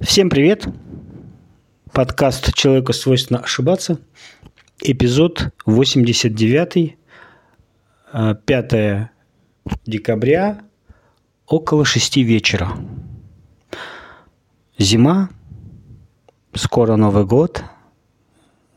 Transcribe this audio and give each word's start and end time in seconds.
Всем 0.00 0.28
привет! 0.28 0.66
Подкаст 1.92 2.52
«Человеку 2.52 2.92
свойственно 2.92 3.38
ошибаться». 3.38 4.00
Эпизод 4.80 5.54
89, 5.66 6.96
5 8.12 8.72
э, 8.72 9.08
декабря, 9.86 10.62
около 11.46 11.84
6 11.84 12.16
вечера. 12.16 12.72
Зима, 14.78 15.30
скоро 16.54 16.96
Новый 16.96 17.24
год. 17.24 17.62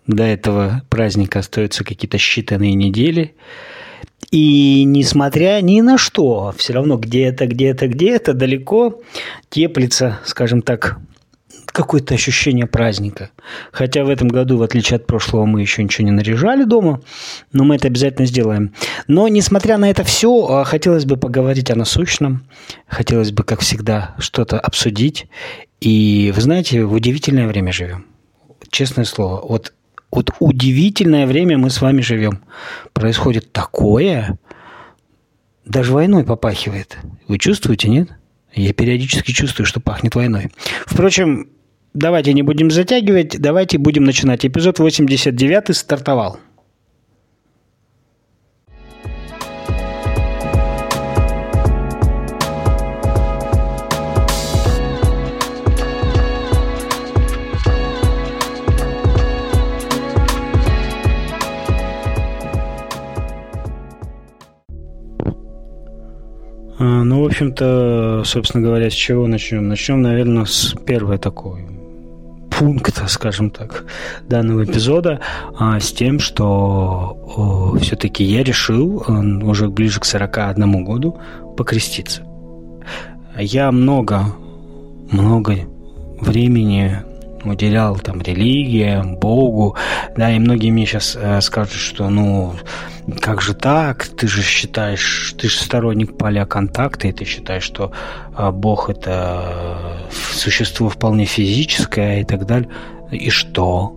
До 0.05 0.23
этого 0.23 0.83
праздника 0.87 1.39
остаются 1.39 1.83
какие-то 1.83 2.17
считанные 2.17 2.73
недели– 2.73 3.35
и 4.31 4.83
несмотря 4.83 5.61
ни 5.61 5.81
на 5.81 5.97
что, 5.97 6.53
все 6.57 6.73
равно 6.73 6.97
где-то, 6.97 7.47
где-то, 7.47 7.87
где-то 7.87 8.33
далеко 8.33 9.01
теплится, 9.49 10.19
скажем 10.25 10.61
так, 10.61 10.99
какое-то 11.77 12.15
ощущение 12.15 12.65
праздника. 12.65 13.29
Хотя 13.71 14.03
в 14.03 14.09
этом 14.09 14.27
году, 14.27 14.57
в 14.57 14.63
отличие 14.63 14.97
от 14.97 15.05
прошлого, 15.05 15.45
мы 15.45 15.61
еще 15.61 15.83
ничего 15.83 16.05
не 16.05 16.11
наряжали 16.11 16.63
дома, 16.63 17.01
но 17.53 17.63
мы 17.63 17.75
это 17.75 17.87
обязательно 17.87 18.25
сделаем. 18.25 18.73
Но, 19.07 19.27
несмотря 19.27 19.77
на 19.77 19.89
это 19.89 20.03
все, 20.03 20.47
а, 20.47 20.63
хотелось 20.63 21.05
бы 21.05 21.17
поговорить 21.17 21.69
о 21.69 21.75
насущном, 21.75 22.47
хотелось 22.87 23.31
бы, 23.31 23.43
как 23.43 23.59
всегда, 23.59 24.15
что-то 24.17 24.59
обсудить. 24.59 25.27
И, 25.79 26.33
вы 26.35 26.41
знаете, 26.41 26.83
в 26.83 26.93
удивительное 26.93 27.47
время 27.47 27.71
живем. 27.71 28.07
Честное 28.71 29.05
слово, 29.05 29.45
вот 29.47 29.73
вот 30.11 30.31
удивительное 30.39 31.27
время 31.27 31.57
мы 31.57 31.69
с 31.69 31.81
вами 31.81 32.01
живем. 32.01 32.39
Происходит 32.93 33.51
такое, 33.51 34.37
даже 35.65 35.93
войной 35.93 36.23
попахивает. 36.23 36.97
Вы 37.27 37.37
чувствуете, 37.37 37.89
нет? 37.89 38.09
Я 38.53 38.73
периодически 38.73 39.31
чувствую, 39.31 39.65
что 39.65 39.79
пахнет 39.79 40.15
войной. 40.15 40.49
Впрочем, 40.85 41.49
давайте 41.93 42.33
не 42.33 42.41
будем 42.41 42.71
затягивать, 42.71 43.39
давайте 43.39 43.77
будем 43.77 44.03
начинать. 44.03 44.45
Эпизод 44.45 44.79
89 44.79 45.75
стартовал. 45.75 46.39
Ну, 66.79 67.23
в 67.23 67.25
общем-то, 67.25 68.23
собственно 68.25 68.63
говоря, 68.63 68.89
с 68.89 68.93
чего 68.93 69.27
начнем? 69.27 69.67
Начнем, 69.67 70.01
наверное, 70.01 70.45
с 70.45 70.75
первой 70.85 71.17
такой 71.17 71.65
пункта, 72.57 73.07
скажем 73.07 73.51
так, 73.51 73.85
данного 74.27 74.63
эпизода, 74.63 75.19
а, 75.57 75.79
с 75.79 75.91
тем, 75.91 76.19
что 76.19 77.75
все-таки 77.81 78.23
я 78.23 78.43
решил 78.43 79.03
уже 79.43 79.69
ближе 79.69 79.99
к 79.99 80.05
41 80.05 80.83
году 80.83 81.17
покреститься. 81.55 82.23
Я 83.37 83.71
много, 83.71 84.25
много 85.11 85.57
времени 86.19 87.03
уделял 87.49 87.97
там 87.97 88.21
религиям, 88.21 89.15
Богу, 89.15 89.75
да, 90.15 90.31
и 90.31 90.39
многие 90.39 90.71
мне 90.71 90.85
сейчас 90.85 91.17
э, 91.19 91.41
скажут, 91.41 91.73
что, 91.73 92.09
ну, 92.09 92.53
как 93.21 93.41
же 93.41 93.53
так? 93.53 94.07
Ты 94.07 94.27
же 94.27 94.41
считаешь, 94.41 95.33
ты 95.37 95.47
же 95.47 95.57
сторонник 95.57 96.17
поля 96.17 96.45
контакта, 96.45 97.07
и 97.07 97.11
ты 97.11 97.25
считаешь, 97.25 97.63
что 97.63 97.91
э, 98.37 98.51
Бог 98.51 98.89
это 98.89 99.97
существо 100.11 100.89
вполне 100.89 101.25
физическое 101.25 102.21
и 102.21 102.23
так 102.23 102.45
далее. 102.45 102.69
И 103.11 103.29
что? 103.29 103.93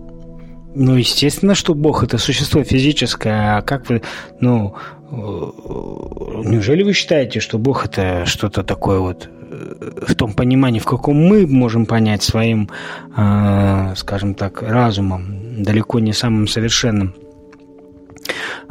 Ну, 0.73 0.95
естественно, 0.95 1.53
что 1.53 1.73
Бог 1.73 2.03
это 2.03 2.17
существо 2.17 2.63
физическое, 2.63 3.57
а 3.57 3.61
как 3.61 3.89
вы, 3.89 4.01
ну, 4.39 4.75
э, 5.09 5.15
неужели 5.15 6.83
вы 6.83 6.93
считаете, 6.93 7.41
что 7.41 7.57
Бог 7.57 7.85
это 7.85 8.25
что-то 8.25 8.63
такое 8.63 8.99
вот 8.99 9.29
в 10.07 10.15
том 10.15 10.33
понимании, 10.33 10.79
в 10.79 10.85
каком 10.85 11.17
мы 11.17 11.47
можем 11.47 11.85
понять 11.85 12.23
своим, 12.23 12.69
э, 13.17 13.93
скажем 13.95 14.33
так, 14.35 14.61
разумом, 14.61 15.63
далеко 15.63 15.99
не 15.99 16.13
самым 16.13 16.47
совершенным. 16.47 17.13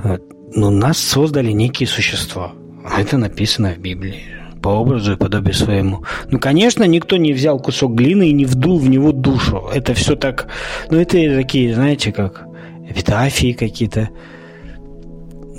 Э, 0.02 0.18
но 0.54 0.70
нас 0.70 0.98
создали 0.98 1.52
некие 1.52 1.86
существа. 1.86 2.52
Это 2.98 3.18
написано 3.18 3.74
в 3.74 3.78
Библии 3.78 4.22
по 4.62 4.68
образу 4.68 5.12
и 5.12 5.16
подобию 5.16 5.54
своему. 5.54 6.04
Ну, 6.30 6.38
конечно, 6.38 6.84
никто 6.84 7.16
не 7.16 7.32
взял 7.32 7.58
кусок 7.58 7.94
глины 7.94 8.28
и 8.28 8.32
не 8.32 8.44
вдул 8.44 8.78
в 8.78 8.88
него 8.88 9.12
душу. 9.12 9.68
Это 9.74 9.94
все 9.94 10.16
так... 10.16 10.48
Ну, 10.90 10.98
это 10.98 11.16
такие, 11.34 11.74
знаете, 11.74 12.12
как 12.12 12.44
эпитафии 12.88 13.52
какие-то. 13.52 14.10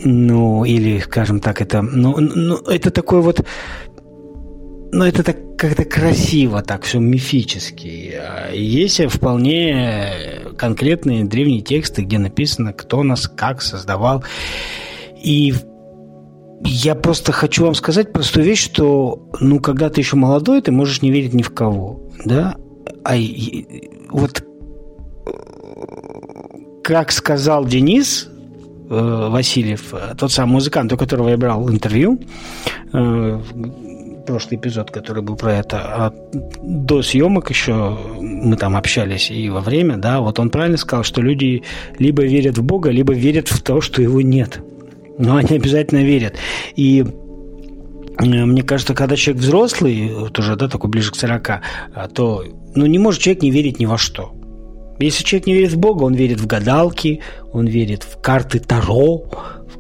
Ну, 0.04 0.66
или, 0.66 1.00
скажем 1.00 1.40
так, 1.40 1.62
это... 1.62 1.81
Ну, 1.81 2.18
ну 2.20 2.58
это 2.58 2.92
такой 2.92 3.22
вот 3.22 3.44
но 4.91 5.07
это 5.07 5.24
так 5.24 5.38
как-то 5.57 5.85
красиво, 5.85 6.62
так 6.62 6.84
все 6.84 7.00
мифически. 7.00 8.19
Есть 8.53 9.02
вполне 9.12 10.09
конкретные 10.57 11.25
древние 11.25 11.62
тексты, 11.62 12.02
где 12.02 12.18
написано, 12.18 12.74
кто 12.74 13.03
нас 13.03 13.28
как 13.28 13.62
создавал. 13.62 14.24
И 15.22 15.53
я 16.63 16.96
просто 16.96 17.31
хочу 17.31 17.66
вам 17.66 17.75
сказать 17.75 18.12
простую 18.12 18.46
вещь, 18.46 18.63
что, 18.63 19.30
ну, 19.40 19.59
когда 19.59 19.90
ты 19.90 20.01
еще 20.01 20.16
молодой, 20.16 20.62
ты 20.62 20.72
можешь 20.72 21.01
не 21.01 21.12
верить 21.12 21.34
ни 21.34 21.44
в 21.44 21.53
кого, 21.53 22.09
да? 22.25 22.56
А 23.03 23.16
вот 24.09 24.44
как 26.84 27.12
сказал 27.12 27.66
Денис 27.66 28.28
э, 28.90 29.28
Васильев, 29.30 29.94
тот 30.18 30.31
самый 30.31 30.53
музыкант, 30.53 30.91
у 30.91 30.97
которого 30.97 31.30
я 31.30 31.38
брал 31.38 31.69
интервью, 31.69 32.19
э, 32.94 33.41
прошлый 34.26 34.59
эпизод, 34.59 34.92
который 34.92 35.24
был 35.24 35.36
про 35.36 35.56
это, 35.56 35.78
а 35.82 36.14
до 36.62 37.02
съемок 37.02 37.50
еще 37.50 37.98
мы 38.20 38.56
там 38.58 38.76
общались 38.76 39.32
и 39.32 39.50
во 39.50 39.62
время, 39.62 39.98
да, 39.98 40.22
вот 40.22 40.40
он 40.40 40.50
правильно 40.50 40.78
сказал, 40.78 41.04
что 41.04 41.22
люди 41.22 41.64
либо 42.00 42.24
верят 42.24 42.58
в 42.58 42.64
Бога, 42.64 42.90
либо 42.90 43.14
верят 43.14 43.48
в 43.48 43.62
то, 43.62 43.81
что 43.81 44.02
его 44.02 44.22
нет. 44.22 44.60
Но 45.18 45.36
они 45.36 45.56
обязательно 45.56 46.04
верят. 46.04 46.36
И 46.76 47.06
э, 48.18 48.26
мне 48.26 48.64
кажется, 48.64 48.94
когда 48.94 49.16
человек 49.16 49.44
взрослый, 49.44 50.14
вот 50.14 50.38
уже, 50.40 50.56
да, 50.56 50.68
такой 50.68 50.90
ближе 50.90 51.12
к 51.12 51.16
40, 51.16 51.50
а, 51.50 51.62
то, 52.08 52.44
ну, 52.76 52.86
не 52.86 53.00
может 53.00 53.22
человек 53.22 53.44
не 53.44 53.52
верить 53.52 53.80
ни 53.80 53.86
во 53.86 53.98
что. 53.98 54.34
Если 55.00 55.24
человек 55.24 55.48
не 55.48 55.54
верит 55.54 55.74
в 55.74 55.80
Бога, 55.80 56.04
он 56.04 56.14
верит 56.14 56.40
в 56.40 56.48
гадалки, 56.48 57.22
он 57.52 57.66
верит 57.66 58.04
в 58.04 58.22
карты 58.22 58.60
Таро, 58.60 59.24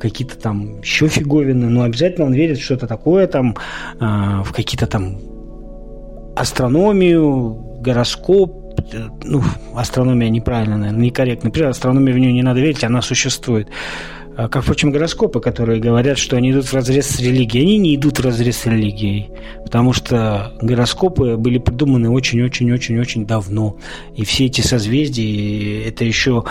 какие-то 0.01 0.37
там 0.37 0.81
еще 0.81 1.07
фиговины, 1.07 1.69
но 1.69 1.83
обязательно 1.83 2.25
он 2.25 2.33
верит 2.33 2.57
в 2.57 2.63
что-то 2.63 2.87
такое 2.87 3.27
там, 3.27 3.55
э, 3.99 4.43
в 4.43 4.51
какие-то 4.51 4.87
там 4.87 5.19
астрономию, 6.35 7.53
гороскоп, 7.81 8.79
э, 8.93 9.09
ну, 9.23 9.43
астрономия 9.75 10.29
неправильно, 10.29 10.77
наверное, 10.77 11.05
некорректно. 11.05 11.47
Например, 11.47 11.69
астрономия 11.69 12.13
в 12.13 12.17
нее 12.17 12.33
не 12.33 12.43
надо 12.43 12.59
верить, 12.59 12.83
она 12.83 13.01
существует. 13.01 13.67
А, 14.41 14.47
как, 14.47 14.63
впрочем, 14.63 14.89
гороскопы, 14.89 15.39
которые 15.39 15.79
говорят, 15.79 16.17
что 16.17 16.35
они 16.35 16.51
идут 16.51 16.65
в 16.65 16.73
разрез 16.73 17.05
с 17.05 17.19
религией. 17.19 17.61
Они 17.61 17.77
не 17.77 17.95
идут 17.95 18.17
в 18.17 18.25
разрез 18.25 18.57
с 18.57 18.65
религией, 18.65 19.29
потому 19.63 19.93
что 19.93 20.53
гороскопы 20.59 21.37
были 21.37 21.59
придуманы 21.59 22.09
очень-очень-очень-очень 22.09 23.27
давно. 23.27 23.77
И 24.15 24.25
все 24.25 24.47
эти 24.47 24.61
созвездия, 24.61 25.87
это 25.87 26.05
еще 26.05 26.43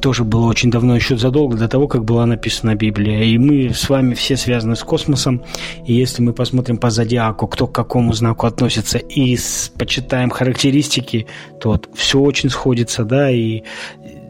тоже 0.00 0.24
было 0.24 0.46
очень 0.46 0.72
давно, 0.72 0.96
еще 0.96 1.16
задолго 1.16 1.56
до 1.56 1.68
того, 1.68 1.86
как 1.86 2.04
была 2.04 2.26
написана 2.26 2.74
Библия. 2.74 3.22
И 3.22 3.38
мы 3.38 3.72
с 3.72 3.88
вами 3.88 4.14
все 4.14 4.36
связаны 4.36 4.74
с 4.74 4.82
космосом. 4.82 5.44
И 5.86 5.94
если 5.94 6.22
мы 6.22 6.32
посмотрим 6.32 6.78
по 6.78 6.90
зодиаку, 6.90 7.46
кто 7.46 7.68
к 7.68 7.72
какому 7.72 8.12
знаку 8.12 8.48
относится, 8.48 8.98
и 8.98 9.38
почитаем 9.78 10.30
характеристики, 10.30 11.28
то 11.60 11.70
вот 11.70 11.88
все 11.94 12.18
очень 12.18 12.50
сходится, 12.50 13.04
да, 13.04 13.30
и 13.30 13.62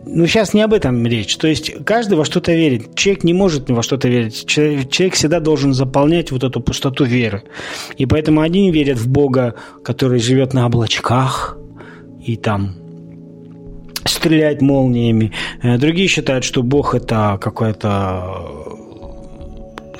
ну, 0.06 0.26
сейчас 0.26 0.54
не 0.54 0.62
об 0.62 0.72
этом 0.72 1.06
речь. 1.06 1.36
То 1.36 1.46
есть 1.46 1.84
каждый 1.84 2.16
во 2.16 2.24
что-то 2.24 2.52
верит. 2.52 2.94
Человек 2.94 3.24
не 3.24 3.34
может 3.34 3.68
во 3.70 3.82
что-то 3.82 4.08
верить. 4.08 4.46
Человек, 4.46 5.14
всегда 5.14 5.40
должен 5.40 5.72
заполнять 5.74 6.30
вот 6.30 6.44
эту 6.44 6.60
пустоту 6.60 7.04
веры. 7.04 7.42
И 7.96 8.06
поэтому 8.06 8.40
один 8.40 8.72
верит 8.72 8.98
в 8.98 9.08
Бога, 9.08 9.54
который 9.84 10.20
живет 10.20 10.54
на 10.54 10.66
облачках 10.66 11.56
и 12.24 12.36
там 12.36 12.76
стреляет 14.04 14.62
молниями. 14.62 15.32
Э, 15.62 15.78
другие 15.78 16.08
считают, 16.08 16.44
что 16.44 16.62
Бог 16.62 16.94
это 16.94 17.38
какая-то 17.40 18.59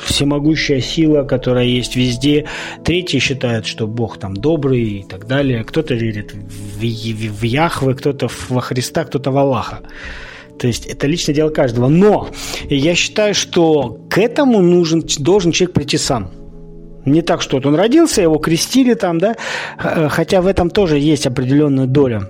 всемогущая 0.02 0.81
сила, 0.81 1.25
которая 1.25 1.64
есть 1.64 1.97
везде. 1.97 2.47
Третьи 2.85 3.19
считают, 3.19 3.67
что 3.67 3.87
Бог 3.87 4.19
там 4.19 4.35
добрый 4.35 4.82
и 4.82 5.02
так 5.02 5.26
далее. 5.26 5.64
Кто-то 5.64 5.94
верит 5.94 6.32
в, 6.32 6.81
в, 6.81 6.82
в 6.82 7.43
Яхве, 7.43 7.94
кто-то 7.94 8.29
во 8.49 8.61
Христа, 8.61 9.05
кто-то 9.05 9.31
в 9.31 9.38
Аллаха. 9.38 9.81
То 10.58 10.67
есть 10.67 10.87
это 10.87 11.06
личное 11.06 11.35
дело 11.35 11.49
каждого. 11.49 11.88
Но 11.88 12.29
я 12.69 12.94
считаю, 12.94 13.35
что 13.35 13.99
к 14.11 14.19
этому 14.19 14.61
нужен, 14.61 15.02
должен 15.19 15.52
человек 15.52 15.75
прийти 15.75 15.97
сам. 15.97 16.31
Не 17.06 17.23
так, 17.23 17.41
что 17.41 17.56
вот 17.56 17.67
он 17.67 17.76
родился, 17.76 18.20
его 18.20 18.37
крестили 18.37 18.93
там, 18.93 19.19
да, 19.19 19.35
хотя 19.79 20.43
в 20.43 20.47
этом 20.47 20.69
тоже 20.69 20.99
есть 20.99 21.26
определенная 21.26 21.87
доля 21.87 22.29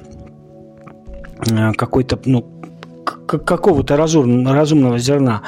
э, 1.51 1.73
какой-то, 1.73 2.21
ну, 2.25 2.47
какого-то 3.27 3.97
разум, 3.97 4.47
разумного 4.47 4.99
зерна. 4.99 5.43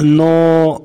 Но 0.00 0.84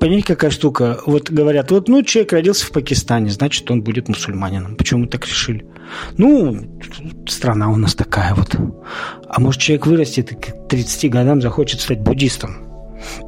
понимаете, 0.00 0.26
какая 0.26 0.50
штука? 0.50 1.00
Вот 1.06 1.30
говорят, 1.30 1.70
вот, 1.70 1.88
ну, 1.88 2.02
человек 2.02 2.32
родился 2.32 2.66
в 2.66 2.70
Пакистане, 2.70 3.30
значит, 3.30 3.70
он 3.70 3.82
будет 3.82 4.08
мусульманином. 4.08 4.76
Почему 4.76 5.00
мы 5.00 5.06
так 5.06 5.26
решили? 5.26 5.66
Ну, 6.16 6.80
страна 7.26 7.70
у 7.70 7.76
нас 7.76 7.94
такая 7.94 8.34
вот. 8.34 8.56
А 9.28 9.40
может, 9.40 9.60
человек 9.60 9.86
вырастет 9.86 10.32
и 10.32 10.34
к 10.34 10.68
30 10.68 11.10
годам 11.10 11.40
захочет 11.40 11.80
стать 11.80 12.00
буддистом? 12.00 12.68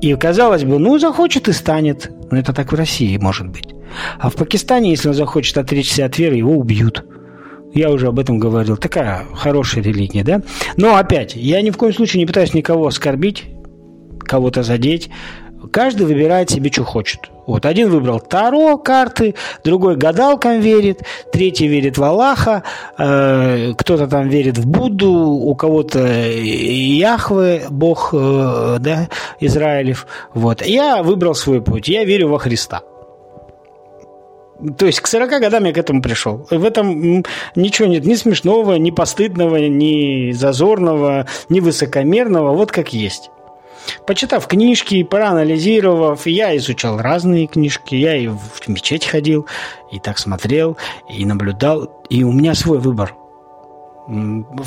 И 0.00 0.14
казалось 0.14 0.64
бы, 0.64 0.78
ну, 0.78 0.98
захочет 0.98 1.48
и 1.48 1.52
станет. 1.52 2.10
Но 2.30 2.38
это 2.38 2.52
так 2.52 2.72
в 2.72 2.74
России 2.74 3.16
может 3.16 3.48
быть. 3.48 3.74
А 4.18 4.30
в 4.30 4.34
Пакистане, 4.36 4.90
если 4.90 5.08
он 5.08 5.14
захочет 5.14 5.58
отречься 5.58 6.04
от 6.04 6.18
веры, 6.18 6.36
его 6.36 6.56
убьют. 6.56 7.04
Я 7.72 7.90
уже 7.90 8.08
об 8.08 8.18
этом 8.18 8.38
говорил. 8.38 8.76
Такая 8.76 9.24
хорошая 9.34 9.82
религия, 9.84 10.24
да? 10.24 10.42
Но 10.76 10.96
опять, 10.96 11.36
я 11.36 11.62
ни 11.62 11.70
в 11.70 11.76
коем 11.76 11.94
случае 11.94 12.20
не 12.20 12.26
пытаюсь 12.26 12.52
никого 12.52 12.86
оскорбить, 12.86 13.46
кого-то 14.30 14.62
задеть. 14.62 15.10
Каждый 15.72 16.06
выбирает 16.06 16.48
себе, 16.50 16.70
что 16.70 16.84
хочет. 16.84 17.20
Вот 17.46 17.66
один 17.66 17.90
выбрал 17.90 18.20
Таро 18.20 18.78
карты, 18.78 19.34
другой 19.64 19.96
гадалкам 19.96 20.60
верит, 20.60 21.02
третий 21.32 21.66
верит 21.66 21.98
в 21.98 22.04
Аллаха, 22.04 22.62
э, 22.96 23.72
кто-то 23.76 24.06
там 24.06 24.28
верит 24.28 24.56
в 24.56 24.66
Будду, 24.66 25.12
у 25.12 25.54
кого-то 25.56 25.98
Яхве, 25.98 27.64
Бог 27.70 28.10
э, 28.12 28.76
да, 28.78 29.08
Израилев. 29.40 30.06
Вот. 30.32 30.64
Я 30.64 31.02
выбрал 31.02 31.34
свой 31.34 31.60
путь, 31.60 31.88
я 31.88 32.04
верю 32.04 32.28
во 32.28 32.38
Христа. 32.38 32.82
То 34.78 34.86
есть 34.86 35.00
к 35.00 35.06
40 35.06 35.40
годам 35.40 35.64
я 35.64 35.72
к 35.72 35.78
этому 35.78 36.02
пришел. 36.02 36.46
В 36.50 36.64
этом 36.64 37.24
ничего 37.56 37.88
нет 37.88 38.06
ни 38.06 38.14
смешного, 38.14 38.74
ни 38.76 38.90
постыдного, 38.90 39.56
ни 39.56 40.32
зазорного, 40.32 41.26
ни 41.48 41.60
высокомерного, 41.60 42.54
вот 42.54 42.70
как 42.70 42.92
есть. 42.92 43.30
Почитав 44.06 44.46
книжки, 44.46 45.04
проанализировав, 45.04 46.26
я 46.26 46.56
изучал 46.56 46.98
разные 46.98 47.46
книжки, 47.46 47.94
я 47.94 48.16
и 48.16 48.28
в 48.28 48.68
мечеть 48.68 49.06
ходил, 49.06 49.46
и 49.92 49.98
так 49.98 50.18
смотрел, 50.18 50.76
и 51.08 51.24
наблюдал, 51.24 52.02
и 52.08 52.24
у 52.24 52.32
меня 52.32 52.54
свой 52.54 52.78
выбор. 52.78 53.14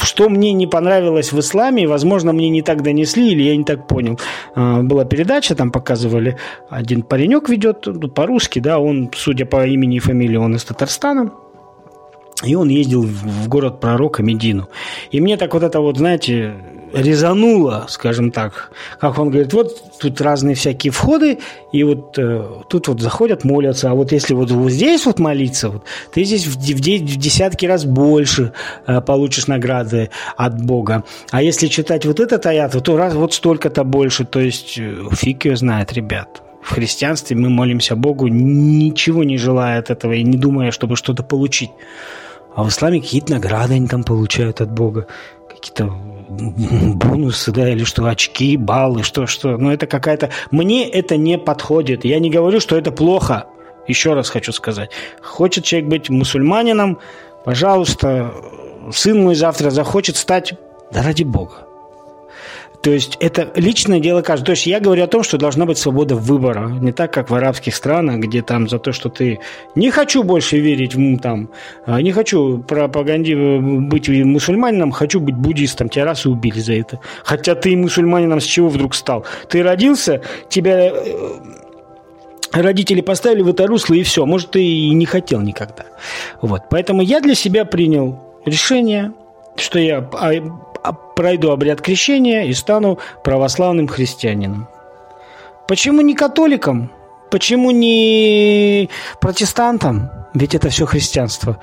Что 0.02 0.30
мне 0.30 0.54
не 0.54 0.68
понравилось 0.68 1.34
в 1.34 1.40
исламе, 1.40 1.88
возможно, 1.88 2.32
мне 2.32 2.50
не 2.50 2.62
так 2.62 2.82
донесли, 2.82 3.32
или 3.32 3.44
я 3.44 3.58
не 3.58 3.66
так 3.66 3.88
понял. 3.88 4.18
А, 4.56 4.82
была 4.82 5.04
передача, 5.04 5.56
там 5.56 5.72
показывали, 5.72 6.38
один 6.70 7.02
паренек 7.02 7.50
ведет 7.50 7.86
ну, 7.86 8.08
по-русски, 8.08 8.60
да, 8.60 8.80
он, 8.80 9.10
судя 9.14 9.46
по 9.46 9.66
имени 9.68 9.98
и 9.98 10.00
фамилии, 10.00 10.38
он 10.38 10.56
из 10.56 10.64
Татарстана, 10.64 11.32
и 12.44 12.56
он 12.56 12.70
ездил 12.70 13.04
в 13.04 13.48
город 13.48 13.80
пророка 13.80 14.22
Медину. 14.22 14.70
И 15.12 15.22
мне 15.22 15.38
так 15.38 15.54
вот 15.54 15.64
это 15.64 15.80
вот, 15.80 15.98
знаете, 15.98 16.56
резануло, 16.94 17.86
скажем 17.90 18.32
так. 18.32 18.72
Как 19.00 19.18
он 19.18 19.30
говорит, 19.30 19.54
вот 19.54 20.00
тут 20.00 20.22
разные 20.22 20.56
всякие 20.56 20.92
входы, 20.92 21.40
и 21.72 21.84
вот 21.84 22.18
э, 22.18 22.46
тут 22.70 22.88
вот 22.88 23.02
заходят, 23.02 23.44
молятся, 23.44 23.90
а 23.90 23.96
вот 23.96 24.12
если 24.12 24.34
вот, 24.34 24.52
вот 24.52 24.72
здесь 24.72 25.06
вот 25.06 25.20
молиться, 25.20 25.70
вот, 25.70 25.84
ты 26.14 26.24
здесь 26.24 26.46
в, 26.46 26.56
в, 26.56 26.78
в 26.78 27.18
десятки 27.18 27.66
раз 27.66 27.86
больше 27.86 28.54
э, 28.86 29.02
получишь 29.02 29.48
награды 29.48 30.12
от 30.38 30.62
Бога. 30.62 31.04
А 31.32 31.42
если 31.42 31.68
читать 31.68 32.06
вот 32.06 32.20
этот 32.20 32.46
аят, 32.46 32.82
то 32.84 32.98
раз 32.98 33.16
вот 33.16 33.34
столько-то 33.34 33.84
больше, 33.84 34.26
то 34.26 34.40
есть 34.40 34.78
э, 34.78 34.96
фиг 35.12 35.46
ее 35.46 35.56
знает, 35.56 35.94
ребят. 35.94 36.44
В 36.62 36.76
христианстве 36.76 37.36
мы 37.36 37.50
молимся 37.50 37.96
Богу, 37.96 38.28
ничего 38.28 39.24
не 39.24 39.38
желая 39.38 39.80
от 39.80 39.90
этого 39.90 40.14
и 40.14 40.24
не 40.24 40.38
думая, 40.38 40.72
чтобы 40.72 40.96
что-то 40.96 41.22
получить. 41.22 41.72
А 42.56 42.64
в 42.64 42.70
исламе 42.70 43.02
какие-то 43.02 43.34
награды 43.34 43.76
они 43.76 43.88
там 43.88 44.04
получают 44.04 44.62
от 44.62 44.72
Бога. 44.72 45.08
Какие-то 45.50 45.86
бонусы, 45.88 47.52
да, 47.52 47.70
или 47.70 47.84
что, 47.84 48.06
очки, 48.06 48.58
баллы, 48.58 49.04
что, 49.04 49.28
что. 49.28 49.58
Но 49.58 49.74
это 49.74 49.88
какая-то... 49.88 50.30
Мне 50.52 50.88
это 50.90 51.18
не 51.18 51.38
подходит. 51.38 52.06
Я 52.06 52.20
не 52.20 52.30
говорю, 52.30 52.60
что 52.60 52.78
это 52.78 52.92
плохо. 52.92 53.48
Еще 53.88 54.14
раз 54.14 54.30
хочу 54.30 54.52
сказать. 54.52 54.92
Хочет 55.22 55.66
человек 55.66 55.90
быть 55.90 56.10
мусульманином, 56.10 57.00
пожалуйста, 57.44 58.34
сын 58.92 59.22
мой 59.22 59.36
завтра 59.36 59.70
захочет 59.72 60.16
стать, 60.16 60.54
да 60.92 61.02
ради 61.04 61.24
Бога. 61.24 61.68
То 62.84 62.92
есть 62.92 63.16
это 63.22 63.50
личное 63.56 64.02
дело 64.02 64.22
каждого. 64.22 64.48
То 64.48 64.52
есть 64.52 64.68
я 64.68 64.82
говорю 64.82 65.06
о 65.06 65.08
том, 65.08 65.24
что 65.24 65.38
должна 65.38 65.66
быть 65.66 65.78
свобода 65.78 66.16
выбора. 66.16 66.68
Не 66.68 66.92
так, 66.92 67.14
как 67.14 67.30
в 67.30 67.34
арабских 67.34 67.74
странах, 67.74 68.18
где 68.18 68.42
там 68.42 68.68
за 68.68 68.78
то, 68.78 68.92
что 68.92 69.08
ты 69.08 69.40
не 69.74 69.90
хочу 69.90 70.22
больше 70.22 70.60
верить 70.60 70.94
в 70.94 71.20
там, 71.20 71.50
а, 71.86 72.02
не 72.02 72.12
хочу 72.12 72.58
пропаганди 72.58 73.36
быть 73.36 74.10
мусульманином, 74.10 74.92
хочу 74.92 75.22
быть 75.22 75.36
буддистом. 75.36 75.88
Тебя 75.88 76.04
раз 76.04 76.26
и 76.26 76.30
убили 76.30 76.60
за 76.60 76.74
это. 76.74 77.00
Хотя 77.24 77.56
ты 77.56 77.78
мусульманином 77.78 78.42
с 78.42 78.44
чего 78.44 78.68
вдруг 78.68 78.96
стал? 78.96 79.26
Ты 79.48 79.64
родился, 79.64 80.22
тебя 80.50 80.90
э, 80.90 80.94
родители 82.52 83.00
поставили 83.00 83.44
в 83.44 83.48
это 83.48 83.66
русло, 83.66 83.94
и 83.94 84.04
все. 84.04 84.26
Может, 84.26 84.52
ты 84.52 84.62
и 84.62 84.90
не 84.90 85.06
хотел 85.06 85.40
никогда. 85.40 85.86
Вот. 86.42 86.64
Поэтому 86.70 87.02
я 87.02 87.22
для 87.22 87.34
себя 87.34 87.64
принял 87.64 88.20
решение, 88.46 89.14
что 89.56 89.80
я 89.80 90.00
а, 90.12 90.34
пройду 90.92 91.52
обряд 91.52 91.82
крещения 91.82 92.44
и 92.44 92.54
стану 92.54 93.00
православным 93.24 93.88
христианином. 93.88 94.68
Почему 95.68 96.02
не 96.02 96.14
католиком? 96.14 96.92
Почему 97.32 97.72
не 97.72 98.90
протестантом? 99.22 100.10
Ведь 100.34 100.56
это 100.56 100.70
все 100.70 100.86
христианство. 100.86 101.60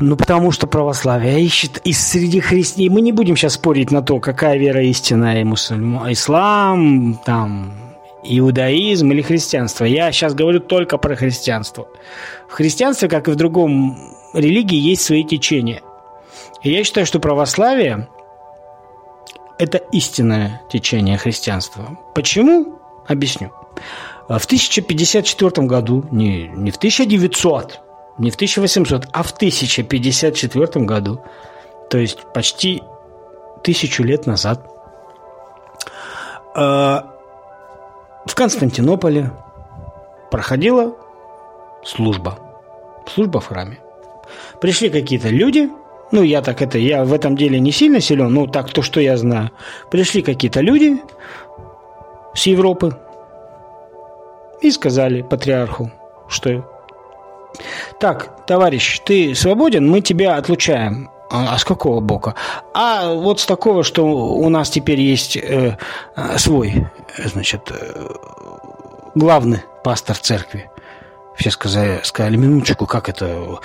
Ну, 0.00 0.16
потому 0.16 0.52
что 0.52 0.66
православие 0.66 1.42
ищет 1.42 1.78
и 1.84 1.92
среди 1.92 2.40
христиан... 2.40 2.92
Мы 2.92 3.00
не 3.00 3.12
будем 3.12 3.36
сейчас 3.36 3.54
спорить 3.54 3.90
на 3.90 4.02
то, 4.02 4.20
какая 4.20 4.58
вера 4.58 4.82
истинная, 4.82 5.40
и 5.40 5.44
мусульман, 5.44 6.12
ислам, 6.12 7.20
там, 7.24 7.72
иудаизм 8.22 9.10
или 9.12 9.22
христианство. 9.22 9.84
Я 9.84 10.12
сейчас 10.12 10.34
говорю 10.34 10.60
только 10.60 10.98
про 10.98 11.16
христианство. 11.16 11.88
В 12.48 12.52
христианстве, 12.52 13.08
как 13.08 13.28
и 13.28 13.32
в 13.32 13.36
другом 13.36 13.98
религии, 14.34 14.78
есть 14.78 15.02
свои 15.02 15.24
течения. 15.24 15.82
Я 16.62 16.82
считаю, 16.82 17.06
что 17.06 17.20
православие– 17.20 18.08
это 19.58 19.78
истинное 19.92 20.62
течение 20.68 21.16
христианства. 21.16 21.98
Почему? 22.14 22.80
Объясню. 23.06 23.52
В 24.28 24.44
1054 24.44 25.66
году, 25.66 26.04
не, 26.10 26.48
не 26.48 26.70
в 26.70 26.76
1900, 26.76 27.80
не 28.18 28.30
в 28.30 28.34
1800, 28.34 29.08
а 29.12 29.22
в 29.22 29.30
1054 29.30 30.84
году, 30.84 31.22
то 31.90 31.98
есть 31.98 32.18
почти 32.34 32.82
тысячу 33.62 34.02
лет 34.02 34.26
назад, 34.26 34.68
э, 36.56 36.60
в 36.60 38.34
Константинополе 38.34 39.30
проходила 40.30 40.96
служба. 41.84 42.38
Служба 43.06 43.40
в 43.40 43.46
храме. 43.46 43.78
Пришли 44.60 44.90
какие-то 44.90 45.28
люди– 45.28 45.70
ну, 46.10 46.22
я 46.22 46.42
так 46.42 46.62
это, 46.62 46.78
я 46.78 47.04
в 47.04 47.12
этом 47.12 47.36
деле 47.36 47.60
не 47.60 47.72
сильно 47.72 48.00
силен, 48.00 48.32
ну, 48.32 48.46
так 48.46 48.70
то, 48.70 48.82
что 48.82 49.00
я 49.00 49.16
знаю. 49.16 49.50
Пришли 49.90 50.22
какие-то 50.22 50.60
люди 50.60 50.98
с 52.34 52.46
Европы 52.46 52.96
и 54.60 54.70
сказали 54.70 55.22
патриарху, 55.22 55.90
что 56.28 56.64
так, 57.98 58.46
товарищ, 58.46 59.00
ты 59.04 59.34
свободен, 59.34 59.88
мы 59.88 60.00
тебя 60.00 60.36
отлучаем. 60.36 61.10
А, 61.30 61.54
а 61.54 61.58
с 61.58 61.64
какого 61.64 62.00
бока? 62.00 62.34
А 62.72 63.12
вот 63.12 63.40
с 63.40 63.46
такого, 63.46 63.84
что 63.84 64.06
у 64.06 64.48
нас 64.48 64.70
теперь 64.70 65.00
есть 65.00 65.36
э, 65.36 65.76
свой, 66.36 66.86
значит, 67.22 67.70
э, 67.70 68.14
главный 69.14 69.60
пастор 69.84 70.16
церкви. 70.16 70.70
Все 71.38 71.52
сказали, 71.52 72.00
сказали, 72.02 72.36
минуточку, 72.36 72.86
как 72.86 73.08
это? 73.08 73.60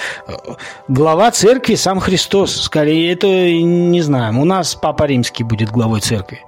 Глава 0.87 1.31
церкви 1.31 1.73
сам 1.73 1.99
Христос. 1.99 2.61
Сказали, 2.61 3.07
это 3.07 3.27
не 3.27 4.01
знаем. 4.01 4.37
У 4.37 4.45
нас 4.45 4.75
Папа 4.75 5.05
Римский 5.05 5.43
будет 5.43 5.71
главой 5.71 5.99
церкви. 5.99 6.41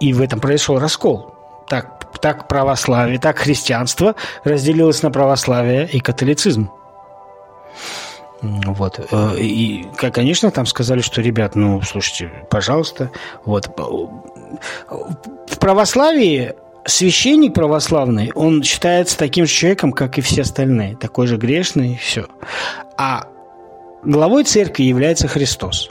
И 0.00 0.14
в 0.14 0.22
этом 0.22 0.40
произошел 0.40 0.78
раскол. 0.78 1.34
Так, 1.68 2.10
так 2.20 2.48
православие, 2.48 3.18
так 3.18 3.38
христианство 3.38 4.14
разделилось 4.44 5.02
на 5.02 5.10
православие 5.10 5.86
и 5.92 6.00
католицизм. 6.00 6.70
Вот. 8.40 9.06
Э, 9.10 9.36
и, 9.38 9.86
конечно, 10.10 10.50
там 10.50 10.64
сказали, 10.64 11.00
что, 11.00 11.20
ребят, 11.20 11.54
ну, 11.54 11.82
слушайте, 11.82 12.30
пожалуйста, 12.50 13.10
вот. 13.44 13.68
В 13.76 15.58
православии 15.58 16.54
священник 16.86 17.54
православный, 17.54 18.32
он 18.34 18.62
считается 18.62 19.18
таким 19.18 19.46
же 19.46 19.52
человеком, 19.52 19.92
как 19.92 20.18
и 20.18 20.20
все 20.20 20.42
остальные, 20.42 20.96
такой 20.96 21.26
же 21.26 21.36
грешный, 21.36 21.98
все. 22.02 22.26
А 22.96 23.28
главой 24.02 24.44
церкви 24.44 24.84
является 24.84 25.28
Христос. 25.28 25.90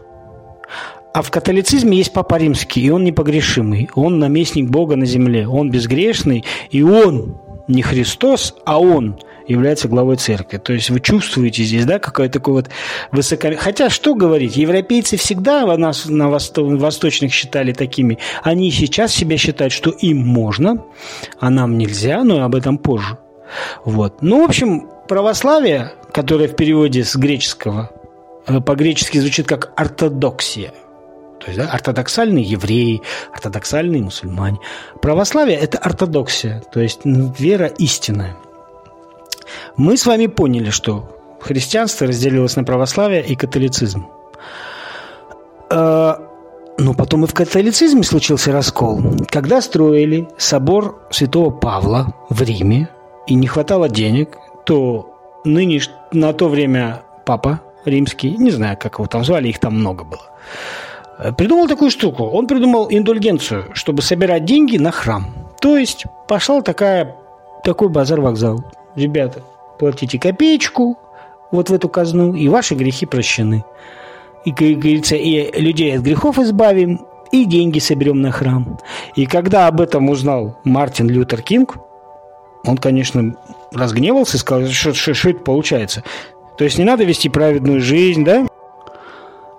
А 1.14 1.22
в 1.22 1.30
католицизме 1.30 1.98
есть 1.98 2.12
Папа 2.12 2.36
Римский, 2.36 2.82
и 2.82 2.90
он 2.90 3.04
непогрешимый. 3.04 3.90
Он 3.94 4.18
наместник 4.18 4.70
Бога 4.70 4.96
на 4.96 5.06
земле. 5.06 5.48
Он 5.48 5.70
безгрешный, 5.70 6.44
и 6.72 6.82
он 6.82 7.38
не 7.68 7.82
Христос, 7.82 8.56
а 8.66 8.80
Он 8.80 9.20
является 9.48 9.88
главой 9.88 10.18
церкви. 10.18 10.58
То 10.58 10.74
есть 10.74 10.90
вы 10.90 11.00
чувствуете 11.00 11.64
здесь, 11.64 11.86
да, 11.86 12.00
какое 12.00 12.30
такое 12.30 12.56
вот 12.56 12.70
высокомерие. 13.12 13.60
Хотя, 13.60 13.90
что 13.90 14.16
говорить, 14.16 14.58
европейцы 14.58 15.18
всегда 15.18 15.66
нас 15.78 16.06
на 16.06 16.30
восточных 16.30 17.34
считали 17.34 17.74
такими. 17.74 18.20
Они 18.44 18.72
сейчас 18.72 19.14
себя 19.14 19.38
считают, 19.38 19.74
что 19.74 19.90
им 19.90 20.26
можно, 20.26 20.84
а 21.40 21.50
нам 21.50 21.78
нельзя, 21.78 22.24
но 22.24 22.44
об 22.44 22.56
этом 22.56 22.78
позже. 22.78 23.18
Вот. 23.86 24.22
Ну, 24.22 24.42
в 24.42 24.50
общем, 24.50 24.90
православие, 25.08 25.94
которое 26.12 26.48
в 26.48 26.56
переводе 26.56 27.04
с 27.04 27.16
греческого 27.16 27.92
э, 28.48 28.62
по-гречески 28.62 29.18
звучит 29.18 29.48
как 29.48 29.74
ортодоксия– 29.76 30.74
то 31.44 31.52
есть 31.52 31.60
да, 31.60 31.70
ортодоксальные 31.70 32.44
евреи, 32.44 33.02
ортодоксальные 33.34 34.02
мусульмане. 34.02 34.60
Православие– 35.02 35.58
это 35.60 35.78
ортодоксия, 35.78 36.62
то 36.72 36.80
есть 36.80 37.02
вера 37.04 37.68
истинная. 37.68 38.38
Мы 39.76 39.98
с 39.98 40.06
вами 40.06 40.28
поняли, 40.28 40.70
что 40.70 41.10
христианство 41.40 42.08
разделилось 42.08 42.56
на 42.56 42.64
православие 42.64 43.26
и 43.26 43.36
католицизм. 43.36 44.08
А, 45.70 46.22
но 46.78 46.94
потом 46.94 47.26
и 47.26 47.28
в 47.28 47.34
католицизме 47.34 48.04
случился 48.04 48.52
раскол. 48.52 49.02
Когда 49.30 49.62
строили 49.62 50.28
собор 50.38 51.02
святого 51.12 51.50
Павла 51.50 52.14
в 52.30 52.42
Риме, 52.42 52.90
и 53.28 53.36
не 53.36 53.48
хватало 53.48 53.90
денег, 53.90 54.38
то 54.66 55.16
ныне, 55.46 55.82
на 56.12 56.34
то 56.34 56.50
время 56.50 57.04
папа 57.26 57.62
римский, 57.86 58.36
не 58.38 58.52
знаю, 58.52 58.78
как 58.78 58.96
его 58.96 59.08
там 59.08 59.24
звали, 59.24 59.48
их 59.48 59.60
там 59.60 59.76
много 59.80 60.04
было, 60.04 60.22
Э, 61.18 61.32
придумал 61.32 61.68
такую 61.68 61.92
штуку. 61.92 62.24
Он 62.26 62.48
придумал 62.48 62.88
индульгенцию, 62.90 63.66
чтобы 63.74 64.02
собирать 64.02 64.46
деньги 64.46 64.78
на 64.78 64.92
храм. 64.92 65.28
То 65.60 65.78
есть 65.78 66.06
пошел 66.28 66.62
такая, 66.62 67.16
такой 67.64 67.90
базар-вокзал. 67.90 68.64
Ребята, 68.96 69.42
платите 69.80 70.20
копеечку 70.20 70.98
вот 71.52 71.70
в 71.70 71.74
эту 71.74 71.90
казну, 71.90 72.34
и 72.34 72.48
ваши 72.48 72.76
грехи 72.76 73.06
прощены. 73.06 73.64
И, 74.46 74.52
как 74.52 74.68
говорится, 74.80 75.16
и 75.16 75.60
людей 75.60 75.96
от 75.96 76.04
грехов 76.04 76.40
избавим, 76.40 77.06
и 77.32 77.46
деньги 77.46 77.80
соберем 77.80 78.22
на 78.22 78.32
храм. 78.32 78.78
И 79.16 79.26
когда 79.26 79.68
об 79.68 79.82
этом 79.82 80.10
узнал 80.10 80.60
Мартин 80.64 81.10
Лютер 81.10 81.42
Кинг, 81.42 81.78
он, 82.66 82.78
конечно, 82.78 83.36
разгневался 83.74 84.38
и 84.38 84.40
сказал, 84.40 84.70
что, 84.70 84.94
что, 84.94 85.14
что 85.14 85.30
это 85.30 85.40
получается. 85.40 86.04
То 86.58 86.64
есть 86.64 86.78
не 86.78 86.84
надо 86.84 87.04
вести 87.04 87.30
праведную 87.30 87.82
жизнь, 87.82 88.24
да? 88.24 88.48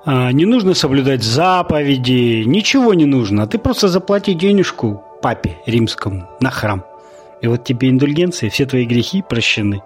А, 0.05 0.33
не 0.33 0.45
нужно 0.45 0.75
соблюдать 0.75 1.23
заповеди, 1.23 2.45
ничего 2.47 2.95
не 2.95 3.07
нужно. 3.07 3.47
Ты 3.47 3.59
просто 3.59 3.89
заплати 3.89 4.35
денежку 4.35 5.03
папе 5.21 5.59
римскому 5.67 6.29
на 6.41 6.51
храм. 6.51 6.85
И 7.41 7.47
вот 7.47 7.65
тебе 7.65 7.91
индульгенция, 7.91 8.51
все 8.51 8.67
твои 8.67 8.87
грехи 8.87 9.23
прощены. 9.23 9.83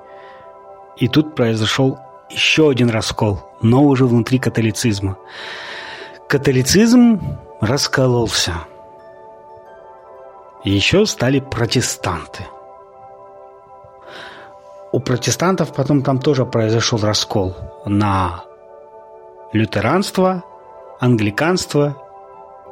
И 0.96 1.08
тут 1.08 1.34
произошел 1.34 1.98
еще 2.30 2.70
один 2.70 2.90
раскол, 2.90 3.40
но 3.62 3.84
уже 3.84 4.06
внутри 4.06 4.38
католицизма. 4.38 5.16
Католицизм 6.28 7.38
раскололся. 7.60 8.54
еще 10.64 11.06
стали 11.06 11.40
протестанты. 11.40 12.46
У 14.92 15.00
протестантов 15.00 15.74
потом 15.74 16.02
там 16.02 16.18
тоже 16.18 16.44
произошел 16.44 16.98
раскол 16.98 17.56
на 17.84 18.44
лютеранство, 19.52 20.44
англиканство 20.98 21.96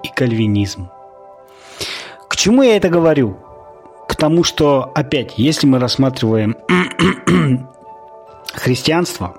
и 0.03 0.09
кальвинизм. 0.09 0.91
К 2.29 2.37
чему 2.37 2.63
я 2.63 2.77
это 2.77 2.89
говорю? 2.89 3.39
К 4.27 4.29
тому, 4.29 4.43
что, 4.43 4.91
опять, 4.93 5.35
если 5.37 5.69
мы 5.69 5.79
рассматриваем 5.79 6.57
христианство 8.53 9.37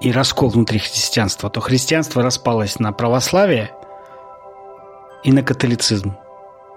и 0.00 0.12
раскол 0.12 0.50
внутри 0.50 0.78
христианства, 0.78 1.50
то 1.50 1.60
христианство 1.60 2.22
распалось 2.22 2.78
на 2.78 2.92
православие 2.92 3.72
и 5.24 5.32
на 5.32 5.42
католицизм. 5.42 6.14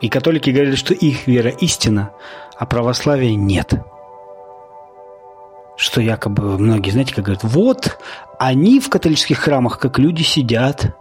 И 0.02 0.10
католики 0.10 0.50
говорили, 0.50 0.74
что 0.74 0.96
их 0.96 1.28
вера 1.28 1.52
истина, 1.52 2.14
а 2.58 2.66
православия 2.66 3.36
нет– 3.36 3.74
что 5.76 6.02
якобы 6.02 6.58
многие, 6.58 6.90
знаете, 6.90 7.14
как 7.14 7.26
говорят, 7.26 7.44
вот 7.44 8.00
они 8.40 8.80
в 8.80 8.90
католических 8.90 9.38
храмах 9.38 9.78
как 9.78 10.00
люди 10.00 10.24
сидят, 10.24 10.96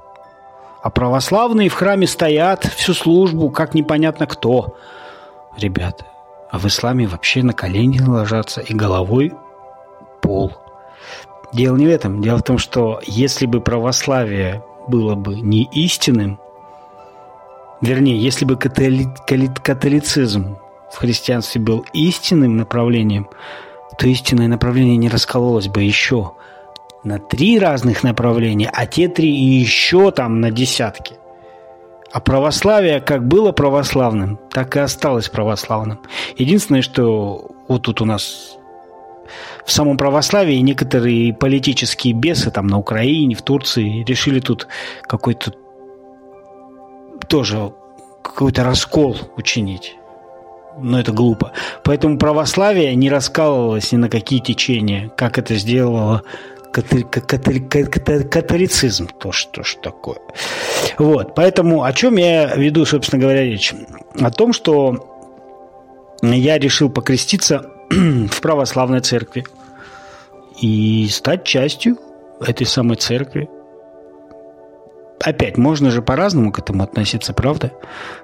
а 0.83 0.91
православные 0.91 1.71
в 1.71 1.75
храме 1.75 2.07
стоят 2.07 2.67
всю 2.67 2.93
службу, 2.93 3.49
как 3.49 3.73
непонятно 3.73 4.27
кто. 4.27 4.77
Ребята, 5.57 6.05
а 6.51 6.59
в 6.59 6.67
исламе 6.67 7.07
вообще 7.07 7.43
на 7.43 7.53
колени 7.53 8.01
ложатся 8.01 8.61
и 8.61 8.75
головой 8.75 9.33
пол. 10.21 10.53
Дело 11.53 11.77
не 11.77 11.87
в 11.87 11.91
этом. 11.91 12.21
Дело 12.21 12.39
в 12.39 12.43
том, 12.43 12.59
что 12.59 13.01
если 13.07 13.47
бы 13.47 13.61
православие 13.61 14.65
было 14.89 15.15
бы 15.15 15.41
не 15.41 15.69
истинным, 15.73 16.41
вернее, 17.81 18.19
если 18.19 18.45
бы 18.45 18.57
католи... 18.57 19.07
католицизм 19.63 20.57
в 20.93 20.97
христианстве 20.97 21.61
был 21.61 21.85
истинным 21.93 22.57
направлением, 22.57 23.29
то 23.99 24.09
истинное 24.09 24.49
направление 24.49 24.97
не 24.97 25.09
раскололось 25.09 25.69
бы 25.69 25.83
еще 25.83 26.33
на 27.05 27.19
три 27.19 27.59
разных 27.59 28.03
направления, 28.03 28.71
а 28.73 28.87
те 28.87 29.09
три 29.09 29.29
и 29.29 29.61
еще 29.61 30.11
там 30.11 30.41
на 30.41 30.51
десятки. 30.51 31.17
А 32.15 32.21
православие 32.21 33.01
как 33.01 33.27
было 33.27 33.51
православным, 33.51 34.39
так 34.53 34.77
и 34.77 34.79
осталось 34.79 35.29
православным. 35.29 35.99
Единственное, 36.37 36.81
что 36.81 37.51
вот 37.67 37.83
тут 37.83 38.01
у 38.01 38.05
нас 38.05 38.57
в 39.67 39.73
самом 39.73 39.97
православии 39.97 40.55
некоторые 40.59 41.35
политические 41.35 42.13
бесы 42.15 42.53
там 42.53 42.69
на 42.69 42.79
Украине, 42.79 43.35
в 43.35 43.43
Турции 43.43 44.05
решили 44.05 44.39
тут 44.39 44.69
какой-то 45.03 45.55
тоже 47.27 47.73
какой-то 48.23 48.63
раскол 48.63 49.17
учинить 49.37 49.97
но 50.77 50.99
это 50.99 51.13
глупо. 51.13 51.53
Поэтому 51.83 52.19
православие 52.19 52.95
не 52.95 53.09
раскалывалось 53.09 53.93
ни 53.93 53.97
на 53.97 54.09
какие 54.09 54.41
течения, 54.41 55.09
как 55.17 55.39
это 55.39 55.55
сделало 55.55 56.23
католицизм, 56.83 59.09
то 59.19 59.33
что 59.33 59.63
ж 59.63 59.77
такое. 59.83 60.19
Вот, 60.99 61.35
поэтому 61.35 61.85
о 61.85 61.93
чем 61.93 62.17
я 62.17 62.55
веду, 62.55 62.85
собственно 62.85 63.23
говоря, 63.23 63.43
речь? 63.43 63.73
О 64.21 64.31
том, 64.31 64.53
что 64.53 65.11
я 66.23 66.59
решил 66.59 66.91
покреститься 66.91 67.71
в 67.91 68.41
православной 68.41 69.01
церкви 69.01 69.45
и 70.61 71.09
стать 71.11 71.45
частью 71.45 71.99
этой 72.41 72.67
самой 72.67 72.97
церкви 72.97 73.49
опять, 75.21 75.57
можно 75.57 75.91
же 75.91 76.03
по-разному 76.03 76.53
к 76.53 76.59
этому 76.59 76.83
относиться, 76.83 77.33
правда? 77.33 77.73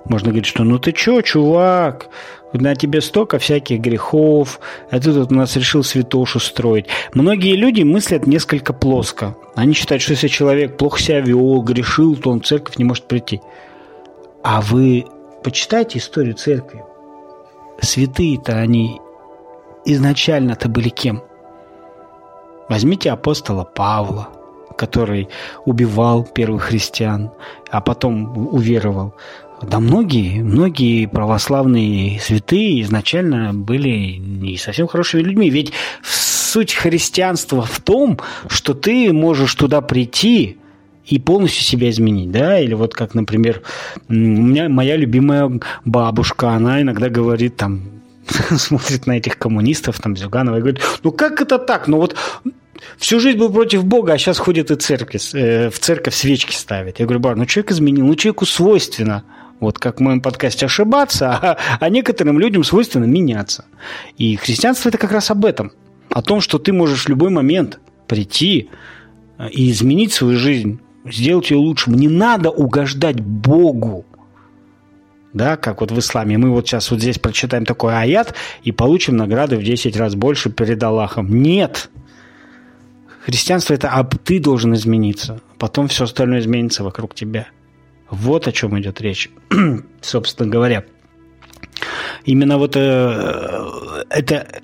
Можно 0.05 0.29
говорить, 0.29 0.47
что 0.47 0.65
ну 0.65 0.79
ты 0.79 0.93
чё, 0.93 1.21
чувак, 1.23 2.09
на 2.53 2.75
тебе 2.75 3.01
столько 3.01 3.39
всяких 3.39 3.81
грехов, 3.81 4.61
а 4.91 4.99
ты 4.99 5.13
тут 5.13 5.31
у 5.31 5.35
нас 5.35 5.57
решил 5.57 5.83
святошу 5.83 6.41
строить. 6.41 6.87
Многие 7.15 7.55
люди 7.55 7.83
мыслят 7.83 8.27
несколько 8.27 8.73
плоско. 8.73 9.37
Они 9.55 9.73
считают, 9.73 10.03
что 10.03 10.13
если 10.13 10.29
человек 10.29 10.77
плохо 10.77 11.01
себя 11.01 11.21
вел, 11.21 11.63
грешил, 11.63 12.17
то 12.17 12.31
он 12.31 12.41
в 12.41 12.47
церковь 12.47 12.77
не 12.77 12.85
может 12.85 13.05
прийти. 13.05 13.41
А 14.43 14.61
вы 14.61 15.07
почитайте 15.43 15.99
историю 15.99 16.35
церкви. 16.35 16.83
Святые-то 17.81 18.57
они 18.57 19.01
изначально-то 19.85 20.69
были 20.69 20.89
кем? 20.89 21.23
Возьмите 22.69 23.11
апостола 23.11 23.65
Павла– 23.65 24.29
который 24.81 25.29
убивал 25.67 26.25
первых 26.25 26.63
христиан, 26.65 27.31
а 27.71 27.83
потом 27.83 28.55
уверовал. 28.55 29.15
Да 29.63 29.79
многие, 29.79 30.43
многие 30.43 31.05
православные 31.05 32.19
святые 32.19 32.81
изначально 32.81 33.53
были 33.53 34.17
не 34.17 34.57
совсем 34.57 34.87
хорошими 34.87 35.21
людьми. 35.21 35.51
Ведь 35.51 35.73
суть 36.03 36.73
христианства 36.73 37.63
в 37.63 37.81
том, 37.81 38.19
что 38.49 38.73
ты 38.73 39.13
можешь 39.13 39.55
туда 39.55 39.83
прийти 39.83 40.57
и 41.05 41.19
полностью 41.19 41.63
себя 41.63 41.91
изменить, 41.91 42.31
да, 42.31 42.59
или 42.59 42.73
вот 42.73 42.95
как, 42.95 43.15
например, 43.15 43.61
у 44.09 44.15
меня 44.15 44.71
моя 44.71 44.97
любимая 44.97 45.61
бабушка, 45.85 46.51
она 46.53 46.81
иногда 46.81 47.11
говорит 47.11 47.57
там, 47.57 47.83
смотрит 48.57 49.07
на 49.07 49.19
этих 49.19 49.37
коммунистов, 49.37 50.01
там, 50.01 50.17
Зюганова, 50.17 50.57
и 50.57 50.61
говорит, 50.61 50.81
ну 51.03 51.13
как 51.13 51.43
это 51.43 51.59
так? 51.59 51.87
Ну 51.87 51.99
вот 51.99 52.17
всю 53.01 53.19
жизнь 53.19 53.39
был 53.39 53.51
против 53.51 53.85
Бога, 53.85 54.13
а 54.13 54.19
сейчас 54.19 54.39
ходит 54.39 54.71
и 54.71 54.77
церкви, 54.77 55.19
э, 55.35 55.71
в 55.71 55.79
церковь 55.79 56.15
свечки 56.15 56.55
ставит. 56.55 57.01
Я 57.01 57.07
говорю, 57.07 57.21
бар, 57.21 57.37
ну 57.37 57.47
человек 57.47 57.73
изменил, 57.73 58.07
ну 58.07 58.15
человеку 58.15 58.47
свойственно, 58.47 59.25
вот 59.59 59.79
как 59.79 59.99
в 59.99 60.03
моем 60.03 60.21
подкасте, 60.21 60.67
ошибаться, 60.67 61.35
а, 61.35 61.57
а 61.81 61.89
некоторым 61.89 62.39
людям 62.39 62.63
свойственно 62.63 63.07
меняться. 63.07 63.65
И 64.19 64.37
христианство 64.37 64.91
это 64.91 64.99
как 64.99 65.13
раз 65.13 65.31
об 65.31 65.45
этом. 65.45 65.73
О 66.11 66.23
том, 66.23 66.41
что 66.41 66.59
ты 66.59 66.73
можешь 66.73 67.05
в 67.05 67.09
любой 67.09 67.31
момент 67.31 67.81
прийти 68.07 68.69
э, 69.39 69.49
и 69.51 69.71
изменить 69.71 70.13
свою 70.13 70.39
жизнь, 70.39 70.81
сделать 71.05 71.51
ее 71.51 71.57
лучше. 71.57 71.91
Не 71.91 72.09
надо 72.09 72.51
угождать 72.51 73.21
Богу. 73.21 74.05
да, 75.33 75.57
как 75.57 75.81
вот 75.81 75.93
в 75.93 75.99
исламе. 75.99 76.37
Мы 76.37 76.51
вот 76.51 76.67
сейчас 76.67 76.91
вот 76.91 77.01
здесь 77.01 77.19
прочитаем 77.19 77.65
такой 77.65 77.95
аят 77.95 78.35
и 78.63 78.73
получим 78.73 79.17
награды 79.17 79.57
в 79.57 79.63
10 79.63 79.97
раз 79.97 80.17
больше 80.17 80.51
перед 80.51 80.83
Аллахом. 80.83 81.43
Нет! 81.43 81.89
Христианство– 83.21 83.75
это 83.75 83.91
а 83.91 84.05
ты 84.05 84.41
должен 84.41 84.75
измениться, 84.75 85.41
потом 85.59 85.89
все 85.89 86.05
остальное 86.05 86.41
изменится 86.41 86.85
вокруг 86.85 87.15
тебя. 87.15 87.49
Вот 88.09 88.49
о 88.49 88.53
чем 88.53 88.79
идет 88.81 89.01
речь, 89.01 89.31
собственно 90.01 90.49
говоря. 90.49 90.85
Именно 92.25 92.59
вот 92.59 92.77
э, 92.77 94.03
это 94.11 94.63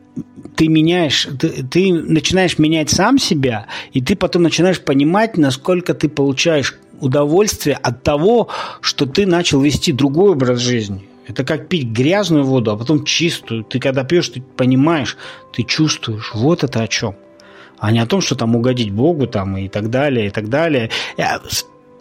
ты 0.56 0.68
меняешь, 0.68 1.28
ты, 1.38 1.62
ты 1.62 1.92
начинаешь 1.92 2.58
менять 2.58 2.90
сам 2.90 3.18
себя, 3.18 3.66
и 3.92 4.00
ты 4.00 4.16
потом 4.16 4.42
начинаешь 4.42 4.80
понимать, 4.80 5.36
насколько 5.36 5.94
ты 5.94 6.08
получаешь 6.08 6.74
удовольствие 7.00 7.76
от 7.76 8.02
того, 8.02 8.48
что 8.80 9.06
ты 9.06 9.26
начал 9.26 9.60
вести 9.60 9.92
другой 9.92 10.32
образ 10.32 10.60
жизни. 10.60 11.06
Это 11.26 11.44
как 11.44 11.68
пить 11.68 11.88
грязную 11.88 12.44
воду, 12.44 12.70
а 12.70 12.76
потом 12.76 13.04
чистую. 13.04 13.64
Ты 13.64 13.80
когда 13.80 14.04
пьешь, 14.04 14.28
ты 14.28 14.40
понимаешь, 14.40 15.16
ты 15.52 15.62
чувствуешь. 15.62 16.30
Вот 16.34 16.64
это 16.64 16.82
о 16.82 16.88
чем. 16.88 17.16
А 17.78 17.92
не 17.92 17.98
о 17.98 18.06
том, 18.06 18.20
что 18.20 18.34
там 18.34 18.56
угодить 18.56 18.90
Богу 18.90 19.26
там, 19.26 19.56
и 19.56 19.68
так 19.68 19.90
далее, 19.90 20.28
и 20.28 20.30
так 20.30 20.48
далее. 20.48 20.90
Я, 21.16 21.40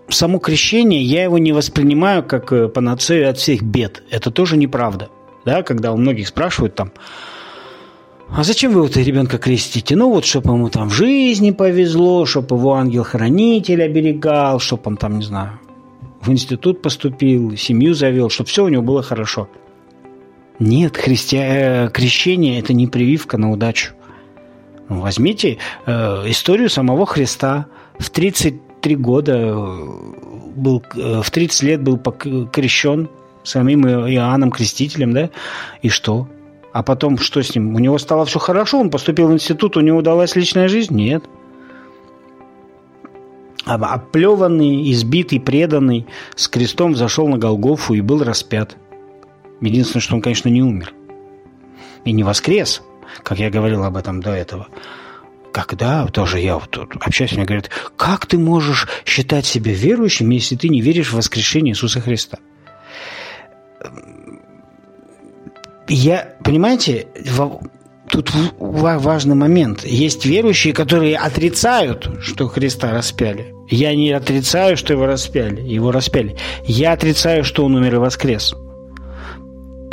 само 0.10 0.40
крещение, 0.40 1.02
я 1.02 1.24
его 1.24 1.38
не 1.38 1.52
воспринимаю 1.52 2.24
как 2.24 2.52
э, 2.54 2.68
панацею 2.68 3.30
от 3.30 3.38
всех 3.38 3.62
бед. 3.62 4.04
Это 4.10 4.32
тоже 4.32 4.58
неправда. 4.58 5.10
Да, 5.44 5.62
когда 5.64 5.92
у 5.92 5.98
многих 5.98 6.28
спрашивают 6.28 6.76
там, 6.76 6.92
а 8.30 8.44
зачем 8.44 8.74
вы 8.74 8.82
вот 8.82 8.98
ребенка 8.98 9.38
крестите? 9.38 9.96
Ну 9.96 10.10
вот, 10.10 10.26
чтобы 10.26 10.54
ему 10.54 10.70
там 10.70 10.90
в 10.90 10.94
жизни 10.94 11.52
повезло, 11.52 12.26
чтобы 12.26 12.56
его 12.56 12.74
ангел-хранитель 12.74 13.84
оберегал, 13.84 14.60
чтобы 14.60 14.84
он 14.86 14.98
там, 14.98 15.20
не 15.20 15.24
знаю, 15.24 15.60
в 16.22 16.32
институт 16.32 16.82
поступил, 16.82 17.56
семью 17.56 17.94
завел, 17.94 18.30
чтобы 18.30 18.50
все 18.50 18.66
у 18.66 18.68
него 18.68 18.82
было 18.82 19.04
хорошо. 19.04 19.48
Нет, 20.58 20.98
христи... 20.98 21.38
Э, 21.38 21.90
крещение– 21.90 22.60
это 22.62 22.74
не 22.74 22.88
прививка 22.88 23.38
на 23.38 23.52
удачу. 23.52 23.94
Возьмите 24.90 25.58
э, 25.86 25.92
историю 26.30 26.70
самого 26.70 27.06
Христа. 27.06 27.68
В 27.98 28.10
33 28.10 28.96
года 28.96 29.34
э, 29.36 29.54
был, 30.56 30.84
э, 30.96 31.22
в 31.24 31.32
30 31.32 31.64
лет 31.64 31.82
был 31.82 31.98
крещен 31.98 33.10
самим 33.44 33.88
Иоанном 33.88 34.52
Крестителем, 34.52 35.14
да? 35.14 35.30
И 35.82 35.90
что? 35.90 36.28
А 36.72 36.84
потом 36.84 37.18
что 37.18 37.42
с 37.42 37.56
ним? 37.56 37.74
У 37.74 37.80
него 37.80 37.98
стало 37.98 38.26
все 38.26 38.38
хорошо, 38.38 38.80
он 38.80 38.90
поступил 38.90 39.28
в 39.30 39.34
институт, 39.34 39.78
у 39.78 39.82
него 39.82 40.00
удалась 40.00 40.36
личная 40.36 40.68
жизнь? 40.68 40.94
Нет. 40.94 41.24
Оплеванный, 43.66 44.92
избитый, 44.92 45.40
преданный, 45.40 46.06
с 46.36 46.48
крестом 46.48 46.96
зашел 46.96 47.28
на 47.28 47.38
Голгофу 47.38 47.96
и 47.96 48.02
был 48.02 48.24
распят. 48.24 48.78
Единственное, 49.62 50.02
что 50.02 50.16
он, 50.16 50.22
конечно, 50.22 50.50
не 50.50 50.62
умер. 50.62 50.94
И 52.04 52.12
не 52.12 52.24
воскрес, 52.24 52.84
как 53.24 53.40
я 53.40 53.50
говорил 53.50 53.84
об 53.84 53.98
этом 53.98 54.22
до 54.22 54.32
этого. 54.32 54.68
Когда 55.52 56.06
тоже 56.08 56.40
я 56.40 56.56
вот 56.56 56.70
тут 56.70 56.94
общаюсь, 57.00 57.32
мне 57.34 57.46
говорят, 57.46 57.70
как 57.96 58.26
ты 58.26 58.38
можешь 58.38 58.88
считать 59.06 59.46
себя 59.46 59.74
верующим, 59.74 60.30
если 60.30 60.56
ты 60.56 60.68
не 60.70 60.82
веришь 60.82 61.12
в 61.12 61.16
воскрешение 61.16 61.74
Иисуса 61.74 62.02
Христа? 62.02 62.40
я, 65.88 66.36
понимаете, 66.44 67.08
тут 68.10 68.32
важный 68.60 69.36
момент. 69.36 69.84
Есть 69.84 70.26
верующие, 70.26 70.74
которые 70.74 71.18
отрицают, 71.18 72.10
что 72.22 72.48
Христа 72.48 72.92
распяли. 72.92 73.54
Я 73.70 73.96
не 73.96 74.12
отрицаю, 74.12 74.78
что 74.78 74.94
его 74.94 75.06
распяли. 75.06 75.62
Его 75.62 75.92
распяли. 75.92 76.36
Я 76.66 76.94
отрицаю, 76.94 77.44
что 77.44 77.66
он 77.66 77.76
умер 77.76 77.96
и 77.96 77.98
воскрес. 77.98 78.56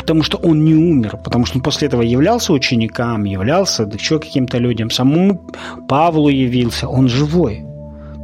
Потому 0.02 0.22
что 0.22 0.36
он 0.38 0.64
не 0.64 0.74
умер. 0.74 1.18
Потому 1.24 1.46
что 1.46 1.58
он 1.58 1.62
после 1.62 1.88
этого 1.88 2.02
являлся 2.02 2.52
ученикам, 2.52 3.24
являлся 3.24 3.84
еще 3.84 4.18
каким-то 4.18 4.58
людям. 4.58 4.90
Самому 4.90 5.40
Павлу 5.88 6.28
явился. 6.28 6.88
Он 6.88 7.08
живой. 7.08 7.64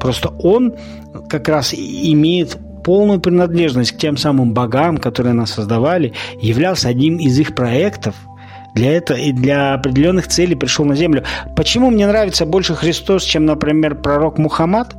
Просто 0.00 0.28
он 0.28 0.75
как 1.28 1.49
раз 1.49 1.74
имеет 1.74 2.59
полную 2.85 3.20
принадлежность 3.20 3.92
к 3.92 3.98
тем 3.98 4.16
самым 4.16 4.55
богам, 4.55 4.98
которые 4.98 5.35
нас 5.35 5.52
создавали, 5.52 6.12
являлся 6.40 6.88
одним 6.88 7.18
из 7.18 7.38
их 7.38 7.55
проектов 7.55 8.14
для 8.74 8.92
этого 8.92 9.16
и 9.16 9.33
для 9.33 9.74
определенных 9.74 10.28
целей 10.28 10.54
пришел 10.54 10.85
на 10.85 10.94
землю. 10.94 11.24
Почему 11.57 11.90
мне 11.90 12.07
нравится 12.07 12.46
больше 12.46 12.74
Христос, 12.74 13.24
чем, 13.24 13.44
например, 13.46 13.96
пророк 13.96 14.38
Мухаммад? 14.38 14.94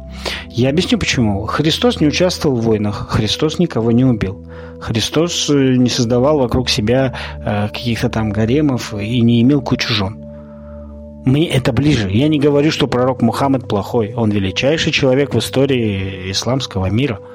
Я 0.49 0.69
объясню 0.69 0.97
почему. 0.97 1.45
Христос 1.45 2.01
не 2.01 2.07
участвовал 2.07 2.57
в 2.57 2.61
войнах, 2.61 3.07
Христос 3.09 3.59
никого 3.59 3.91
не 3.91 4.03
убил. 4.03 4.45
Христос 4.81 5.49
э, 5.49 5.75
не 5.75 5.89
создавал 5.89 6.39
вокруг 6.39 6.69
себя 6.69 7.13
э, 7.43 7.67
каких-то 7.67 8.09
там 8.09 8.31
гаремов 8.31 8.93
и 8.93 9.21
не 9.21 9.41
имел 9.41 9.61
кучу 9.61 9.93
жен. 9.93 10.25
Мне 11.25 11.49
это 11.49 11.73
ближе. 11.73 12.09
Я 12.09 12.27
не 12.27 12.39
говорю, 12.39 12.71
что 12.71 12.87
пророк 12.87 13.21
Мухаммад 13.21 13.67
плохой. 13.67 14.13
Он 14.15 14.31
величайший 14.31 14.91
человек 14.91 15.33
в 15.33 15.39
истории 15.39 16.31
исламского 16.31 16.87
мира– 16.87 17.19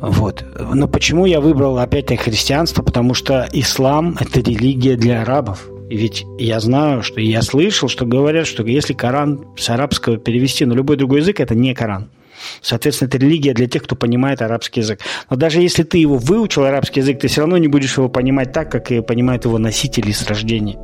вот. 0.00 0.44
Но 0.74 0.88
почему 0.88 1.26
я 1.26 1.40
выбрал 1.40 1.78
опять-таки 1.78 2.22
христианство? 2.22 2.82
Потому 2.82 3.14
что 3.14 3.48
ислам– 3.52 4.16
это 4.20 4.40
религия 4.40 4.96
для 4.96 5.22
арабов. 5.22 5.68
Ведь 5.90 6.24
я 6.38 6.60
знаю, 6.60 7.02
что 7.02 7.20
я 7.20 7.42
слышал, 7.42 7.88
что 7.88 8.06
говорят, 8.06 8.46
что 8.46 8.62
если 8.64 8.94
Коран 8.94 9.44
с 9.56 9.68
арабского 9.68 10.16
перевести 10.16 10.64
на 10.64 10.72
любой 10.72 10.96
другой 10.96 11.20
язык, 11.20 11.40
это 11.40 11.54
не 11.54 11.74
Коран. 11.74 12.10
Соответственно, 12.62 13.08
это 13.08 13.18
религия 13.18 13.52
для 13.52 13.66
тех, 13.66 13.82
кто 13.82 13.96
понимает 13.96 14.40
арабский 14.40 14.80
язык. 14.80 15.00
Но 15.28 15.36
даже 15.36 15.60
если 15.60 15.82
ты 15.82 15.98
его 15.98 16.16
выучил, 16.16 16.64
арабский 16.64 17.00
язык, 17.00 17.20
ты 17.20 17.28
все 17.28 17.42
равно 17.42 17.58
не 17.58 17.68
будешь 17.68 17.96
его 17.96 18.08
понимать 18.08 18.52
так, 18.52 18.70
как 18.70 18.90
и 18.90 19.02
понимают 19.02 19.44
его 19.44 19.58
носители 19.58 20.12
с 20.12 20.26
рождения. 20.26 20.78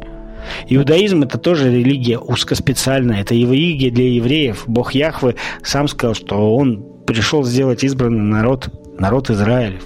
Иудаизм– 0.69 1.23
это 1.25 1.39
тоже 1.39 1.73
религия 1.73 2.19
узкоспециальная. 2.19 3.23
Это 3.23 3.35
религия 3.35 3.91
для 3.91 4.11
евреев. 4.11 4.65
Бог 4.67 4.93
Яхвы 4.93 5.37
сам 5.63 5.89
сказал, 5.89 6.15
что 6.15 6.57
он 6.57 6.85
пришел 7.07 7.45
сделать 7.45 7.85
избранный 7.85 8.23
народ 8.23 8.69
народ 8.99 9.31
Израилев. 9.31 9.83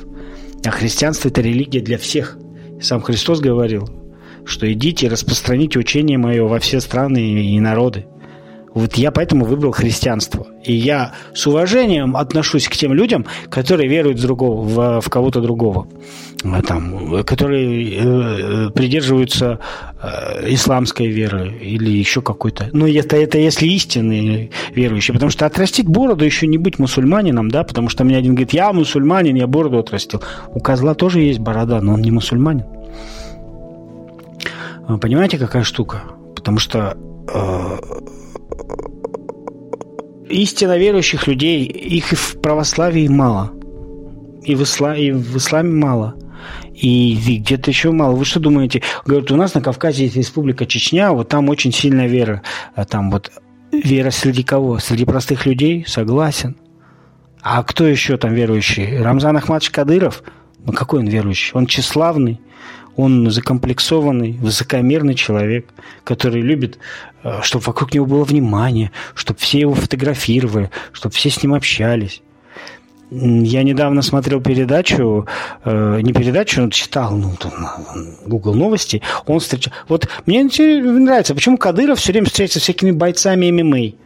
А 0.65 0.71
христианство– 0.71 1.29
это 1.31 1.41
религия 1.41 1.81
для 1.81 1.99
всех. 1.99 2.39
Сам 2.81 3.01
Христос 3.01 3.41
говорил, 3.41 3.89
что 4.45 4.71
идите 4.73 5.07
и 5.07 5.09
распространите 5.09 5.79
учение 5.79 6.19
мое 6.19 6.45
во 6.45 6.59
все 6.59 6.81
страны 6.81 7.43
и 7.43 7.61
народы. 7.61 8.07
Вот 8.75 8.95
я 8.95 9.11
поэтому 9.11 9.45
выбрал 9.45 9.73
христианство. 9.73 10.47
И 10.65 10.73
я 10.73 11.13
с 11.35 11.47
уважением 11.47 12.17
отношусь 12.17 12.69
к 12.69 12.77
тем 12.77 12.93
людям, 12.93 13.27
которые 13.49 13.89
веруют 13.89 14.19
в, 14.19 14.23
другого, 14.23 14.63
в, 14.63 15.01
в 15.01 15.11
кого-то 15.11 15.41
другого. 15.41 15.89
Э, 16.45 16.63
там, 16.63 17.25
которые 17.25 17.95
э, 17.95 18.71
придерживаются 18.71 19.59
э, 20.01 20.53
исламской 20.53 21.09
веры 21.09 21.53
или 21.61 21.91
еще 21.91 22.23
какой-то. 22.23 22.69
Ну, 22.73 22.87
это, 22.87 23.17
это 23.17 23.39
если 23.39 23.67
истинные 23.67 24.51
верующие. 24.73 25.15
Потому 25.15 25.31
что 25.31 25.47
отрастить 25.47 25.87
бороду 25.87 26.25
еще 26.25 26.47
не 26.47 26.59
быть 26.59 26.79
мусульманином, 26.79 27.51
да, 27.51 27.65
потому 27.65 27.89
что 27.89 28.05
мне 28.05 28.17
один 28.17 28.35
говорит, 28.35 28.53
я 28.53 28.73
мусульманин, 28.73 29.35
я 29.35 29.47
бороду 29.47 29.79
отрастил. 29.79 30.23
У 30.49 30.61
козла 30.61 30.95
тоже 30.95 31.21
есть 31.21 31.41
борода, 31.41 31.81
но 31.81 31.95
он 31.95 32.03
не 32.03 32.11
мусульманин. 32.11 32.65
Понимаете, 35.01 35.39
какая 35.39 35.63
штука? 35.63 36.03
Потому 36.35 36.59
что 36.59 36.97
э, 37.33 37.79
истинно 40.31 40.79
верующих 40.79 41.27
людей, 41.27 41.65
их 41.65 42.13
и 42.13 42.17
в 42.17 42.41
православии 42.41 43.09
мало. 43.09 43.53
И 44.43 44.55
в, 44.55 44.63
исла, 44.63 44.97
и 44.97 45.11
в 45.11 45.37
исламе 45.37 45.71
мало. 45.71 46.17
И 46.75 47.39
где-то 47.41 47.71
еще 47.71 47.91
мало. 47.91 48.15
Вы 48.15 48.25
что 48.25 48.41
думаете? 48.41 48.83
Говорят, 49.05 49.31
у 49.31 49.37
нас 49.37 49.55
на 49.55 49.61
Кавказе 49.61 50.05
есть 50.05 50.17
республика 50.17 50.65
Чечня, 50.65 51.13
вот 51.13 51.29
там 51.29 51.49
очень 51.49 51.73
сильная 51.73 52.07
вера. 52.07 52.43
А 52.75 52.85
там 52.85 53.11
вот 53.11 53.31
вера 53.71 54.11
среди 54.11 54.43
кого? 54.43 54.79
Среди 54.79 55.05
простых 55.05 55.45
людей? 55.45 55.85
Согласен. 55.87 56.57
А 57.43 57.63
кто 57.63 57.87
еще 57.87 58.17
там 58.17 58.35
верующий? 58.35 58.99
Рамзан 58.99 59.37
Ахмадович 59.37 59.71
Кадыров? 59.71 60.23
Ну, 60.65 60.73
какой 60.73 61.01
он 61.01 61.07
верующий? 61.07 61.53
Он 61.55 61.67
тщеславный, 61.67 62.41
он 63.01 63.31
закомплексованный, 63.31 64.33
высокомерный 64.33 65.15
человек, 65.15 65.67
который 66.05 66.41
любит, 66.41 66.79
э, 67.23 67.41
чтобы 67.43 67.65
вокруг 67.65 67.95
него 67.95 68.07
было 68.07 68.25
внимание, 68.25 68.91
чтобы 69.15 69.39
все 69.39 69.61
его 69.61 69.75
фотографировали, 69.75 70.71
чтобы 70.93 71.15
все 71.15 71.31
с 71.31 71.43
ним 71.43 71.55
общались. 71.55 72.23
Я 73.11 73.65
недавно 73.65 74.03
смотрел 74.03 74.41
передачу, 74.41 75.27
э, 75.65 76.01
не 76.01 76.13
передачу, 76.13 76.63
но 76.63 76.71
читал, 76.71 77.17
ну, 77.17 77.35
там, 77.41 77.53
Google 78.25 78.55
новости, 78.55 79.03
он 79.27 79.41
встречал... 79.41 79.73
Вот 79.89 80.09
мне 80.27 80.45
нравится, 80.45 81.35
почему 81.35 81.59
Кадыров 81.59 81.99
все 81.99 82.13
время 82.13 82.27
встречается 82.27 82.61
с 82.61 82.63
всякими 82.63 82.93
бойцами 82.93 83.51
ММА. 83.51 83.97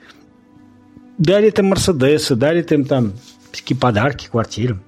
Дали 1.18 1.50
им 1.50 1.66
Мерседесы, 1.66 2.34
дали 2.34 2.62
им 2.62 2.86
там 2.86 3.12
всякие 3.52 3.78
подарки, 3.78 4.28
квартиры. 4.28 4.80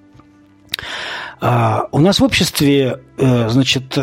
А, 1.41 1.89
у 1.93 1.99
нас 1.99 2.21
в 2.21 2.25
обществе, 2.25 3.01
э, 3.19 3.49
значит, 3.49 3.99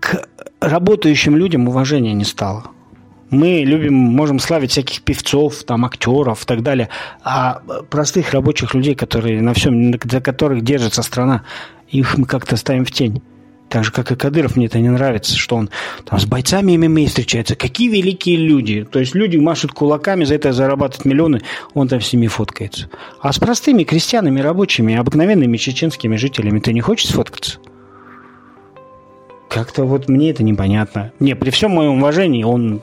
к 0.00 0.28
работающим 0.60 1.36
людям 1.36 1.68
уважения 1.68 2.12
не 2.12 2.24
стало. 2.24 2.64
Мы 3.30 3.64
любим, 3.64 3.94
можем 3.94 4.38
славить 4.38 4.70
всяких 4.70 5.02
певцов, 5.02 5.64
там, 5.64 5.84
актеров 5.84 6.42
и 6.44 6.46
так 6.46 6.62
далее. 6.62 6.88
А 7.22 7.60
простых 7.90 8.32
рабочих 8.32 8.74
людей, 8.74 8.94
которые 8.94 9.40
на 9.40 9.54
всем, 9.54 9.94
за 10.04 10.20
которых 10.20 10.62
держится 10.62 11.02
страна, 11.02 11.42
их 11.88 12.16
мы 12.18 12.26
как-то 12.26 12.56
ставим 12.56 12.84
в 12.84 12.92
тень. 12.92 13.22
Так 13.74 13.82
же, 13.82 13.90
как 13.90 14.12
и 14.12 14.14
Кадыров, 14.14 14.54
мне 14.54 14.66
это 14.66 14.78
не 14.78 14.88
нравится, 14.88 15.36
что 15.36 15.56
он 15.56 15.68
там 16.04 16.20
с 16.20 16.26
бойцами 16.26 16.76
ММА 16.76 17.08
встречается. 17.08 17.56
Какие 17.56 17.88
великие 17.88 18.36
люди. 18.36 18.84
То 18.88 19.00
есть 19.00 19.16
люди 19.16 19.36
машут 19.36 19.72
кулаками, 19.72 20.22
за 20.22 20.36
это 20.36 20.52
зарабатывают 20.52 21.04
миллионы, 21.04 21.40
он 21.72 21.88
там 21.88 22.00
с 22.00 22.12
ними 22.12 22.28
фоткается. 22.28 22.88
А 23.20 23.32
с 23.32 23.40
простыми 23.40 23.82
крестьянами, 23.82 24.38
рабочими, 24.38 24.94
обыкновенными 24.94 25.56
чеченскими 25.56 26.14
жителями 26.14 26.60
ты 26.60 26.72
не 26.72 26.82
хочешь 26.82 27.08
сфоткаться? 27.08 27.58
Как-то 29.50 29.82
вот 29.82 30.08
мне 30.08 30.30
это 30.30 30.44
непонятно. 30.44 31.10
Не, 31.18 31.34
при 31.34 31.50
всем 31.50 31.72
моем 31.72 31.98
уважении, 31.98 32.44
он 32.44 32.80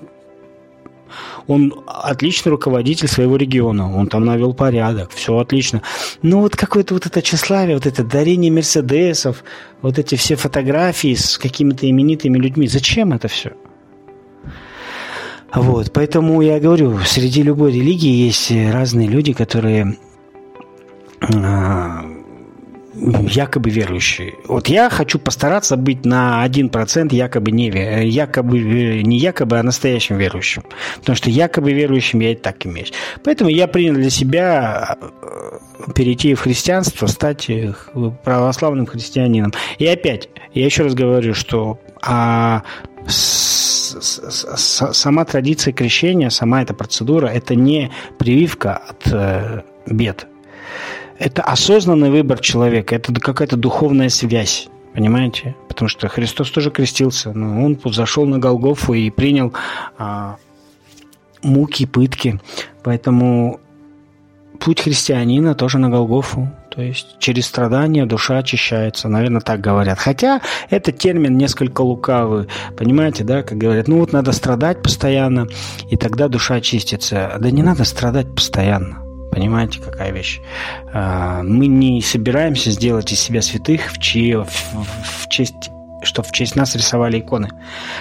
он 1.48 1.74
отличный 1.86 2.50
руководитель 2.52 3.08
своего 3.08 3.36
региона, 3.36 3.96
он 3.96 4.08
там 4.08 4.26
навел 4.26 4.54
порядок, 4.54 5.12
все 5.12 5.38
отлично. 5.38 5.82
Но 6.22 6.42
вот 6.42 6.56
какое-то 6.56 6.94
вот 6.94 7.06
это 7.06 7.22
тщеславие, 7.22 7.76
вот 7.76 7.86
это 7.86 8.04
дарение 8.04 8.52
Мерседесов, 8.52 9.44
вот 9.82 10.00
эти 10.00 10.16
все 10.16 10.36
фотографии 10.36 11.14
с 11.14 11.38
какими-то 11.38 11.90
именитыми 11.90 12.38
людьми, 12.38 12.68
зачем 12.68 13.14
это 13.14 13.28
все? 13.28 13.54
Вот, 15.54 15.92
поэтому 15.92 16.42
я 16.42 16.60
говорю, 16.60 17.00
среди 17.00 17.44
любой 17.44 17.74
религии 17.74 18.26
есть 18.26 18.52
разные 18.52 19.08
люди, 19.08 19.34
которые 19.34 19.98
а, 21.20 22.06
якобы 23.02 23.70
верующие. 23.70 24.36
Вот 24.48 24.68
я 24.68 24.90
хочу 24.90 25.20
постараться 25.20 25.76
быть 25.76 26.06
на 26.06 26.46
1% 26.46 27.14
якобы 27.14 27.52
не, 27.52 27.68
якобы, 27.68 28.60
э, 28.60 29.02
не 29.02 29.18
якобы, 29.18 29.58
а 29.58 29.64
настоящим 29.64 30.18
верующим. 30.18 30.64
Потому 31.00 31.16
что 31.16 31.30
якобы 31.30 31.74
верующим 31.74 32.20
я 32.20 32.32
и 32.32 32.36
так 32.36 32.66
имею. 32.66 32.88
Поэтому 33.24 33.50
я 33.50 33.68
принял 33.68 33.96
для 33.96 34.10
себя 34.10 34.98
э, 35.02 35.92
перейти 35.96 36.34
в 36.36 36.42
христианство, 36.42 37.08
стать 37.08 37.50
э, 37.50 37.74
православным 38.24 38.86
христианином. 38.86 39.54
И 39.80 39.88
опять, 39.88 40.30
я 40.54 40.66
еще 40.66 40.84
раз 40.84 40.94
говорю, 40.94 41.34
что 41.34 41.80
а, 42.02 42.64
с, 43.08 43.98
с, 44.00 44.46
с, 44.58 44.94
сама 44.94 45.26
традиция 45.26 45.74
крещения, 45.74 46.30
сама 46.30 46.62
эта 46.62 46.74
процедура, 46.74 47.28
это 47.28 47.56
не 47.56 47.92
прививка 48.18 48.78
от 48.78 49.08
э, 49.12 49.62
бед 49.88 50.28
это 51.22 51.44
осознанный 51.44 52.10
выбор 52.10 52.40
человека, 52.40 52.96
это 52.96 53.14
какая-то 53.14 53.56
духовная 53.56 54.10
связь. 54.10 54.68
Понимаете? 54.94 55.56
Потому 55.70 55.88
что 55.88 56.10
Христос 56.10 56.50
тоже 56.50 56.72
крестился. 56.72 57.32
Но 57.32 57.64
он 57.64 57.80
зашел 57.86 58.26
на 58.26 58.40
Голгофу 58.40 58.94
и 58.94 59.10
принял 59.12 59.54
а, 59.98 60.38
муки, 61.44 61.86
пытки. 61.86 62.42
Поэтому 62.84 63.60
путь 64.60 64.82
христианина 64.82 65.54
тоже 65.54 65.78
на 65.78 65.90
Голгофу. 65.90 66.52
То 66.72 66.82
есть 66.82 67.20
через 67.20 67.46
страдания 67.46 68.06
душа 68.08 68.40
очищается. 68.40 69.08
Наверное, 69.08 69.42
так 69.42 69.62
говорят. 69.62 70.00
Хотя 70.00 70.42
этот 70.72 70.98
термин 70.98 71.38
несколько 71.38 71.82
лукавый. 71.82 72.48
Понимаете, 72.76 73.24
да? 73.24 73.44
Как 73.44 73.60
говорят, 73.60 73.88
ну 73.88 74.00
вот 74.00 74.12
надо 74.12 74.32
страдать 74.32 74.82
постоянно, 74.82 75.48
и 75.90 75.96
тогда 75.98 76.28
душа 76.28 76.56
очистится. 76.56 77.38
Да 77.40 77.52
не 77.52 77.62
надо 77.62 77.84
страдать 77.86 78.34
постоянно. 78.34 79.11
Понимаете, 79.32 79.80
какая 79.80 80.12
вещь? 80.12 80.42
А, 80.94 81.42
мы 81.42 81.68
не 81.68 82.02
собираемся 82.02 82.70
сделать 82.72 83.12
из 83.14 83.20
себя 83.20 83.42
святых, 83.42 83.92
в, 83.92 84.00
чьи, 84.00 84.36
в, 84.36 84.46
в 84.46 85.30
честь, 85.30 85.72
что 86.04 86.22
в 86.22 86.32
честь 86.32 86.56
нас 86.56 86.76
рисовали 86.76 87.20
иконы. 87.20 87.50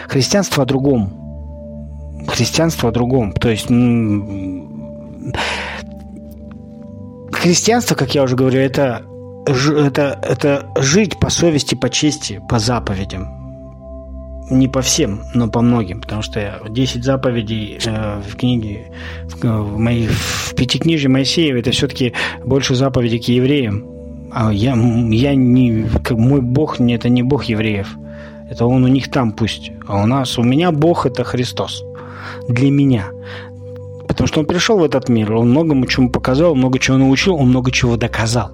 Христианство 0.09 0.65
о 0.65 0.67
другом. 0.67 2.27
Христианство 2.27 2.89
о 2.89 2.93
другом. 2.93 3.33
То 3.33 3.49
есть 3.49 3.69
христианство, 7.33 7.95
как 7.95 8.15
я 8.15 8.25
уже 8.25 8.35
говорю, 8.37 8.59
это, 8.59 9.03
это, 9.47 10.19
это 10.23 10.67
жить 10.79 11.19
по 11.19 11.31
совести, 11.31 11.77
по 11.77 11.89
чести, 11.89 12.43
по 12.49 12.59
заповедям 12.59 13.40
не 14.51 14.69
по 14.69 14.83
всем, 14.83 15.23
но 15.35 15.49
по 15.49 15.61
многим, 15.61 16.01
потому 16.01 16.23
что 16.23 16.61
10 16.69 17.05
заповедей 17.05 17.79
э, 17.85 18.21
в 18.21 18.37
книге, 18.37 18.93
в, 19.25 19.43
в, 19.43 19.79
моей, 19.79 20.09
в 20.09 20.55
пятикнижье 20.57 21.09
Моисеева, 21.09 21.59
это 21.59 21.71
все-таки 21.71 22.13
больше 22.45 22.75
заповедей 22.75 23.21
к 23.21 23.29
евреям. 23.29 23.87
А 24.33 24.53
я, 24.53 24.75
я 24.75 25.35
не, 25.35 25.87
как 26.05 26.19
мой 26.19 26.41
Бог, 26.41 26.79
не, 26.79 26.95
это 26.95 27.09
не 27.09 27.23
Бог 27.23 27.45
евреев. 27.45 27.97
Это 28.51 28.67
он 28.67 28.85
у 28.85 28.89
них 28.89 29.11
там 29.11 29.33
пусть. 29.33 29.71
А 29.87 30.03
у 30.03 30.07
нас, 30.07 30.39
у 30.39 30.43
меня 30.43 30.73
Бог 30.73 31.07
это 31.07 31.25
Христос. 31.25 31.85
Для 32.49 32.71
меня. 32.71 33.07
Потому 34.09 34.27
что 34.27 34.41
он 34.41 34.47
пришел 34.47 34.79
в 34.79 34.85
этот 34.85 35.09
мир, 35.09 35.33
он 35.33 35.51
многому 35.51 35.87
чему 35.87 36.11
показал, 36.11 36.55
много 36.57 36.79
чего 36.79 36.97
научил, 36.97 37.37
он 37.37 37.49
много 37.49 37.71
чего 37.71 37.97
доказал. 37.97 38.51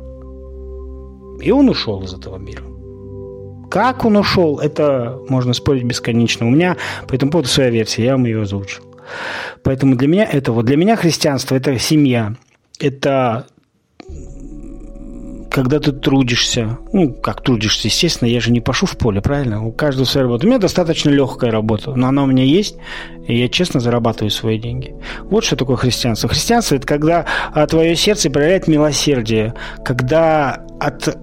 И 1.41 1.51
он 1.51 1.69
ушел 1.69 2.03
из 2.03 2.13
этого 2.13 2.37
мира. 2.37 2.63
Как 3.71 4.05
он 4.05 4.17
ушел, 4.17 4.59
это 4.59 5.19
можно 5.29 5.53
спорить 5.53 5.85
бесконечно. 5.85 6.47
У 6.47 6.51
меня 6.51 6.77
по 7.09 7.15
этому 7.15 7.33
поводу 7.33 7.49
своя 7.49 7.71
версия, 7.71 8.05
я 8.05 8.13
вам 8.13 8.25
ее 8.25 8.43
озвучил. 8.43 8.83
Поэтому 9.63 9.97
для 9.97 10.09
меня 10.09 10.25
это 10.25 10.53
вот 10.53 10.67
для 10.67 10.77
меня 10.77 10.97
христианство 10.97 11.55
это 11.55 11.79
семья, 11.79 12.35
это 12.81 13.47
когда 15.57 15.81
ты 15.81 15.91
трудишься, 15.91 16.77
ну, 16.93 17.15
как 17.15 17.43
трудишься, 17.43 17.89
естественно, 17.89 18.29
я 18.29 18.41
же 18.41 18.53
не 18.53 18.61
пошу 18.61 18.85
в 18.85 18.99
поле, 18.99 19.23
правильно? 19.23 19.67
У 19.67 19.73
каждого 19.73 20.05
своя 20.05 20.27
работа. 20.27 20.45
У 20.45 20.51
меня 20.51 20.59
достаточно 20.59 21.09
легкая 21.09 21.51
работа, 21.51 21.95
но 21.95 22.09
она 22.09 22.25
у 22.25 22.27
меня 22.27 22.45
есть, 22.45 22.77
и 23.27 23.39
я 23.39 23.49
честно 23.49 23.81
зарабатываю 23.81 24.31
свои 24.31 24.59
деньги. 24.59 24.95
Вот 25.23 25.45
что 25.45 25.57
такое 25.57 25.77
христианство. 25.77 26.29
Христианство– 26.29 26.75
это 26.77 26.87
когда 26.87 27.25
а, 27.55 27.67
твое 27.67 27.97
сердце 27.97 28.29
проявляет 28.29 28.69
милосердие, 28.69 29.55
когда 29.83 30.63
от 30.79 31.17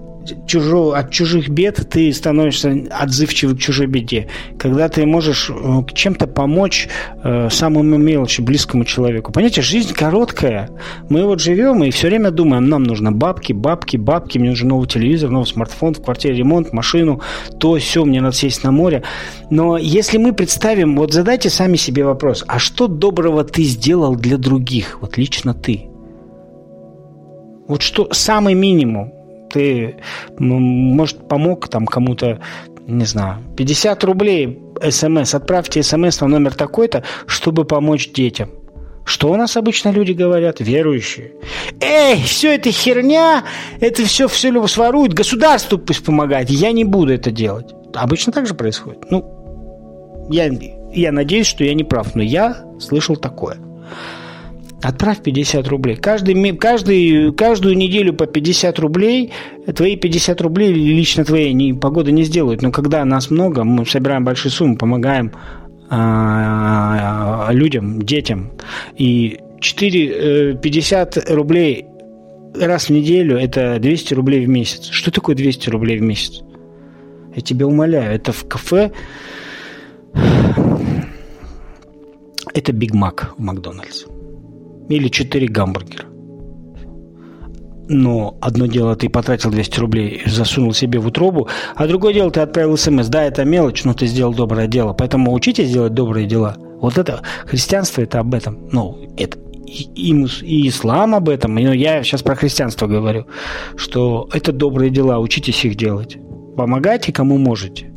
чужого, 0.48 0.98
от 0.98 1.12
чужих 1.12 1.50
бед 1.50 1.88
ты 1.90 2.12
становишься 2.14 2.86
отзывчивым 2.90 3.58
к 3.58 3.60
чужой 3.60 3.88
беде. 3.88 4.28
Когда 4.58 4.90
ты 4.90 5.06
можешь 5.06 5.50
э, 5.50 5.82
чем-то 5.94 6.28
помочь 6.28 6.88
э, 7.24 7.50
самому 7.50 7.98
мелочи, 7.98 8.42
близкому 8.42 8.86
человеку. 8.86 9.32
Понимаете, 9.32 9.62
жизнь 9.62 9.94
короткая. 9.94 10.70
Мы 11.10 11.26
вот 11.26 11.42
живем 11.42 11.84
и 11.84 11.92
все 11.92 12.08
время 12.08 12.32
думаем, 12.32 12.70
нам 12.70 12.84
нужно 12.84 13.12
бабки, 13.12 13.54
бабки, 13.54 13.98
бабки, 13.98 14.38
мне 14.38 14.50
нужен 14.50 14.70
новый 14.70 14.88
телевизор, 14.88 15.30
новый 15.30 15.48
смартфон, 15.48 15.94
в 15.94 16.04
квартире 16.04 16.36
ремонт, 16.36 16.74
машину, 16.74 17.22
то, 17.60 17.78
все, 17.78 18.06
мне 18.06 18.22
надо 18.22 18.36
сесть 18.36 18.64
на 18.64 18.72
море. 18.72 19.04
Но 19.50 19.78
если 19.78 20.18
мы 20.18 20.34
представим, 20.34 20.96
вот 20.96 21.14
задайте 21.14 21.50
сами 21.50 21.76
себе 21.76 22.06
вопрос, 22.06 22.44
а 22.48 22.60
что 22.60 22.88
доброго 22.88 23.44
ты 23.44 23.64
сделал 23.64 24.16
для 24.16 24.38
других, 24.38 25.00
вот 25.02 25.18
лично 25.18 25.54
ты? 25.54 25.88
Вот 27.68 27.82
что 27.82 28.10
самый 28.12 28.56
минимум, 28.56 29.14
ты, 29.54 29.96
может, 30.40 31.28
помог 31.28 31.68
там 31.68 31.86
кому-то, 31.86 32.40
не 32.88 33.06
знаю, 33.06 33.38
50 33.56 34.04
рублей 34.04 34.60
смс, 34.90 35.36
отправьте 35.36 35.84
смс 35.84 36.22
на 36.22 36.28
номер 36.28 36.56
такой-то, 36.56 37.04
чтобы 37.28 37.66
помочь 37.66 38.12
детям. 38.12 38.50
Что 39.06 39.32
у 39.32 39.36
нас 39.36 39.58
обычно 39.58 39.90
люди 39.90 40.14
говорят? 40.14 40.60
Верующие. 40.60 41.34
Эй, 41.82 42.22
все 42.24 42.56
это 42.56 42.72
херня, 42.72 43.44
это 43.80 44.06
все, 44.06 44.28
все 44.28 44.68
своруют, 44.68 45.14
государству 45.14 45.78
пусть 45.78 46.04
помогает, 46.04 46.50
я 46.50 46.72
не 46.72 46.86
буду 46.86 47.14
это 47.14 47.30
делать. 47.30 47.74
Обычно 47.94 48.32
так 48.32 48.48
же 48.48 48.54
происходит. 48.56 49.12
Ну, 49.12 50.28
я, 50.30 50.50
я 50.94 51.12
надеюсь, 51.12 51.48
что 51.48 51.64
я 51.64 51.74
не 51.74 51.84
прав, 51.84 52.16
но 52.16 52.24
я 52.24 52.64
слышал 52.80 53.18
такое. 53.18 53.58
Отправь 54.84 55.22
50 55.24 55.68
рублей. 55.70 55.96
Каждый, 55.96 56.58
каждый, 56.58 57.32
каждую 57.34 57.78
неделю 57.78 58.14
по 58.14 58.26
50 58.26 58.78
рублей. 58.80 59.32
Твои 59.74 59.96
50 59.96 60.42
рублей 60.42 60.74
лично 60.74 61.24
твои 61.24 61.54
не, 61.54 61.74
погода 61.74 62.12
не 62.12 62.24
сделают. 62.24 62.62
Но 62.62 62.72
когда 62.72 63.06
нас 63.06 63.32
много, 63.32 63.64
мы 63.64 63.86
собираем 63.86 64.26
большие 64.26 64.52
суммы, 64.52 64.76
помогаем 64.76 65.32
а, 65.90 67.50
людям, 67.52 68.02
детям. 68.02 68.52
И 68.98 69.40
4, 69.62 70.56
50 70.56 71.18
э, 71.18 71.34
рублей 71.34 71.86
раз 72.60 72.86
в 72.86 72.90
неделю– 72.90 73.38
это 73.40 73.80
200 73.80 74.14
рублей 74.14 74.46
в 74.46 74.50
месяц. 74.50 74.90
Что 74.90 75.12
такое 75.12 75.36
200 75.36 75.70
рублей 75.70 75.98
в 75.98 76.02
месяц? 76.02 76.42
Я 77.34 77.42
тебя 77.42 77.68
умоляю, 77.68 78.14
это 78.14 78.34
в 78.34 78.48
кафе 78.48 78.92
это 82.54 82.72
Биг 82.72 82.94
Мак 82.94 83.34
в 83.38 83.42
Макдональдс 83.42 84.06
или 84.90 85.08
4 85.08 85.48
гамбургера. 85.48 86.06
Но 87.90 88.38
одно 88.42 88.66
дело, 88.66 88.96
ты 88.96 89.10
потратил 89.10 89.52
200 89.52 89.80
рублей, 89.80 90.22
засунул 90.26 90.74
себе 90.74 91.00
в 91.00 91.08
утробу, 91.08 91.50
а 91.76 91.86
другое 91.86 92.14
дело, 92.14 92.32
ты 92.32 92.40
отправил 92.40 92.78
смс. 92.78 93.08
Да, 93.08 93.24
это 93.24 93.44
мелочь, 93.44 93.84
но 93.84 93.94
ты 93.94 94.06
сделал 94.08 94.34
доброе 94.34 94.68
дело. 94.68 94.94
Поэтому 94.94 95.34
учитесь 95.34 95.72
делать 95.72 95.94
добрые 95.94 96.26
дела. 96.26 96.56
Вот 96.80 96.98
это 96.98 97.22
христианство, 97.46 98.02
это 98.02 98.20
об 98.20 98.34
этом. 98.34 98.70
Ну, 98.72 98.98
это 99.18 99.38
и, 99.66 99.84
и, 99.96 100.26
и 100.42 100.70
ислам 100.70 101.14
об 101.14 101.28
этом. 101.28 101.56
Но 101.56 101.74
я 101.74 102.04
сейчас 102.04 102.24
про 102.24 102.36
христианство 102.36 102.88
говорю, 102.88 103.26
что 103.76 104.30
это 104.34 104.54
добрые 104.54 104.90
дела, 104.90 105.20
учитесь 105.20 105.66
их 105.66 105.76
делать. 105.76 106.18
Помогайте, 106.56 107.12
кому 107.12 107.38
можете. 107.38 107.92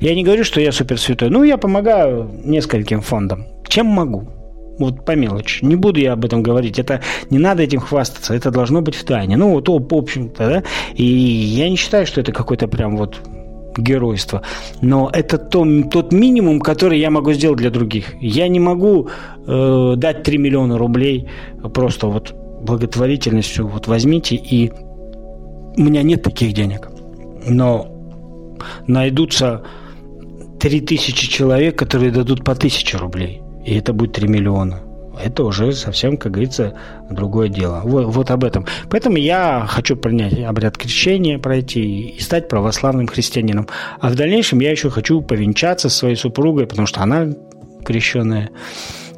я 0.00 0.14
не 0.14 0.24
говорю, 0.24 0.44
что 0.44 0.60
я 0.60 0.72
супер 0.72 0.98
святой. 0.98 1.30
Ну, 1.30 1.44
я 1.44 1.58
помогаю 1.58 2.28
нескольким 2.44 3.02
фондам. 3.02 3.46
Чем 3.72 3.86
могу? 3.86 4.28
Вот 4.78 5.06
по 5.06 5.16
мелочи. 5.16 5.64
Не 5.64 5.76
буду 5.76 5.98
я 5.98 6.12
об 6.12 6.26
этом 6.26 6.42
говорить. 6.42 6.78
Это 6.78 7.00
не 7.30 7.38
надо 7.38 7.62
этим 7.62 7.80
хвастаться. 7.80 8.34
Это 8.34 8.50
должно 8.50 8.82
быть 8.82 8.94
в 8.94 9.02
тайне. 9.02 9.38
Ну, 9.38 9.52
вот, 9.52 9.66
в 9.66 9.94
общем-то, 9.94 10.46
да. 10.46 10.62
И 10.94 11.04
я 11.04 11.70
не 11.70 11.76
считаю, 11.76 12.06
что 12.06 12.20
это 12.20 12.32
какой-то 12.32 12.68
прям 12.68 12.98
вот 12.98 13.22
геройство. 13.78 14.42
Но 14.82 15.08
это 15.10 15.38
то, 15.38 15.64
тот 15.90 16.12
минимум, 16.12 16.60
который 16.60 16.98
я 17.00 17.10
могу 17.10 17.32
сделать 17.32 17.60
для 17.60 17.70
других. 17.70 18.14
Я 18.20 18.46
не 18.48 18.60
могу 18.60 19.08
э, 19.46 19.94
дать 19.96 20.22
3 20.22 20.36
миллиона 20.36 20.76
рублей 20.76 21.30
просто 21.72 22.08
вот 22.08 22.34
благотворительностью. 22.60 23.68
Вот 23.68 23.86
возьмите 23.86 24.36
и... 24.36 24.70
У 25.78 25.80
меня 25.80 26.02
нет 26.02 26.22
таких 26.22 26.52
денег. 26.52 26.90
Но 27.48 27.86
найдутся 28.86 29.62
3000 30.60 31.26
человек, 31.30 31.78
которые 31.78 32.10
дадут 32.10 32.44
по 32.44 32.52
1000 32.52 32.98
рублей. 32.98 33.42
И 33.64 33.74
это 33.74 33.92
будет 33.92 34.12
3 34.12 34.28
миллиона. 34.28 34.80
Это 35.22 35.44
уже 35.44 35.72
совсем, 35.72 36.16
как 36.16 36.32
говорится, 36.32 36.74
другое 37.10 37.48
дело. 37.48 37.82
Вот, 37.84 38.06
вот 38.06 38.30
об 38.30 38.44
этом. 38.44 38.66
Поэтому 38.88 39.18
я 39.18 39.66
хочу 39.68 39.96
принять 39.96 40.38
обряд 40.40 40.78
крещения, 40.78 41.38
пройти 41.38 42.08
и 42.08 42.20
стать 42.20 42.48
православным 42.48 43.06
христианином. 43.06 43.68
А 44.00 44.08
в 44.08 44.14
дальнейшем 44.14 44.60
я 44.60 44.70
еще 44.70 44.90
хочу 44.90 45.20
повенчаться 45.20 45.88
со 45.90 45.98
своей 45.98 46.16
супругой, 46.16 46.66
потому 46.66 46.86
что 46.86 47.02
она 47.02 47.28
крещенная. 47.84 48.50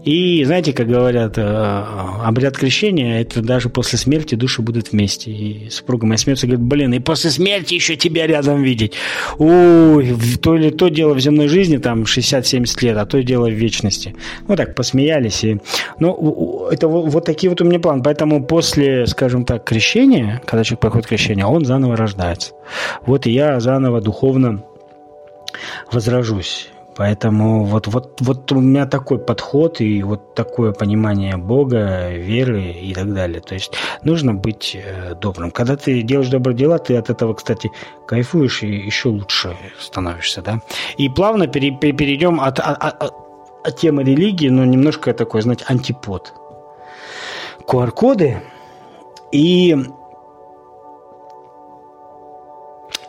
И 0.05 0.45
знаете, 0.45 0.75
как 0.75 0.87
говорят, 0.87 1.39
э, 1.39 1.43
обряд 1.43 2.57
крещения, 2.59 3.23
это 3.23 3.41
даже 3.41 3.71
после 3.71 3.99
смерти 3.99 4.35
души 4.35 4.61
будут 4.61 4.93
вместе. 4.93 5.31
И 5.31 5.71
супруга 5.71 6.07
моя 6.07 6.19
смеется 6.19 6.47
говорит, 6.47 6.65
блин, 6.65 6.93
и 6.93 6.99
после 6.99 7.31
смерти 7.31 7.75
еще 7.75 7.97
тебя 7.97 8.27
рядом 8.27 8.63
видеть. 8.63 8.93
Ой, 9.39 10.15
то 10.43 10.57
ли 10.57 10.71
то 10.71 10.89
дело 10.89 11.15
в 11.15 11.21
земной 11.21 11.49
жизни, 11.49 11.79
там 11.79 12.03
60-70 12.03 12.85
лет, 12.85 12.99
а 12.99 13.07
то 13.07 13.23
дело 13.23 13.49
в 13.49 13.55
вечности. 13.55 14.15
Ну 14.47 14.57
так, 14.57 14.75
посмеялись. 14.75 15.43
И, 15.43 15.61
ну, 15.99 16.69
это 16.71 16.87
вот, 16.87 17.11
вот 17.11 17.25
такие 17.25 17.49
вот 17.49 17.63
у 17.63 17.65
меня 17.65 17.81
планы. 17.81 18.03
Поэтому 18.03 18.45
после, 18.45 19.07
скажем 19.07 19.47
так, 19.47 19.65
крещения, 19.65 20.43
когда 20.45 20.65
человек 20.65 20.81
проходит 20.81 21.07
крещение, 21.07 21.47
он 21.47 21.65
заново 21.65 21.97
рождается. 21.97 22.53
Вот 23.07 23.27
и 23.27 23.31
я 23.31 23.59
заново 23.59 24.03
духовно 24.03 24.65
возражусь. 25.91 26.69
Поэтому 26.97 27.65
вот, 27.65 27.89
вот, 27.89 28.21
вот 28.21 28.53
у 28.53 28.61
меня 28.61 28.87
такой 28.87 29.19
подход 29.19 29.81
и 29.81 30.03
вот 30.03 30.35
такое 30.35 30.73
понимание 30.73 31.37
Бога, 31.37 32.11
веры 32.11 32.71
и 32.71 32.95
так 32.95 33.13
далее. 33.13 33.41
То 33.41 33.55
есть 33.55 33.75
нужно 34.03 34.35
быть 34.35 34.77
э, 34.77 35.15
добрым. 35.15 35.51
Когда 35.51 35.77
ты 35.77 36.03
делаешь 36.03 36.29
добрые 36.29 36.57
дела, 36.57 36.79
ты 36.79 36.97
от 36.97 37.11
этого, 37.11 37.35
кстати, 37.35 37.71
кайфуешь 38.07 38.63
и 38.63 38.69
еще 38.69 39.09
лучше 39.09 39.57
становишься. 39.81 40.43
Да? 40.43 40.61
И 40.97 41.09
плавно 41.09 41.49
пере, 41.49 41.73
перейдем 41.73 42.41
от, 42.41 42.61
от, 42.61 42.79
от, 42.81 43.15
от 43.65 43.77
темы 43.77 44.05
религии, 44.05 44.49
но 44.49 44.65
немножко 44.65 45.13
такой, 45.15 45.43
знаете, 45.43 45.65
антипод. 45.67 46.33
QR-коды 47.67 48.43
и 49.33 49.77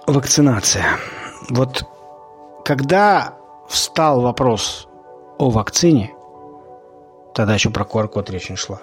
вакцинация. 0.08 0.86
Вот 1.50 1.84
когда 2.63 3.36
встал 3.67 4.21
вопрос 4.21 4.88
о 5.38 5.49
вакцине, 5.49 6.13
тогда 7.34 7.54
еще 7.54 7.69
про 7.69 7.84
QR-код 7.84 8.30
речь 8.30 8.49
не 8.49 8.56
шла, 8.56 8.80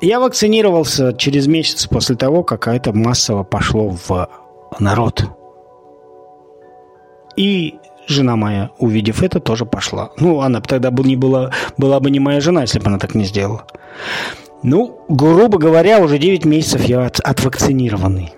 я 0.00 0.18
вакцинировался 0.18 1.12
через 1.12 1.46
месяц 1.46 1.86
после 1.86 2.16
того, 2.16 2.42
как 2.42 2.66
это 2.66 2.92
массово 2.92 3.44
пошло 3.44 3.88
в 3.88 4.28
народ. 4.80 5.24
И 7.36 7.78
жена 8.08 8.36
моя, 8.36 8.70
увидев 8.78 9.22
это, 9.22 9.40
тоже 9.40 9.64
пошла. 9.64 10.10
Ну, 10.18 10.40
она 10.40 10.60
тогда 10.60 10.90
бы 10.90 11.04
не 11.04 11.16
была, 11.16 11.52
была 11.76 12.00
бы 12.00 12.10
не 12.10 12.20
моя 12.20 12.40
жена, 12.40 12.62
если 12.62 12.78
бы 12.78 12.86
она 12.88 12.98
так 12.98 13.14
не 13.14 13.24
сделала. 13.24 13.64
Ну, 14.62 15.00
грубо 15.08 15.58
говоря, 15.58 16.00
уже 16.00 16.18
9 16.18 16.44
месяцев 16.44 16.82
я 16.84 17.06
от, 17.06 17.20
отвакцинированный. 17.20 18.34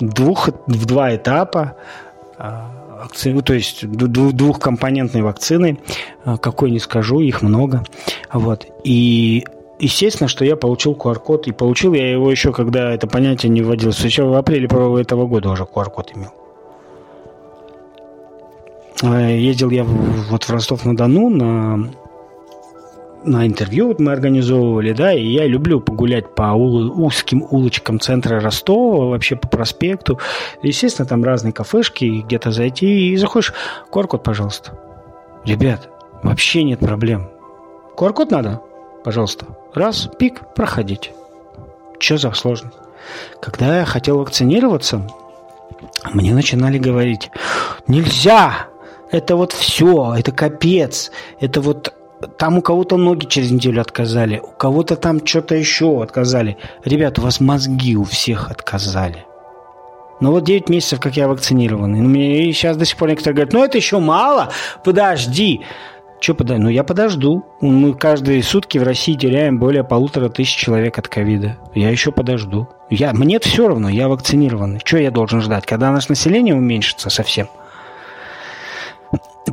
Двух, 0.00 0.48
в 0.66 0.84
два 0.86 1.14
этапа 1.14 1.76
вакцины, 3.02 3.42
то 3.42 3.54
есть 3.54 3.86
двухкомпонентной 3.86 5.22
вакцины, 5.22 5.78
а, 6.24 6.36
какой 6.38 6.70
не 6.70 6.78
скажу, 6.78 7.20
их 7.20 7.42
много. 7.42 7.84
Вот. 8.32 8.66
И 8.84 9.44
естественно, 9.78 10.28
что 10.28 10.44
я 10.44 10.56
получил 10.56 10.92
QR-код, 10.92 11.48
и 11.48 11.52
получил 11.52 11.94
я 11.94 12.10
его 12.10 12.30
еще, 12.30 12.52
когда 12.52 12.92
это 12.92 13.06
понятие 13.06 13.50
не 13.50 13.62
вводилось. 13.62 14.00
Еще 14.00 14.24
в 14.24 14.34
апреле 14.34 14.66
этого 14.66 15.26
года 15.26 15.50
уже 15.50 15.64
QR-код 15.64 16.12
имел. 16.14 16.30
А, 19.02 19.28
ездил 19.28 19.70
я 19.70 19.84
вот 19.84 20.44
в 20.44 20.50
Ростов-на-Дону 20.50 21.28
на 21.28 21.90
на 23.24 23.46
интервью 23.46 23.88
вот 23.88 24.00
мы 24.00 24.12
организовывали, 24.12 24.92
да, 24.92 25.12
и 25.12 25.24
я 25.24 25.46
люблю 25.46 25.80
погулять 25.80 26.34
по 26.34 26.52
узким 26.52 27.42
улочкам 27.50 28.00
центра 28.00 28.40
Ростова, 28.40 29.06
вообще 29.06 29.36
по 29.36 29.48
проспекту. 29.48 30.18
Естественно, 30.62 31.06
там 31.06 31.24
разные 31.24 31.52
кафешки, 31.52 32.22
где-то 32.24 32.50
зайти 32.50 33.10
и 33.10 33.16
заходишь, 33.16 33.54
QR-код, 33.90 34.22
пожалуйста. 34.22 34.78
Ребят, 35.44 35.88
вообще 36.22 36.62
нет 36.62 36.80
проблем. 36.80 37.28
QR-код 37.96 38.30
надо? 38.30 38.60
Пожалуйста. 39.04 39.46
Раз, 39.74 40.08
пик, 40.18 40.54
проходите. 40.54 41.12
Что 41.98 42.16
за 42.16 42.32
сложность? 42.32 42.76
Когда 43.40 43.80
я 43.80 43.84
хотел 43.84 44.18
вакцинироваться, 44.18 45.06
мне 46.12 46.34
начинали 46.34 46.78
говорить, 46.78 47.30
нельзя, 47.86 48.68
это 49.10 49.36
вот 49.36 49.52
все, 49.52 50.14
это 50.16 50.32
капец, 50.32 51.10
это 51.40 51.60
вот 51.60 51.94
там 52.38 52.58
у 52.58 52.62
кого-то 52.62 52.96
ноги 52.96 53.26
через 53.26 53.50
неделю 53.50 53.80
отказали, 53.80 54.40
у 54.42 54.52
кого-то 54.52 54.96
там 54.96 55.24
что-то 55.26 55.54
еще 55.54 56.02
отказали. 56.02 56.56
Ребят, 56.84 57.18
у 57.18 57.22
вас 57.22 57.40
мозги 57.40 57.96
у 57.96 58.04
всех 58.04 58.50
отказали. 58.50 59.26
Ну 60.20 60.30
вот 60.30 60.44
9 60.44 60.68
месяцев, 60.68 61.00
как 61.00 61.16
я 61.16 61.26
вакцинированный. 61.26 62.00
Ну, 62.00 62.08
мне 62.08 62.48
и 62.48 62.52
сейчас 62.52 62.76
до 62.76 62.84
сих 62.84 62.96
пор 62.96 63.08
некоторые 63.08 63.34
говорят, 63.34 63.52
ну 63.52 63.64
это 63.64 63.76
еще 63.76 63.98
мало, 63.98 64.50
подожди. 64.84 65.62
Что 66.20 66.34
подожди? 66.34 66.62
Ну 66.62 66.68
я 66.68 66.84
подожду. 66.84 67.44
Мы 67.60 67.94
каждые 67.94 68.44
сутки 68.44 68.78
в 68.78 68.84
России 68.84 69.14
теряем 69.14 69.58
более 69.58 69.82
полутора 69.82 70.28
тысяч 70.28 70.54
человек 70.54 70.96
от 70.96 71.08
ковида. 71.08 71.58
Я 71.74 71.90
еще 71.90 72.12
подожду. 72.12 72.68
Я, 72.88 73.12
мне 73.12 73.40
все 73.40 73.66
равно, 73.66 73.88
я 73.88 74.08
вакцинированный. 74.08 74.80
Что 74.84 74.98
я 74.98 75.10
должен 75.10 75.40
ждать? 75.40 75.66
Когда 75.66 75.90
наше 75.90 76.10
население 76.10 76.54
уменьшится 76.54 77.10
совсем? 77.10 77.48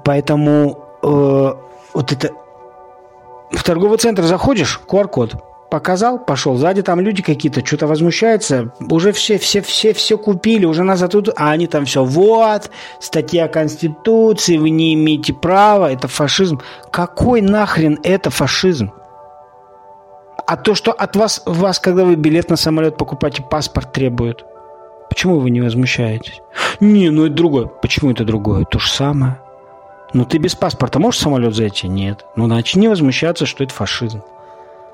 Поэтому 0.03 0.77
э, 1.01 1.53
вот 1.93 2.11
это 2.11 2.29
в 3.51 3.63
торговый 3.63 3.97
центр 3.97 4.23
заходишь, 4.23 4.79
QR-код 4.87 5.43
показал, 5.69 6.19
пошел. 6.19 6.55
Сзади 6.55 6.81
там 6.81 6.99
люди 6.99 7.21
какие-то 7.21 7.65
что-то 7.65 7.87
возмущаются. 7.87 8.73
Уже 8.89 9.11
все, 9.11 9.37
все, 9.37 9.61
все, 9.61 9.93
все 9.93 10.17
купили, 10.17 10.65
уже 10.65 10.83
нас 10.83 11.03
тут, 11.09 11.29
а 11.35 11.51
они 11.51 11.67
там 11.67 11.85
все. 11.85 12.03
Вот, 12.03 12.69
статья 12.99 13.47
Конституции, 13.47 14.57
вы 14.57 14.71
не 14.71 14.93
имеете 14.95 15.33
права, 15.33 15.91
это 15.91 16.07
фашизм. 16.07 16.61
Какой 16.91 17.41
нахрен 17.41 17.99
это 18.03 18.29
фашизм? 18.29 18.91
А 20.45 20.57
то, 20.57 20.73
что 20.73 20.91
от 20.91 21.15
вас, 21.15 21.43
вас, 21.45 21.79
когда 21.79 22.05
вы 22.05 22.15
билет 22.15 22.49
на 22.49 22.55
самолет 22.55 22.97
покупаете, 22.97 23.43
паспорт 23.43 23.91
требуют. 23.91 24.45
Почему 25.09 25.39
вы 25.39 25.51
не 25.51 25.61
возмущаетесь? 25.61 26.41
Не, 26.79 27.09
ну 27.09 27.25
это 27.25 27.35
другое. 27.35 27.67
Почему 27.67 28.11
это 28.11 28.23
другое? 28.23 28.65
То 28.65 28.79
же 28.79 28.89
самое. 28.89 29.39
Ну, 30.13 30.25
ты 30.25 30.37
без 30.37 30.55
паспорта 30.55 30.99
можешь 30.99 31.19
в 31.19 31.23
самолет 31.23 31.53
зайти? 31.53 31.87
Нет. 31.87 32.25
Ну, 32.35 32.47
начни 32.47 32.87
возмущаться, 32.87 33.45
что 33.45 33.63
это 33.63 33.73
фашизм. 33.73 34.21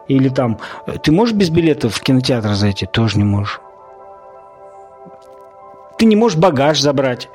Или 0.07 0.29
там, 0.29 0.59
ты 1.03 1.11
можешь 1.11 1.35
без 1.35 1.49
билета 1.49 1.89
в 1.89 1.99
кинотеатр 1.99 2.53
зайти? 2.53 2.85
Тоже 2.85 3.17
не 3.17 3.23
можешь. 3.23 3.61
Ты 5.97 6.05
не 6.05 6.17
можешь 6.17 6.37
багаж 6.37 6.79
забрать, 6.81 7.29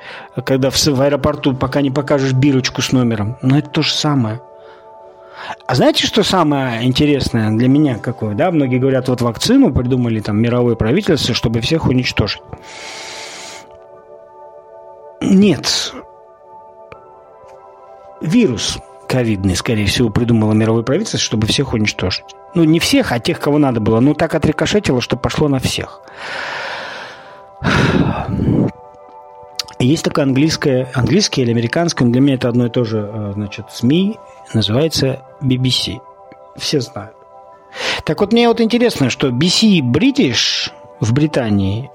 когда 0.45 0.69
в, 0.69 0.75
в 0.75 1.01
аэропорту, 1.01 1.55
пока 1.55 1.81
не 1.81 1.89
покажешь 1.89 2.33
бирочку 2.33 2.81
с 2.81 2.91
номером. 2.91 3.37
Но 3.41 3.57
это 3.57 3.69
то 3.69 3.81
же 3.81 3.93
самое. 3.93 4.41
А 5.65 5.73
знаете, 5.73 6.05
что 6.05 6.21
самое 6.23 6.85
интересное 6.85 7.49
для 7.49 7.67
меня 7.67 7.97
какое? 7.97 8.35
Да, 8.35 8.51
многие 8.51 8.77
говорят, 8.77 9.09
вот 9.09 9.21
вакцину 9.21 9.73
придумали 9.73 10.19
там 10.19 10.39
мировое 10.39 10.75
правительство, 10.75 11.33
чтобы 11.33 11.61
всех 11.61 11.87
уничтожить. 11.87 12.43
Нет, 15.21 15.93
вирус 18.21 18.77
ковидный, 19.07 19.55
скорее 19.55 19.85
всего, 19.87 20.09
придумало 20.09 20.53
мировое 20.53 20.83
правительство, 20.83 21.19
чтобы 21.19 21.47
всех 21.47 21.73
уничтожить. 21.73 22.23
Ну, 22.55 22.63
не 22.63 22.79
всех, 22.79 23.11
а 23.11 23.19
тех, 23.19 23.39
кого 23.39 23.57
надо 23.57 23.81
было. 23.81 23.99
Ну, 23.99 24.13
так 24.13 24.35
отрикошетило, 24.35 25.01
что 25.01 25.17
пошло 25.17 25.49
на 25.49 25.59
всех. 25.59 26.01
Есть 29.79 30.05
такое 30.05 30.25
английское, 30.25 30.87
английское 30.93 31.41
или 31.41 31.51
американское, 31.51 32.07
для 32.07 32.21
меня 32.21 32.35
это 32.35 32.47
одно 32.47 32.67
и 32.67 32.69
то 32.69 32.83
же, 32.83 33.09
э, 33.11 33.31
значит, 33.33 33.65
СМИ, 33.71 34.17
называется 34.53 35.23
BBC. 35.41 35.99
Все 36.55 36.79
знают. 36.79 37.15
Так 38.05 38.21
вот, 38.21 38.31
мне 38.31 38.47
вот 38.47 38.61
интересно, 38.61 39.09
что 39.09 39.29
BC 39.29 39.79
British 39.79 40.71
в 40.99 41.13
Британии 41.13 41.89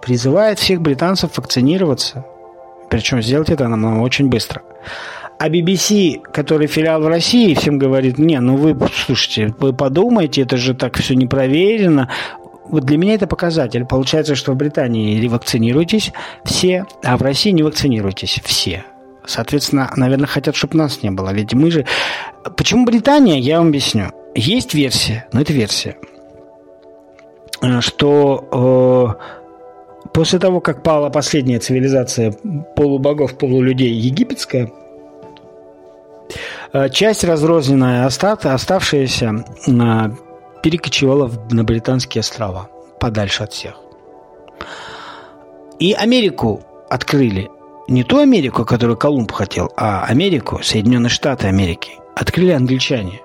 призывает 0.00 0.58
всех 0.58 0.80
британцев 0.80 1.36
вакцинироваться. 1.36 2.24
Причем 2.88 3.22
сделать 3.22 3.50
это 3.50 3.68
нам 3.68 4.00
очень 4.00 4.28
быстро. 4.28 4.62
А 5.40 5.48
BBC, 5.48 6.20
который 6.20 6.66
филиал 6.66 7.00
в 7.00 7.08
России, 7.08 7.54
всем 7.54 7.78
говорит, 7.78 8.18
не, 8.18 8.38
ну 8.40 8.56
вы, 8.56 8.76
слушайте, 8.92 9.54
вы 9.58 9.72
подумайте, 9.72 10.42
это 10.42 10.58
же 10.58 10.74
так 10.74 10.98
все 10.98 11.14
не 11.14 11.26
проверено. 11.26 12.10
Вот 12.68 12.84
для 12.84 12.98
меня 12.98 13.14
это 13.14 13.26
показатель. 13.26 13.86
Получается, 13.86 14.34
что 14.34 14.52
в 14.52 14.56
Британии 14.56 15.26
вакцинируйтесь 15.28 16.12
все, 16.44 16.84
а 17.02 17.16
в 17.16 17.22
России 17.22 17.52
не 17.52 17.62
вакцинируйтесь 17.62 18.38
все. 18.44 18.84
Соответственно, 19.24 19.90
наверное, 19.96 20.26
хотят, 20.26 20.56
чтобы 20.56 20.76
нас 20.76 21.02
не 21.02 21.10
было. 21.10 21.32
Ведь 21.32 21.54
мы 21.54 21.70
же... 21.70 21.86
Почему 22.58 22.84
Британия, 22.84 23.38
я 23.38 23.60
вам 23.60 23.68
объясню. 23.68 24.10
Есть 24.34 24.74
версия, 24.74 25.26
но 25.32 25.40
это 25.40 25.54
версия, 25.54 25.96
что 27.80 29.16
э, 30.04 30.08
после 30.12 30.38
того, 30.38 30.60
как 30.60 30.82
пала 30.82 31.08
последняя 31.08 31.60
цивилизация 31.60 32.34
полубогов, 32.76 33.38
полулюдей 33.38 33.94
египетская, 33.94 34.70
часть 36.92 37.24
разрозненная, 37.24 38.06
остав, 38.06 38.44
оставшаяся, 38.46 39.44
э, 39.66 40.10
перекочевала 40.62 41.30
на 41.50 41.64
британские 41.64 42.20
острова, 42.20 42.68
подальше 42.98 43.44
от 43.44 43.52
всех. 43.52 43.74
И 45.78 45.92
Америку 45.92 46.62
открыли 46.90 47.50
не 47.88 48.04
ту 48.04 48.18
Америку, 48.18 48.64
которую 48.64 48.96
Колумб 48.96 49.32
хотел, 49.32 49.72
а 49.76 50.04
Америку, 50.04 50.60
Соединенные 50.62 51.10
Штаты 51.10 51.48
Америки, 51.48 51.92
открыли 52.14 52.52
англичане. 52.52 53.20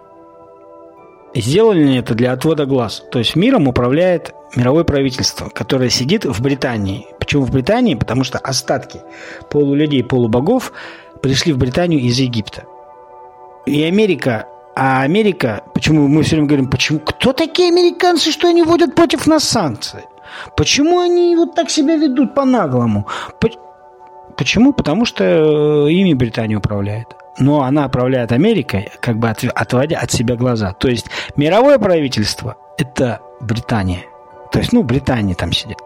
Сделали 1.35 1.97
это 1.97 2.15
для 2.15 2.31
отвода 2.31 2.65
глаз. 2.65 3.03
То 3.11 3.19
есть 3.19 3.35
миром 3.35 3.67
управляет 3.67 4.33
мировое 4.55 4.85
правительство, 4.85 5.49
которое 5.49 5.89
сидит 5.89 6.23
в 6.23 6.41
Британии. 6.41 7.07
Почему 7.19 7.43
в 7.43 7.51
Британии? 7.51 7.95
Потому 7.95 8.23
что 8.23 8.39
остатки 8.39 9.01
полулюдей, 9.49 10.03
полубогов 10.03 10.71
пришли 11.21 11.51
в 11.51 11.57
Британию 11.57 11.99
из 11.99 12.17
Египта. 12.17 12.63
И 13.65 13.83
Америка 13.83 14.47
а 14.75 15.03
Америка, 15.03 15.63
почему 15.73 16.09
мы 16.09 16.23
все 16.23 16.35
время 16.35 16.47
говорим, 16.47 16.69
почему, 16.69 16.99
кто 16.99 17.31
такие 17.31 17.69
американцы, 17.69 18.31
что 18.31 18.49
они 18.49 18.61
вводят 18.61 18.93
против 18.93 19.25
нас 19.25 19.45
санкции? 19.45 20.03
Почему 20.57 20.99
они 20.99 21.33
вот 21.37 21.55
так 21.55 21.69
себя 21.69 21.95
ведут 21.95 22.35
по-наглому? 22.35 23.07
Почему? 24.35 24.73
Потому 24.73 25.05
что 25.05 25.23
э, 25.23 25.91
ими 25.91 26.13
Британия 26.13 26.57
управляет. 26.57 27.15
Но 27.39 27.63
она 27.63 27.85
управляет 27.85 28.33
Америкой, 28.33 28.91
как 28.99 29.17
бы 29.17 29.29
отводя 29.29 29.99
от 29.99 30.11
себя 30.11 30.35
глаза. 30.35 30.73
То 30.73 30.89
есть 30.89 31.05
мировое 31.37 31.79
правительство– 31.79 32.57
это 32.77 33.21
Британия. 33.39 34.03
То 34.51 34.59
есть, 34.59 34.73
ну, 34.73 34.83
Британия 34.83 35.35
там 35.35 35.53
сидит. 35.53 35.77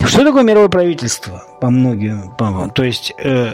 Что 0.00 0.24
такое 0.24 0.44
мировое 0.44 0.68
правительство? 0.70 1.42
По 1.60 1.68
многим, 1.68 2.34
по, 2.36 2.70
то 2.74 2.84
есть 2.84 3.12
э, 3.18 3.52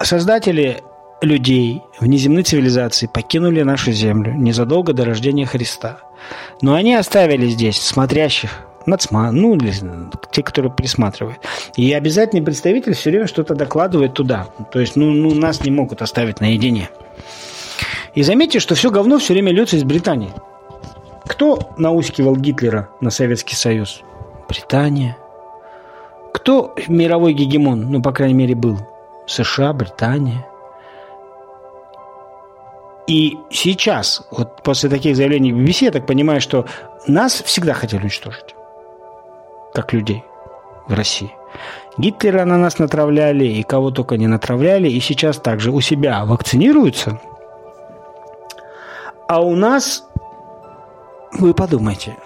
создатели 0.00 0.82
людей 1.24 1.82
внеземной 2.00 2.42
цивилизации 2.42 3.06
покинули 3.06 3.62
нашу 3.62 3.92
землю 3.92 4.32
незадолго 4.34 4.92
до 4.92 5.04
рождения 5.04 5.46
Христа. 5.46 5.98
Но 6.62 6.74
они 6.74 6.94
оставили 6.94 7.48
здесь 7.48 7.80
смотрящих 7.80 8.50
нацма, 8.86 9.30
ну, 9.32 9.54
или 9.56 9.72
те, 10.30 10.42
которые 10.42 10.72
присматривают. 10.72 11.38
И 11.76 11.92
обязательный 11.92 12.42
представитель 12.42 12.94
все 12.94 13.10
время 13.10 13.26
что-то 13.26 13.54
докладывает 13.54 14.14
туда. 14.14 14.48
То 14.72 14.80
есть, 14.80 14.96
ну, 14.96 15.10
ну, 15.10 15.34
нас 15.34 15.64
не 15.64 15.70
могут 15.70 16.02
оставить 16.02 16.40
наедине. 16.40 16.90
И 18.14 18.22
заметьте, 18.22 18.60
что 18.60 18.74
все 18.74 18.90
говно 18.90 19.18
все 19.18 19.32
время 19.32 19.52
льется 19.52 19.76
из 19.76 19.84
Британии. 19.84 20.32
Кто 21.26 21.70
наускивал 21.78 22.36
Гитлера 22.36 22.90
на 23.00 23.10
Советский 23.10 23.56
Союз? 23.56 24.02
Британия. 24.48 25.16
Кто 26.32 26.74
мировой 26.88 27.32
гегемон, 27.32 27.90
ну, 27.90 28.02
по 28.02 28.12
крайней 28.12 28.34
мере, 28.34 28.54
был? 28.54 28.78
США, 29.26 29.72
Британия. 29.72 30.46
И 33.06 33.38
сейчас, 33.50 34.22
вот 34.30 34.62
после 34.62 34.88
таких 34.88 35.16
заявлений 35.16 35.52
BBC, 35.52 35.84
я 35.84 35.90
так 35.90 36.06
понимаю, 36.06 36.40
что 36.40 36.66
нас 37.06 37.42
всегда 37.42 37.74
хотели 37.74 38.02
уничтожить 38.02 38.54
как 39.74 39.92
людей 39.92 40.24
в 40.88 40.94
России. 40.94 41.30
Гитлера 41.98 42.44
на 42.44 42.56
нас 42.56 42.78
натравляли, 42.78 43.44
и 43.44 43.62
кого 43.62 43.90
только 43.90 44.16
не 44.16 44.26
натравляли, 44.26 44.88
и 44.88 45.00
сейчас 45.00 45.38
также 45.38 45.70
у 45.70 45.80
себя 45.80 46.24
вакцинируются. 46.24 47.20
А 49.28 49.40
у 49.40 49.54
нас, 49.54 50.06
вы 51.32 51.54
подумайте, 51.54 52.16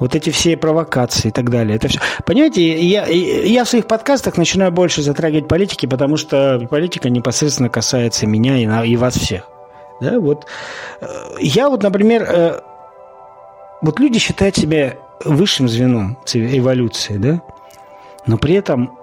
вот 0.00 0.16
эти 0.16 0.30
все 0.30 0.56
провокации 0.56 1.28
и 1.28 1.30
так 1.30 1.50
далее. 1.50 1.76
Это 1.76 1.88
все. 1.88 2.00
Понимаете, 2.24 2.80
я, 2.80 3.06
я 3.06 3.64
в 3.64 3.68
своих 3.68 3.86
подкастах 3.86 4.36
начинаю 4.38 4.72
больше 4.72 5.02
затрагивать 5.02 5.46
политики, 5.46 5.86
потому 5.86 6.16
что 6.16 6.66
политика 6.68 7.10
непосредственно 7.10 7.68
касается 7.68 8.26
меня 8.26 8.56
и, 8.56 8.90
и 8.90 8.96
вас 8.96 9.14
всех. 9.14 9.46
Да, 10.00 10.18
вот. 10.18 10.46
Э, 11.02 11.06
я 11.38 11.68
вот, 11.68 11.82
например, 11.82 12.22
э, 12.22 12.60
вот 13.82 14.00
люди 14.00 14.18
считают 14.18 14.56
себя 14.56 14.94
высшим 15.22 15.68
звеном 15.68 16.16
эволюции, 16.32 17.18
да? 17.18 17.42
Но 18.26 18.38
при 18.38 18.54
этом 18.54 18.98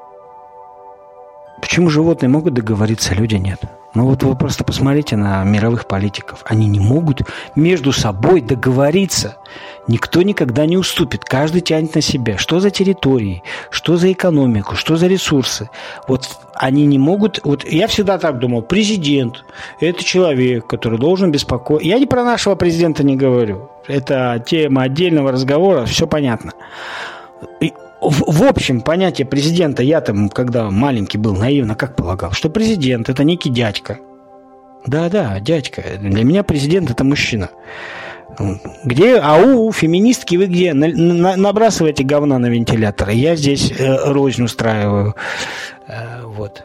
почему 1.62 1.90
животные 1.90 2.30
могут 2.30 2.56
договориться, 2.56 3.12
а 3.12 3.16
люди 3.16 3.36
нет? 3.36 3.62
Ну 3.94 4.06
вот 4.06 4.22
вы 4.24 4.36
просто 4.36 4.64
посмотрите 4.64 5.16
на 5.16 5.44
мировых 5.44 5.88
политиков. 5.88 6.44
Они 6.46 6.68
не 6.68 6.80
могут 6.80 7.22
между 7.56 7.92
собой 7.92 8.42
договориться. 8.42 9.38
Никто 9.88 10.22
никогда 10.22 10.66
не 10.66 10.78
уступит. 10.78 11.24
Каждый 11.24 11.62
тянет 11.62 11.96
на 11.96 12.02
себя. 12.02 12.38
Что 12.38 12.60
за 12.60 12.70
территории, 12.70 13.44
что 13.70 13.98
за 13.98 14.12
экономику, 14.12 14.76
что 14.76 14.98
за 14.98 15.08
ресурсы. 15.08 15.70
Вот 16.08 16.38
они 16.54 16.86
не 16.86 17.00
могут... 17.00 17.40
Вот 17.44 17.64
я 17.66 17.88
всегда 17.88 18.18
так 18.18 18.40
думал. 18.40 18.62
Президент– 18.62 19.46
это 19.80 20.04
человек, 20.04 20.68
который 20.68 21.00
должен 21.00 21.32
беспокоиться. 21.32 21.88
Я 21.88 21.98
не 21.98 22.06
про 22.06 22.24
нашего 22.24 22.56
президента 22.56 23.04
не 23.04 23.16
говорю. 23.16 23.70
Это 23.88 24.44
тема 24.46 24.84
отдельного 24.84 25.32
разговора. 25.32 25.86
Все 25.86 26.06
понятно. 26.06 26.52
И 27.62 27.74
в, 28.02 28.40
в 28.40 28.44
общем, 28.44 28.82
понятие 28.82 29.26
президента, 29.26 29.84
я 29.84 30.02
там, 30.02 30.30
когда 30.30 30.70
маленький 30.70 31.18
был, 31.18 31.36
наивно 31.36 31.76
как 31.76 31.96
полагал, 31.96 32.32
что 32.32 32.50
президент– 32.50 33.10
это 33.10 33.24
некий 33.24 33.50
дядька. 33.50 34.00
Да-да, 34.86 35.40
дядька. 35.40 35.84
Для 36.00 36.24
меня 36.24 36.44
президент– 36.44 36.90
это 36.92 37.04
мужчина. 37.04 37.50
Где, 38.84 39.18
ау, 39.18 39.72
феминистки, 39.72 40.36
вы 40.36 40.46
где? 40.46 40.74
На, 40.74 40.88
на, 40.88 41.36
набрасывайте 41.36 42.04
говна 42.04 42.38
на 42.38 42.48
вентилятор. 42.48 43.10
Я 43.10 43.36
здесь 43.36 43.72
э, 43.72 44.12
рознь 44.12 44.44
устраиваю. 44.44 45.16
Э, 45.88 46.24
вот. 46.24 46.64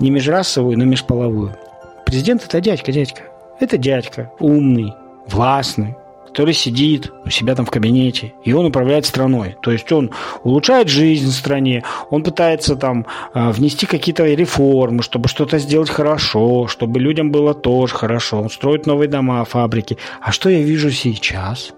Не 0.00 0.10
межрасовую, 0.10 0.78
но 0.78 0.84
межполовую. 0.84 1.56
Президент– 2.04 2.44
это 2.46 2.60
дядька, 2.60 2.92
дядька. 2.92 3.22
Это 3.60 3.78
дядька, 3.78 4.32
умный, 4.38 4.94
властный, 5.28 5.96
который 6.36 6.52
сидит 6.52 7.10
у 7.24 7.30
себя 7.30 7.54
там 7.54 7.64
в 7.64 7.70
кабинете, 7.70 8.34
и 8.44 8.52
он 8.52 8.66
управляет 8.66 9.06
страной. 9.06 9.56
То 9.62 9.70
есть 9.70 9.90
он 9.90 10.10
улучшает 10.44 10.86
жизнь 10.86 11.28
в 11.28 11.32
стране, 11.32 11.82
он 12.10 12.22
пытается 12.22 12.76
там 12.76 13.06
а, 13.32 13.52
внести 13.52 13.86
какие-то 13.86 14.26
реформы, 14.26 15.02
чтобы 15.02 15.30
что-то 15.30 15.58
сделать 15.58 15.88
хорошо, 15.88 16.66
чтобы 16.66 17.00
людям 17.00 17.32
было 17.32 17.54
тоже 17.54 17.94
хорошо. 17.94 18.42
Он 18.42 18.50
строит 18.50 18.84
новые 18.84 19.08
дома, 19.08 19.46
фабрики. 19.46 19.96
А 20.20 20.30
что 20.30 20.50
я 20.50 20.60
вижу 20.60 20.90
сейчас? 20.90 21.72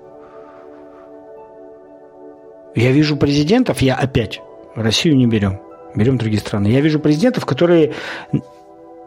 Я 2.74 2.90
вижу 2.90 3.16
президентов, 3.16 3.80
я 3.80 3.94
опять 3.94 4.40
Россию 4.74 5.14
не 5.14 5.28
берем, 5.28 5.60
берем 5.94 6.18
другие 6.18 6.40
страны. 6.40 6.66
Я 6.66 6.80
вижу 6.80 6.98
президентов, 6.98 7.46
которые 7.46 7.92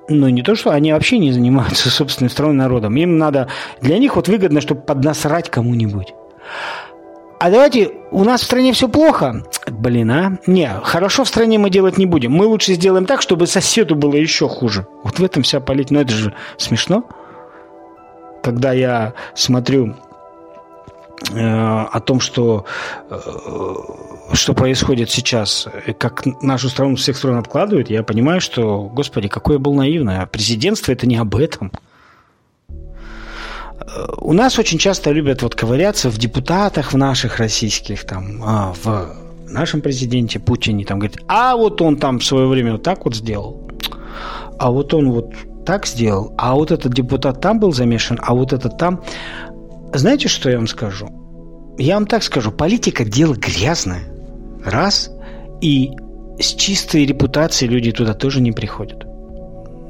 ну, 0.10 0.30
не 0.30 0.42
то, 0.42 0.56
что 0.56 0.72
они 0.72 0.94
вообще 0.94 1.18
не 1.18 1.32
занимаются 1.32 1.90
собственной 1.92 2.30
страной 2.30 2.56
народом. 2.56 2.96
Им 2.96 3.18
надо... 3.18 3.48
Для 3.82 3.98
них 3.98 4.16
вот 4.16 4.28
выгодно, 4.28 4.62
чтобы 4.62 4.82
поднасрать 4.82 5.50
кому-нибудь. 5.50 6.14
А 7.40 7.50
давайте, 7.50 7.92
у 8.12 8.24
нас 8.24 8.42
в 8.42 8.44
стране 8.44 8.72
все 8.72 8.88
плохо. 8.88 9.44
Блин, 9.68 10.12
а? 10.12 10.38
Не, 10.46 10.70
хорошо 10.84 11.24
в 11.24 11.28
стране 11.28 11.58
мы 11.58 11.72
делать 11.72 11.98
не 11.98 12.06
будем. 12.06 12.34
Мы 12.34 12.46
лучше 12.46 12.74
сделаем 12.74 13.06
так, 13.06 13.22
чтобы 13.24 13.48
соседу 13.48 13.96
было 13.96 14.14
еще 14.14 14.48
хуже. 14.48 14.86
Вот 15.04 15.18
в 15.18 15.24
этом 15.24 15.42
вся 15.42 15.60
политика. 15.60 15.96
Ну, 15.96 16.02
это 16.02 16.12
же 16.12 16.34
смешно. 16.58 17.04
Когда 18.44 18.74
я 18.74 19.14
смотрю 19.34 19.96
э, 21.32 21.39
о 21.39 21.99
том, 21.99 22.20
что 22.20 22.66
э, 23.10 23.18
что 24.34 24.53
происходит 24.53 25.09
сейчас, 25.09 25.67
как 25.97 26.25
нашу 26.41 26.69
страну 26.69 26.97
с 26.97 27.01
всех 27.01 27.17
сторон 27.17 27.38
откладывают, 27.38 27.89
я 27.89 28.03
понимаю, 28.03 28.41
что, 28.41 28.84
господи, 28.84 29.27
какое 29.27 29.57
был 29.57 29.73
наивное. 29.73 30.25
Президентство– 30.25 30.91
это 30.93 31.07
не 31.07 31.17
об 31.17 31.36
этом. 31.36 31.71
У 34.17 34.34
нас 34.34 34.57
очень 34.59 34.77
часто 34.77 35.11
любят 35.11 35.41
вот 35.41 35.55
ковыряться 35.55 36.09
в 36.09 36.17
депутатах 36.17 36.93
в 36.93 36.97
наших 36.97 37.38
российских, 37.38 38.05
там, 38.05 38.41
а, 38.43 38.73
в 38.84 39.15
нашем 39.49 39.82
президенте 39.82 40.39
Путине, 40.39 40.86
там, 40.86 40.99
говорит, 40.99 41.19
а 41.27 41.55
вот 41.55 41.82
он 41.82 41.97
там 41.97 42.19
в 42.19 42.25
свое 42.25 42.47
время 42.47 42.73
вот 42.73 42.84
так 42.84 43.05
вот 43.05 43.15
сделал, 43.15 43.67
а 44.59 44.71
вот 44.71 44.93
он 44.93 45.11
вот 45.11 45.34
так 45.65 45.88
сделал, 45.88 46.34
а 46.38 46.55
вот 46.55 46.71
этот 46.71 46.93
депутат 46.93 47.41
там 47.41 47.59
был 47.59 47.71
замешан, 47.71 48.19
а 48.21 48.34
вот 48.34 48.53
этот 48.53 48.77
там. 48.77 49.03
Знаете, 49.93 50.27
что 50.27 50.49
я 50.49 50.57
вам 50.57 50.67
скажу? 50.67 51.09
Я 51.77 51.95
вам 51.95 52.05
так 52.05 52.23
скажу, 52.23 52.51
политика– 52.51 53.03
дело 53.05 53.34
грязное. 53.34 54.11
Раз. 54.66 55.12
И 55.62 55.91
с 56.39 56.53
чистой 56.55 57.05
репутацией 57.05 57.72
люди 57.72 57.91
туда 57.91 58.14
тоже 58.14 58.41
не 58.41 58.51
приходят. 58.51 59.05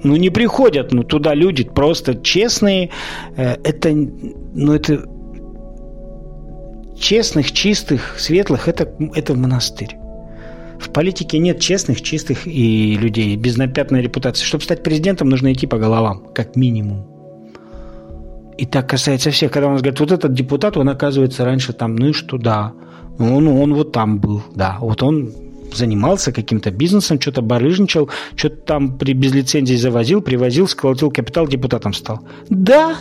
Ну, 0.03 0.15
не 0.15 0.29
приходят, 0.29 0.91
ну, 0.91 1.03
туда 1.03 1.35
люди 1.35 1.63
просто 1.63 2.15
честные. 2.15 2.89
Э, 3.37 3.55
это, 3.63 3.91
ну, 3.93 4.73
это 4.73 5.05
честных, 6.97 7.51
чистых, 7.51 8.15
светлых, 8.19 8.67
это, 8.67 8.91
это 9.15 9.35
монастырь. 9.35 9.95
В 10.79 10.89
политике 10.89 11.37
нет 11.37 11.59
честных, 11.59 12.01
чистых 12.01 12.47
и 12.47 12.97
людей 12.97 13.35
без 13.35 13.57
напятной 13.57 14.01
репутации. 14.01 14.43
Чтобы 14.43 14.63
стать 14.63 14.81
президентом, 14.81 15.29
нужно 15.29 15.53
идти 15.53 15.67
по 15.67 15.77
головам, 15.77 16.25
как 16.33 16.55
минимум. 16.55 17.05
И 18.57 18.65
так 18.65 18.89
касается 18.89 19.29
всех. 19.29 19.51
Когда 19.51 19.67
у 19.67 19.71
нас 19.71 19.81
говорят, 19.81 19.99
вот 19.99 20.11
этот 20.11 20.33
депутат, 20.33 20.77
он 20.77 20.89
оказывается 20.89 21.45
раньше 21.45 21.73
там, 21.73 21.95
ну 21.95 22.07
и 22.07 22.13
что, 22.13 22.37
да. 22.37 22.73
Он, 23.21 23.47
он 23.47 23.73
вот 23.73 23.91
там 23.91 24.19
был, 24.19 24.41
да. 24.55 24.77
Вот 24.79 25.03
он 25.03 25.31
занимался 25.73 26.31
каким-то 26.31 26.71
бизнесом, 26.71 27.19
что-то 27.19 27.41
барыжничал, 27.41 28.09
что-то 28.35 28.57
там 28.57 28.97
при, 28.97 29.13
без 29.13 29.33
лицензии 29.33 29.75
завозил, 29.75 30.21
привозил, 30.21 30.67
сколотил 30.67 31.11
капитал, 31.11 31.47
депутатом 31.47 31.93
стал. 31.93 32.21
Да, 32.49 32.95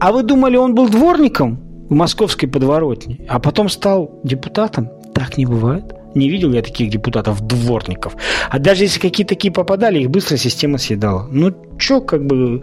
а 0.00 0.12
вы 0.12 0.22
думали, 0.22 0.56
он 0.56 0.74
был 0.74 0.88
дворником 0.88 1.60
в 1.88 1.94
московской 1.94 2.48
подворотне, 2.48 3.20
а 3.28 3.38
потом 3.38 3.68
стал 3.68 4.20
депутатом? 4.24 4.88
Так 5.14 5.36
не 5.36 5.46
бывает. 5.46 5.84
Не 6.14 6.28
видел 6.28 6.52
я 6.52 6.62
таких 6.62 6.90
депутатов-дворников. 6.90 8.16
А 8.50 8.58
даже 8.58 8.84
если 8.84 9.00
какие-то 9.00 9.34
такие 9.34 9.52
попадали, 9.52 10.00
их 10.00 10.10
быстро 10.10 10.36
система 10.36 10.76
съедала. 10.78 11.26
Ну, 11.30 11.54
что 11.78 12.00
как 12.02 12.26
бы... 12.26 12.62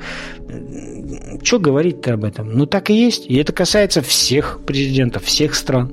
Что 1.42 1.60
говорить-то 1.60 2.14
об 2.14 2.26
этом? 2.26 2.52
Ну, 2.56 2.68
так 2.68 2.92
и 2.92 2.94
есть. 2.94 3.26
И 3.26 3.36
это 3.38 3.52
касается 3.52 4.02
всех 4.02 4.60
президентов, 4.66 5.24
всех 5.24 5.56
стран. 5.56 5.92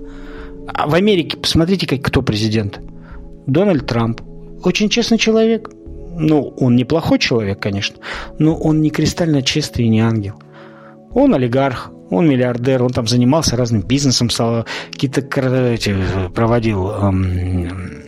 А 0.66 0.88
в 0.88 0.94
Америке, 0.94 1.36
посмотрите, 1.36 1.86
как 1.86 2.02
кто 2.02 2.22
президент. 2.22 2.80
Дональд 3.46 3.86
Трамп. 3.86 4.20
Очень 4.62 4.88
честный 4.88 5.18
человек. 5.18 5.70
Ну, 6.18 6.54
он 6.58 6.76
неплохой 6.76 7.18
человек, 7.18 7.60
конечно, 7.60 7.96
но 8.38 8.56
он 8.56 8.80
не 8.80 8.88
кристально 8.88 9.42
чистый 9.42 9.84
и 9.84 9.88
не 9.88 10.00
ангел. 10.00 10.40
Он 11.12 11.34
олигарх, 11.34 11.90
он 12.10 12.28
миллиардер, 12.28 12.82
он 12.82 12.90
там 12.90 13.06
занимался 13.06 13.56
разным 13.56 13.82
бизнесом, 13.82 14.30
какие-то 14.90 15.22
проводил 16.30 16.90
эм, 16.90 18.02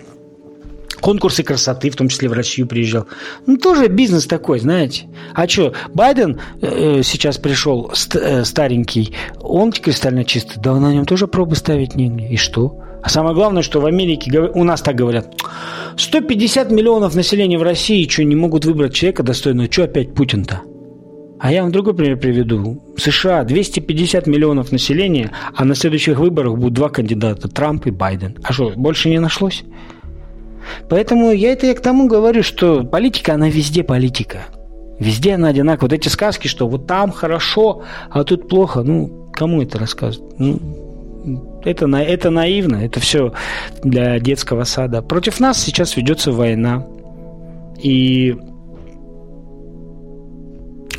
конкурсы 1.01 1.43
красоты, 1.43 1.91
в 1.91 1.97
том 1.97 2.09
числе 2.09 2.29
в 2.29 2.33
Россию 2.33 2.67
приезжал. 2.67 3.07
Ну, 3.47 3.57
тоже 3.57 3.89
бизнес 3.89 4.27
такой, 4.27 4.59
знаете. 4.61 5.07
А 5.35 5.49
что, 5.49 5.73
Байден 5.95 6.41
э, 6.61 7.03
сейчас 7.03 7.39
пришел 7.39 7.91
ст- 7.95 8.17
э, 8.17 8.45
старенький, 8.45 9.15
он 9.41 9.73
кристально 9.73 10.25
чистый, 10.25 10.61
да 10.61 10.75
на 10.75 10.93
нем 10.93 11.05
тоже 11.07 11.27
пробы 11.27 11.57
ставить 11.57 11.95
негде. 11.95 12.29
И 12.29 12.37
что? 12.37 12.81
А 13.03 13.09
самое 13.09 13.35
главное, 13.35 13.63
что 13.63 13.81
в 13.81 13.87
Америке, 13.87 14.39
у 14.41 14.65
нас 14.65 14.83
так 14.83 14.97
говорят, 14.97 15.35
150 15.97 16.71
миллионов 16.71 17.15
населения 17.15 17.59
в 17.59 17.63
России, 17.63 18.09
что 18.09 18.25
не 18.25 18.37
могут 18.37 18.65
выбрать 18.65 18.95
человека 18.95 19.23
достойного, 19.23 19.71
что 19.71 19.85
опять 19.85 20.15
Путин-то? 20.15 20.63
А 21.41 21.53
я 21.53 21.63
вам 21.63 21.71
другой 21.71 21.95
пример 21.95 22.19
приведу. 22.19 22.83
США 22.97 23.45
250 23.45 24.27
миллионов 24.27 24.73
населения, 24.73 25.31
а 25.55 25.65
на 25.65 25.77
следующих 25.77 26.19
выборах 26.19 26.57
будут 26.57 26.75
два 26.75 26.89
кандидата, 26.89 27.49
Трамп 27.49 27.87
и 27.87 27.91
Байден. 27.93 28.37
А 28.43 28.53
что, 28.53 28.73
больше 28.75 29.09
не 29.09 29.21
нашлось? 29.21 29.63
Поэтому 30.89 31.33
я 31.33 31.53
это 31.53 31.67
я 31.67 31.75
к 31.75 31.81
тому 31.81 32.09
говорю, 32.09 32.43
что 32.43 32.85
политика, 32.85 33.35
она 33.35 33.49
везде 33.49 33.83
политика. 33.83 34.47
Везде 34.99 35.35
она 35.35 35.49
одинаковая. 35.49 35.91
Вот 35.91 35.93
эти 35.93 36.09
сказки, 36.09 36.49
что 36.49 36.69
вот 36.69 36.87
там 36.87 37.13
хорошо, 37.13 37.83
а 38.11 38.25
тут 38.25 38.49
плохо, 38.49 38.83
ну, 38.83 39.31
кому 39.33 39.63
это 39.63 39.79
рассказывать? 39.79 40.39
Ну, 40.39 41.61
это, 41.65 41.87
это 41.87 42.31
наивно, 42.31 42.77
это 42.77 43.01
все 43.01 43.33
для 43.83 44.19
детского 44.19 44.65
сада. 44.65 45.03
Против 45.03 45.41
нас 45.41 45.63
сейчас 45.63 45.97
ведется 45.97 46.33
война. 46.33 46.87
И 47.81 48.37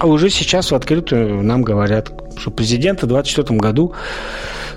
уже 0.01 0.29
сейчас 0.29 0.71
в 0.71 0.75
открытую 0.75 1.43
нам 1.43 1.61
говорят, 1.61 2.11
что 2.37 2.51
президента 2.51 3.05
в 3.05 3.09
2024 3.09 3.59
году, 3.59 3.93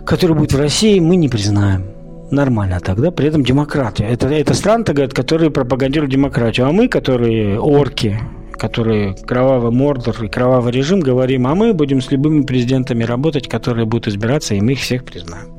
который 0.05 0.37
будет 0.37 0.53
в 0.53 0.59
России, 0.59 0.99
мы 0.99 1.17
не 1.17 1.29
признаем. 1.29 1.92
Нормально 2.33 2.81
тогда, 2.81 3.11
при 3.11 3.29
этом 3.29 3.45
демократия. 3.45 4.05
Это, 4.05 4.27
это 4.29 4.55
страны, 4.55 4.85
говорят, 4.85 5.13
которые 5.13 5.51
пропагандируют 5.51 6.11
демократию. 6.11 6.67
А 6.67 6.73
мы, 6.73 6.89
которые 6.89 7.61
орки, 7.61 8.19
которые 8.53 9.15
кровавый 9.15 9.71
мордор 9.71 10.25
и 10.25 10.29
кровавый 10.29 10.73
режим, 10.73 11.01
говорим, 11.01 11.47
а 11.47 11.55
мы 11.55 11.75
будем 11.75 12.01
с 12.01 12.11
любыми 12.11 12.45
президентами 12.47 13.05
работать, 13.05 13.49
которые 13.49 13.85
будут 13.85 14.09
избираться, 14.09 14.55
и 14.55 14.63
мы 14.63 14.73
их 14.73 14.81
всех 14.81 15.05
признаем. 15.05 15.53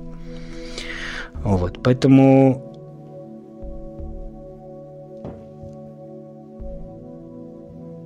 Вот, 1.44 1.84
поэтому 1.84 2.74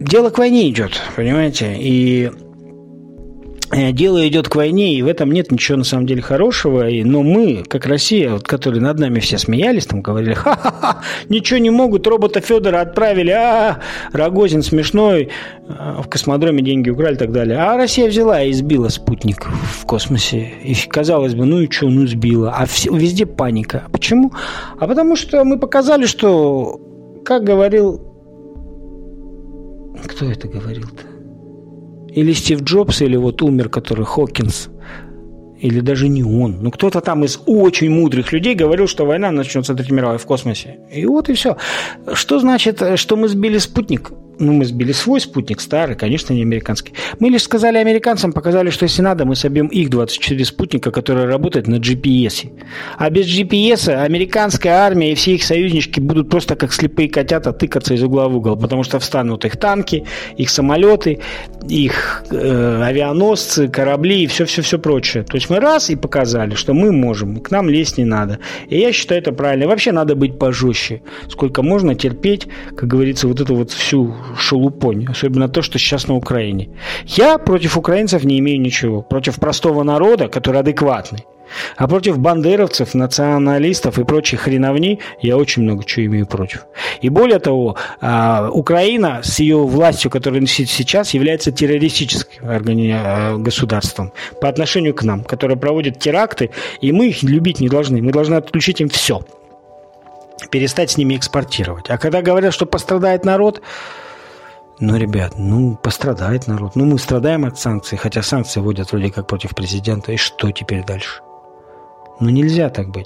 дело 0.02 0.30
к 0.30 0.38
войне 0.40 0.70
идет, 0.70 0.92
понимаете? 1.16 1.78
И 1.80 2.30
дело 3.72 4.28
идет 4.28 4.48
к 4.48 4.56
войне, 4.56 4.96
и 4.96 5.02
в 5.02 5.08
этом 5.08 5.32
нет 5.32 5.52
ничего 5.52 5.78
на 5.78 5.84
самом 5.84 6.06
деле 6.06 6.22
хорошего. 6.22 6.90
И, 6.90 7.04
но 7.04 7.24
мы, 7.24 7.64
как 7.68 7.86
Россия, 7.86 8.32
вот, 8.32 8.48
которые 8.48 8.82
над 8.82 9.00
нами 9.00 9.20
все 9.20 9.38
смеялись, 9.38 9.86
там 9.86 10.02
говорили, 10.02 10.34
ха-ха-ха, 10.34 11.02
ничего 11.30 11.60
не 11.60 11.70
могут, 11.70 12.08
робота 12.08 12.40
Федора 12.40 12.82
отправили, 12.82 13.32
а, 13.32 13.80
Рогозин 14.14 14.64
смешной, 14.64 15.30
а, 15.68 16.02
в 16.02 16.10
космодроме 16.10 16.62
деньги 16.62 16.90
украли 16.90 17.16
и 17.16 17.18
так 17.18 17.32
далее. 17.32 17.58
А 17.58 17.76
Россия 17.78 18.08
взяла 18.08 18.42
и 18.44 18.54
сбила 18.54 18.90
спутник 18.90 19.46
в 19.46 19.86
космосе. 19.86 20.54
И 20.64 20.76
казалось 20.88 21.36
бы, 21.36 21.46
ну 21.46 21.60
и 21.62 21.70
что, 21.70 21.90
ну 21.90 22.08
сбила. 22.08 22.54
А 22.58 22.66
все, 22.66 22.96
везде 22.96 23.26
паника. 23.26 23.84
Почему? 23.92 24.32
А 24.80 24.88
потому 24.88 25.16
что 25.16 25.44
мы 25.44 25.60
показали, 25.60 26.06
что, 26.06 26.80
как 27.26 27.44
говорил 27.44 28.08
кто 30.06 30.26
это 30.26 30.48
говорил-то? 30.48 31.07
Или 32.18 32.34
Стив 32.34 32.64
Джобс, 32.64 33.02
или 33.02 33.16
вот 33.16 33.44
умер, 33.44 33.70
который 33.70 34.04
Хокинс. 34.04 34.70
Или 35.62 35.82
даже 35.82 36.08
не 36.08 36.24
он. 36.24 36.64
Ну, 36.64 36.72
кто-то 36.72 37.00
там 37.00 37.24
из 37.24 37.40
очень 37.46 37.92
мудрых 37.92 38.34
людей 38.34 38.56
говорил, 38.56 38.88
что 38.88 39.06
война 39.06 39.32
начнется 39.32 39.76
Третьей 39.76 39.96
мировой 39.96 40.18
в 40.18 40.26
космосе. 40.26 40.80
И 40.92 41.06
вот 41.06 41.30
и 41.30 41.34
все. 41.34 41.58
Что 42.14 42.40
значит, 42.40 42.82
что 42.96 43.18
мы 43.18 43.28
сбили 43.28 43.60
спутник? 43.60 44.12
Ну, 44.40 44.54
мы 44.54 44.66
сбили 44.66 44.92
свой 44.92 45.20
спутник, 45.20 45.62
старый, 45.62 45.96
конечно, 45.96 46.34
не 46.34 46.42
американский. 46.42 46.94
Мы 47.20 47.30
лишь 47.30 47.44
сказали 47.44 47.78
американцам, 47.78 48.34
показали, 48.34 48.70
что 48.70 48.84
если 48.84 49.02
надо, 49.02 49.26
мы 49.26 49.36
собьем 49.36 49.68
их 49.68 49.90
24 49.90 50.46
спутника, 50.46 50.92
которые 50.92 51.28
работают 51.28 51.68
на 51.68 51.76
GPS. 51.76 52.50
А 52.98 53.10
без 53.10 53.26
GPS 53.26 53.94
американская 53.94 54.74
армия 54.74 55.12
и 55.12 55.16
все 55.16 55.36
их 55.36 55.44
союзнички 55.44 56.00
будут 56.00 56.30
просто 56.30 56.56
как 56.56 56.74
слепые 56.74 57.10
котята 57.10 57.52
тыкаться 57.54 57.94
из 57.94 58.04
угла 58.04 58.28
в 58.28 58.38
угол, 58.38 58.58
потому 58.58 58.84
что 58.84 59.00
встанут 59.00 59.46
их 59.46 59.58
танки, 59.58 60.06
их 60.38 60.50
самолеты, 60.50 61.20
их 61.68 62.24
э, 62.30 62.82
авианосцы, 62.84 63.68
корабли 63.68 64.24
и 64.24 64.28
все-все-все 64.28 64.80
прочее. 64.80 65.24
То 65.24 65.36
есть 65.36 65.50
мы 65.50 65.60
раз 65.60 65.90
и 65.90 65.96
показали, 65.96 66.56
что 66.56 66.74
мы 66.74 66.92
можем, 66.92 67.40
к 67.40 67.52
нам 67.52 67.70
лезть 67.70 67.98
не 67.98 68.06
надо. 68.06 68.40
И 68.70 68.78
я 68.78 68.92
считаю 68.94 69.22
это 69.22 69.32
правильно. 69.32 69.68
Вообще 69.68 69.92
надо 69.92 70.16
быть 70.16 70.40
пожестче. 70.40 71.02
Сколько 71.30 71.62
можно 71.64 71.96
терпеть, 71.96 72.48
как 72.76 72.88
говорится, 72.88 73.28
вот 73.28 73.42
эту 73.42 73.56
вот 73.56 73.72
всю 73.72 74.16
шелупонь, 74.38 75.08
особенно 75.10 75.48
то, 75.50 75.62
что 75.62 75.80
сейчас 75.80 76.08
на 76.08 76.16
Украине. 76.16 76.70
Я 77.06 77.38
против 77.38 77.78
украинцев 77.78 78.24
не 78.24 78.40
имею 78.40 78.60
ничего, 78.60 79.02
против 79.02 79.36
простого 79.36 79.84
народа, 79.84 80.28
который 80.28 80.60
адекватный. 80.62 81.26
А 81.76 81.88
против 81.88 82.20
бандеровцев, 82.20 82.94
националистов 82.94 84.00
и 84.00 84.04
прочих 84.04 84.42
хреновней 84.42 85.00
я 85.22 85.38
очень 85.38 85.64
много 85.64 85.84
чего 85.84 86.06
имею 86.08 86.26
против. 86.26 86.66
И 87.02 87.10
более 87.10 87.40
того, 87.40 87.78
а, 88.02 88.50
Украина 88.52 89.22
с 89.24 89.40
ее 89.40 89.58
властью, 89.58 90.12
которая 90.12 90.46
сейчас, 90.46 91.14
является 91.14 91.52
террористическим 91.52 92.44
а, 92.46 93.38
государством 93.38 94.12
по 94.42 94.50
отношению 94.50 94.94
к 94.94 95.04
нам, 95.04 95.24
которое 95.24 95.56
проводит 95.56 96.00
теракты, 96.00 96.52
и 96.82 96.92
мы 96.92 97.08
их 97.08 97.24
любить 97.24 97.60
не 97.60 97.70
должны. 97.70 98.02
Мы 98.02 98.12
должны 98.12 98.36
отключить 98.36 98.82
им 98.82 98.90
все. 98.90 99.22
Перестать 100.52 100.92
с 100.92 100.98
ними 100.98 101.16
экспортировать. 101.16 101.90
А 101.90 101.98
когда 101.98 102.22
говорят, 102.22 102.54
что 102.54 102.66
пострадает 102.66 103.26
народ, 103.26 103.62
ну, 104.80 104.96
ребят, 104.98 105.34
ну, 105.38 105.76
пострадает 105.76 106.48
народ. 106.48 106.76
Ну, 106.76 106.86
мы 106.86 107.00
страдаем 107.00 107.46
от 107.46 107.58
санкций, 107.58 107.98
хотя 107.98 108.22
санкции 108.22 108.60
вводят 108.60 108.92
вроде 108.92 109.12
как 109.12 109.26
против 109.26 109.56
президента. 109.56 110.12
И 110.12 110.18
что 110.18 110.52
теперь 110.52 110.84
дальше? 110.86 111.22
Ну, 112.20 112.30
нельзя 112.30 112.70
так 112.70 112.90
быть. 112.90 113.06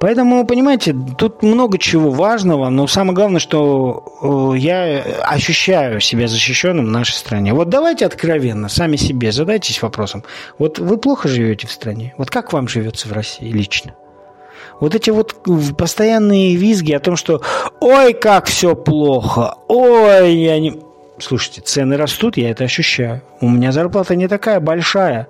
Поэтому, 0.00 0.46
понимаете, 0.46 0.94
тут 1.18 1.42
много 1.42 1.78
чего 1.78 2.10
важного, 2.10 2.68
но 2.70 2.86
самое 2.86 3.14
главное, 3.14 3.40
что 3.40 4.52
э, 4.54 4.58
я 4.58 5.02
ощущаю 5.22 6.00
себя 6.00 6.26
защищенным 6.26 6.86
в 6.86 6.90
нашей 6.90 7.14
стране. 7.14 7.52
Вот 7.52 7.68
давайте 7.68 8.06
откровенно, 8.06 8.68
сами 8.68 8.96
себе 8.96 9.30
задайтесь 9.32 9.82
вопросом. 9.82 10.22
Вот 10.58 10.78
вы 10.78 10.96
плохо 10.96 11.28
живете 11.28 11.66
в 11.66 11.72
стране? 11.72 12.14
Вот 12.16 12.30
как 12.30 12.52
вам 12.52 12.66
живется 12.66 13.08
в 13.08 13.12
России 13.12 13.50
лично? 13.50 13.94
Вот 14.80 14.94
эти 14.94 15.10
вот 15.10 15.36
постоянные 15.76 16.56
визги 16.56 16.92
о 16.92 17.00
том, 17.00 17.16
что 17.16 17.42
«Ой, 17.80 18.12
как 18.12 18.46
все 18.46 18.74
плохо! 18.74 19.54
Ой, 19.68 20.34
я 20.34 20.58
не...» 20.58 20.85
Слушайте, 21.18 21.62
цены 21.62 21.96
растут, 21.96 22.36
я 22.36 22.50
это 22.50 22.64
ощущаю. 22.64 23.22
У 23.40 23.48
меня 23.48 23.72
зарплата 23.72 24.14
не 24.14 24.28
такая 24.28 24.60
большая, 24.60 25.28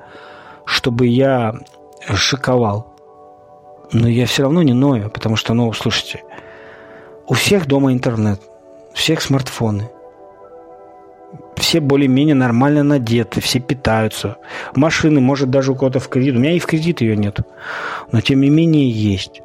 чтобы 0.64 1.06
я 1.06 1.54
шиковал. 2.14 2.92
Но 3.92 4.08
я 4.08 4.26
все 4.26 4.42
равно 4.42 4.62
не 4.62 4.72
ною, 4.72 5.10
потому 5.10 5.36
что, 5.36 5.54
ну, 5.54 5.72
слушайте, 5.72 6.24
у 7.28 7.34
всех 7.34 7.66
дома 7.66 7.92
интернет, 7.92 8.40
у 8.92 8.96
всех 8.96 9.22
смартфоны. 9.22 9.88
Все 11.54 11.80
более-менее 11.80 12.34
нормально 12.34 12.82
надеты, 12.82 13.40
все 13.40 13.60
питаются. 13.60 14.36
Машины, 14.74 15.20
может, 15.20 15.50
даже 15.50 15.72
у 15.72 15.74
кого-то 15.74 16.00
в 16.00 16.08
кредит. 16.08 16.34
У 16.34 16.38
меня 16.38 16.52
и 16.52 16.58
в 16.58 16.66
кредит 16.66 17.00
ее 17.00 17.16
нет. 17.16 17.38
Но, 18.12 18.20
тем 18.20 18.40
не 18.40 18.50
менее, 18.50 18.90
есть. 18.90 19.40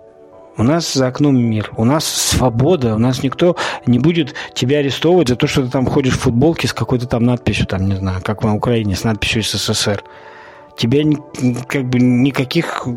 У 0.61 0.63
нас 0.63 0.93
за 0.93 1.07
окном 1.07 1.39
мир, 1.39 1.71
у 1.75 1.85
нас 1.85 2.05
свобода, 2.05 2.93
у 2.93 2.99
нас 2.99 3.23
никто 3.23 3.55
не 3.87 3.97
будет 3.97 4.35
тебя 4.53 4.77
арестовывать 4.77 5.29
за 5.29 5.35
то, 5.35 5.47
что 5.47 5.63
ты 5.63 5.71
там 5.71 5.87
ходишь 5.87 6.13
в 6.13 6.19
футболке 6.19 6.67
с 6.67 6.73
какой-то 6.73 7.07
там 7.07 7.23
надписью, 7.23 7.65
там, 7.65 7.87
не 7.87 7.95
знаю, 7.95 8.21
как 8.23 8.43
на 8.43 8.53
Украине, 8.53 8.95
с 8.95 9.03
надписью 9.03 9.41
СССР. 9.41 10.03
Тебя 10.77 11.01
как 11.67 11.89
бы 11.89 11.97
никаких 11.97 12.87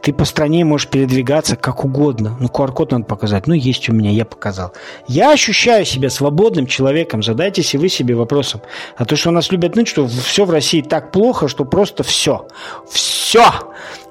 ты 0.00 0.12
по 0.12 0.24
стране 0.24 0.64
можешь 0.64 0.88
передвигаться 0.88 1.56
как 1.56 1.84
угодно. 1.84 2.36
Ну, 2.40 2.48
QR-код 2.48 2.92
надо 2.92 3.04
показать. 3.04 3.46
Ну, 3.46 3.54
есть 3.54 3.88
у 3.88 3.92
меня, 3.92 4.10
я 4.10 4.24
показал. 4.24 4.72
Я 5.06 5.32
ощущаю 5.32 5.84
себя 5.84 6.10
свободным 6.10 6.66
человеком. 6.66 7.22
Задайтесь 7.22 7.74
и 7.74 7.78
вы 7.78 7.88
себе 7.88 8.14
вопросом. 8.14 8.60
А 8.96 9.04
то, 9.04 9.16
что 9.16 9.30
нас 9.30 9.50
любят 9.50 9.76
ныть, 9.76 9.88
что 9.88 10.06
все 10.06 10.44
в 10.44 10.50
России 10.50 10.82
так 10.82 11.12
плохо, 11.12 11.48
что 11.48 11.64
просто 11.64 12.02
все. 12.02 12.46
Все! 12.88 13.44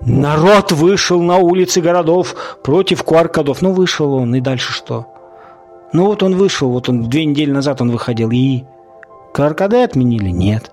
Народ 0.01 0.71
вышел 0.71 1.21
на 1.21 1.37
улицы 1.37 1.81
городов 1.81 2.35
против 2.63 3.03
QR-кодов. 3.03 3.61
Ну, 3.61 3.71
вышел 3.71 4.13
он, 4.13 4.35
и 4.35 4.41
дальше 4.41 4.73
что? 4.73 5.07
Ну, 5.93 6.05
вот 6.07 6.23
он 6.23 6.35
вышел, 6.35 6.69
вот 6.69 6.89
он 6.89 7.09
две 7.09 7.25
недели 7.25 7.51
назад 7.51 7.81
он 7.81 7.89
выходил, 7.89 8.29
и 8.31 8.63
QR-коды 9.33 9.83
отменили? 9.83 10.29
Нет. 10.29 10.71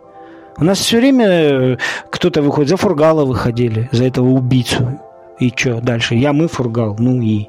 У 0.58 0.64
нас 0.64 0.78
все 0.78 0.98
время 0.98 1.26
э, 1.26 1.76
кто-то 2.10 2.42
выходит, 2.42 2.70
за 2.70 2.76
Фургала 2.76 3.24
выходили, 3.24 3.88
за 3.92 4.04
этого 4.04 4.28
убийцу. 4.28 5.00
И 5.38 5.52
что 5.54 5.80
дальше? 5.80 6.14
Я, 6.14 6.32
мы, 6.32 6.48
Фургал. 6.48 6.96
Ну 6.98 7.20
и 7.22 7.48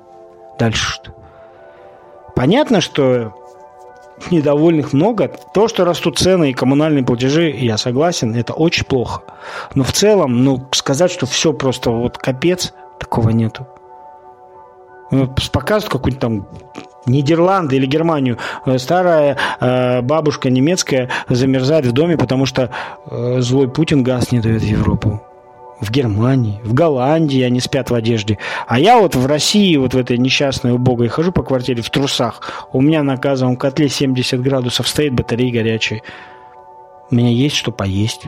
дальше 0.57 0.93
что? 0.93 1.11
Понятно, 2.35 2.81
что 2.81 3.33
недовольных 4.31 4.93
много. 4.93 5.31
То, 5.53 5.67
что 5.67 5.85
растут 5.85 6.17
цены 6.17 6.51
и 6.51 6.53
коммунальные 6.53 7.03
платежи, 7.03 7.49
я 7.51 7.77
согласен, 7.77 8.35
это 8.35 8.53
очень 8.53 8.85
плохо. 8.85 9.21
Но 9.75 9.83
в 9.83 9.91
целом, 9.91 10.43
ну, 10.43 10.67
сказать, 10.71 11.11
что 11.11 11.25
все 11.25 11.53
просто 11.53 11.91
вот 11.91 12.17
капец, 12.17 12.73
такого 12.99 13.29
нету. 13.29 13.67
Ну, 15.11 15.27
показывают 15.51 15.91
какую-нибудь 15.91 16.19
там 16.19 16.47
Нидерланды 17.05 17.75
или 17.75 17.85
Германию, 17.85 18.37
э, 18.65 18.77
старая 18.77 19.37
э, 19.59 20.01
бабушка 20.01 20.49
немецкая 20.49 21.09
замерзает 21.29 21.85
в 21.85 21.91
доме, 21.91 22.17
потому 22.17 22.45
что 22.45 22.69
э, 23.09 23.41
злой 23.41 23.69
Путин 23.69 24.03
газ 24.03 24.31
не 24.31 24.39
дает 24.39 24.61
в 24.61 24.65
Европу. 24.65 25.21
В 25.81 25.91
Германии, 25.91 26.61
в 26.63 26.73
Голландии 26.73 27.41
они 27.41 27.59
спят 27.59 27.89
в 27.89 27.93
одежде. 27.93 28.37
А 28.67 28.79
я 28.79 28.99
вот 28.99 29.15
в 29.15 29.25
России, 29.25 29.75
вот 29.75 29.93
в 29.93 29.97
этой 29.97 30.17
несчастной 30.17 30.71
убогой, 30.71 31.09
хожу 31.09 31.33
по 31.33 31.43
квартире 31.43 31.81
в 31.81 31.89
трусах. 31.89 32.67
У 32.71 32.79
меня 32.79 33.03
на 33.03 33.17
газовом 33.17 33.57
котле 33.57 33.89
70 33.89 34.41
градусов 34.41 34.87
стоит, 34.87 35.13
батареи 35.13 35.51
горячие. 35.51 36.03
У 37.11 37.15
меня 37.15 37.29
есть 37.29 37.57
что 37.57 37.71
поесть. 37.71 38.27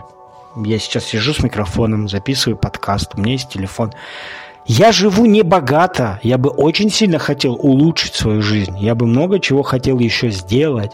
Я 0.58 0.80
сейчас 0.80 1.06
сижу 1.06 1.34
с 1.34 1.44
микрофоном, 1.44 2.10
записываю 2.10 2.58
подкаст, 2.58 3.16
у 3.16 3.22
меня 3.22 3.34
есть 3.34 3.50
телефон. 3.50 3.94
Я 4.68 4.92
живу 4.92 5.26
не 5.26 5.44
богато. 5.44 6.20
Я 6.24 6.38
бы 6.40 6.50
очень 6.50 6.90
сильно 6.90 7.20
хотел 7.20 7.54
улучшить 7.54 8.16
свою 8.16 8.42
жизнь. 8.42 8.78
Я 8.80 8.96
бы 8.96 9.06
много 9.06 9.40
чего 9.40 9.62
хотел 9.62 10.00
еще 10.00 10.32
сделать. 10.32 10.92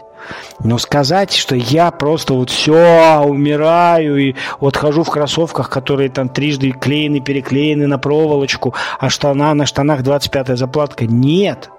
Но 0.60 0.78
сказать, 0.78 1.34
что 1.34 1.56
я 1.56 1.90
просто 1.90 2.34
вот 2.34 2.50
все 2.50 3.22
умираю 3.24 4.18
и 4.18 4.34
вот 4.60 4.76
хожу 4.76 5.02
в 5.02 5.10
кроссовках, 5.10 5.70
которые 5.70 6.10
там 6.10 6.28
трижды 6.28 6.72
клеены, 6.72 7.20
переклеены 7.20 7.86
на 7.86 7.98
проволочку, 7.98 8.74
а 9.00 9.08
штана 9.08 9.54
на 9.54 9.64
штанах 9.64 10.02
25-я 10.02 10.56
заплатка. 10.56 11.06
Нет. 11.06 11.70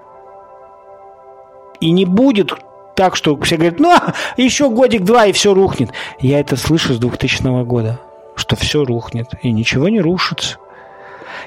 И 1.79 1.91
не 1.91 2.05
будет 2.05 2.53
так, 2.95 3.15
что 3.15 3.37
все 3.41 3.55
говорят, 3.55 3.79
ну, 3.79 3.95
еще 4.35 4.69
годик-два, 4.69 5.27
и 5.27 5.31
все 5.31 5.53
рухнет. 5.53 5.91
Я 6.19 6.39
это 6.39 6.57
слышу 6.57 6.93
с 6.93 6.97
2000 6.97 7.63
года, 7.65 7.99
что 8.35 8.55
все 8.55 8.83
рухнет, 8.83 9.29
и 9.41 9.51
ничего 9.51 9.89
не 9.89 10.01
рушится. 10.01 10.57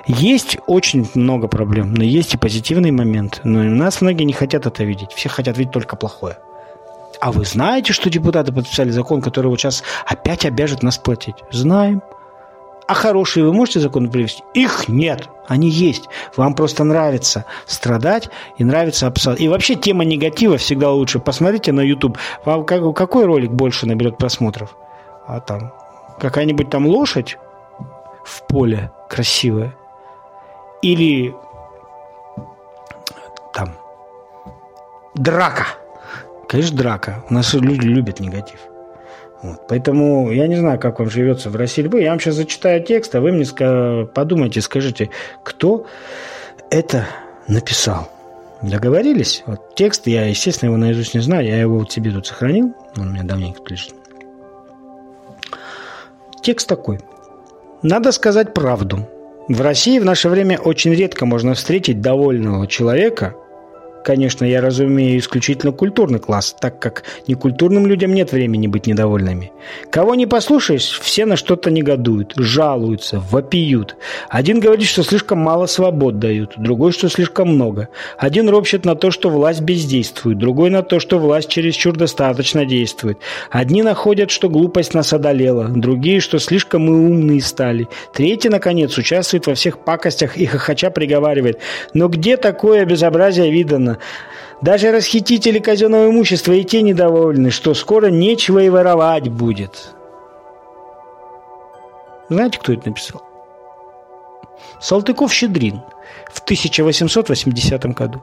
Есть 0.07 0.59
очень 0.67 1.09
много 1.15 1.49
проблем, 1.49 1.93
но 1.93 2.05
есть 2.05 2.35
и 2.35 2.37
позитивный 2.39 2.93
момент. 2.93 3.41
Но 3.43 3.63
нас 3.65 4.01
многие 4.01 4.23
не 4.23 4.33
хотят 4.33 4.65
это 4.65 4.85
видеть. 4.85 5.13
Все 5.13 5.29
хотят 5.29 5.59
видеть 5.59 5.73
только 5.73 5.97
плохое. 5.97 6.39
А 7.21 7.33
вы 7.33 7.45
знаете, 7.45 7.93
что 7.93 8.09
депутаты 8.09 8.53
подписали 8.53 8.91
закон, 8.91 9.21
который 9.21 9.49
вот 9.49 9.59
сейчас 9.59 9.83
опять 10.07 10.45
обяжет 10.45 10.83
нас 10.83 10.97
платить? 10.97 11.37
Знаем. 11.51 12.03
А 12.87 12.95
хорошие 12.95 13.45
вы 13.45 13.53
можете 13.53 13.81
законы 13.81 14.09
привести? 14.09 14.45
Их 14.55 14.89
нет. 14.89 15.29
Они 15.49 15.69
есть. 15.69 16.05
Вам 16.37 16.55
просто 16.55 16.85
нравится 16.85 17.45
страдать 17.67 18.29
и 18.59 18.65
нравится 18.65 19.09
обсуждать. 19.09 19.41
И 19.41 19.49
вообще 19.49 19.75
тема 19.75 20.05
негатива 20.05 20.57
всегда 20.57 20.93
лучше. 20.93 21.19
Посмотрите 21.19 21.73
на 21.73 21.81
YouTube. 21.81 22.17
Вам 22.45 22.65
какой 22.65 23.25
ролик 23.25 23.51
больше 23.51 23.87
наберет 23.87 24.19
просмотров? 24.19 24.77
А 25.27 25.41
там 25.41 25.73
какая-нибудь 26.21 26.71
там 26.71 26.87
лошадь 26.87 27.39
в 28.25 28.47
поле 28.47 28.93
красивая 29.09 29.75
или 30.87 31.35
там 33.53 33.77
драка. 35.15 35.67
Конечно, 36.49 36.77
драка. 36.77 37.25
У 37.29 37.35
нас 37.35 37.53
люди 37.55 37.87
любят 37.87 38.21
негатив. 38.21 38.61
Вот. 39.43 39.67
Поэтому 39.69 40.31
я 40.31 40.47
не 40.47 40.57
знаю, 40.57 40.79
как 40.79 41.01
вам 41.01 41.11
живется 41.11 41.51
в 41.51 41.57
России. 41.57 41.83
Я 42.01 42.11
вам 42.11 42.21
сейчас 42.21 42.37
зачитаю 42.37 42.85
текст, 42.85 43.15
а 43.17 43.21
вы 43.21 43.33
мне 43.33 43.45
подумайте, 44.07 44.61
скажите, 44.61 45.11
кто 45.43 45.87
это 46.71 47.07
написал. 47.49 48.09
Договорились? 48.63 49.43
Вот 49.47 49.75
текст, 49.75 50.07
я, 50.07 50.27
естественно, 50.27 50.71
его 50.71 50.79
наизусть 50.79 51.15
не 51.15 51.21
знаю, 51.21 51.47
я 51.47 51.61
его 51.61 51.79
вот 51.79 51.93
себе 51.93 52.11
тут 52.13 52.27
сохранил, 52.27 52.75
он 52.97 53.09
у 53.09 53.11
меня 53.11 53.25
давненько 53.25 53.61
лежит. 53.69 53.95
Текст 56.43 56.69
такой. 56.69 57.01
Надо 57.83 58.13
сказать 58.13 58.55
правду. 58.55 59.07
В 59.49 59.61
России 59.61 60.01
в 60.01 60.05
наше 60.05 60.29
время 60.29 60.59
очень 60.59 60.93
редко 60.93 61.25
можно 61.25 61.55
встретить 61.55 62.01
довольного 62.01 62.67
человека, 62.67 63.37
Конечно, 64.07 64.45
я 64.45 64.61
разумею 64.61 65.19
исключительно 65.19 65.73
культурный 65.73 66.21
класс, 66.21 66.55
так 66.61 66.79
как 66.79 67.03
некультурным 67.27 67.89
людям 67.89 68.15
нет 68.15 68.31
времени 68.31 68.69
быть 68.69 68.87
недовольными. 68.87 69.51
Кого 69.91 70.15
не 70.15 70.27
послушаешь, 70.27 71.01
все 71.03 71.27
на 71.27 71.35
что-то 71.35 71.73
негодуют, 71.73 72.35
жалуются, 72.37 73.21
вопиют. 73.33 73.97
Один 74.29 74.61
говорит, 74.61 74.87
что 74.87 75.03
слишком 75.03 75.41
мало 75.41 75.67
свобод 75.67 76.21
дают, 76.21 76.53
другой, 76.57 76.93
что 76.93 77.09
слишком 77.09 77.49
много. 77.49 77.89
Один 78.17 78.49
ропщет 78.49 78.85
на 78.85 78.95
то, 78.95 79.11
что 79.11 79.29
власть 79.29 79.63
бездействует, 79.63 80.39
другой 80.39 80.71
на 80.71 80.85
то, 80.85 81.01
что 81.01 81.19
власть 81.19 81.49
чересчур 81.49 81.97
достаточно 81.97 82.65
действует. 82.65 83.19
Одни 83.51 83.83
находят, 83.83 84.31
что 84.31 84.49
глупость 84.49 84.95
нас 84.95 85.13
одолела, 85.13 85.65
другие, 85.67 86.21
что 86.21 86.39
слишком 86.39 86.83
мы 86.83 87.09
умные 87.09 87.41
стали. 87.41 87.89
Третий, 88.15 88.51
наконец, 88.51 88.97
участвует 88.97 89.49
во 89.49 89.55
всех 89.55 89.81
пакостях 89.81 90.37
и 90.37 90.47
хохоча 90.47 90.91
приговаривает. 90.91 91.59
Но 91.93 92.07
где 92.07 92.37
такое 92.37 92.85
безобразие 92.85 93.51
видано? 93.51 93.96
Даже 94.61 94.91
расхитители 94.91 95.59
казенного 95.59 96.09
имущества 96.11 96.53
и 96.53 96.65
те 96.65 96.83
недовольны, 96.83 97.51
что 97.51 97.75
скоро 97.75 98.07
нечего 98.07 98.61
и 98.61 98.71
воровать 98.71 99.29
будет. 99.29 99.91
Знаете, 102.29 102.59
кто 102.59 102.73
это 102.73 102.89
написал? 102.89 103.23
Салтыков-Щедрин 104.81 105.83
в 106.33 106.41
1880 106.41 107.85
году. 107.95 108.23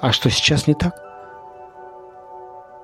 А 0.00 0.12
что 0.12 0.30
сейчас 0.30 0.66
не 0.66 0.74
так? 0.74 0.94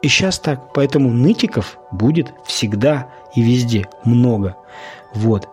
И 0.03 0.09
сейчас 0.09 0.39
так. 0.39 0.73
Поэтому 0.73 1.11
нытиков 1.11 1.79
будет 1.91 2.33
всегда 2.45 3.09
и 3.35 3.43
везде 3.43 3.89
много. 4.05 4.57
Вот. 5.15 5.49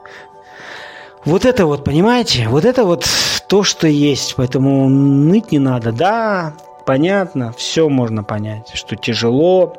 Вот 1.25 1.45
это 1.45 1.65
вот, 1.65 1.83
понимаете? 1.83 2.47
Вот 2.47 2.65
это 2.65 2.85
вот 2.85 3.05
то, 3.49 3.63
что 3.63 3.87
есть. 3.87 4.35
Поэтому 4.37 4.87
ныть 4.87 5.51
не 5.51 5.59
надо. 5.59 5.91
Да, 5.91 6.53
понятно, 6.85 7.51
все 7.51 7.89
можно 7.89 8.23
понять, 8.23 8.71
что 8.73 8.95
тяжело, 8.95 9.75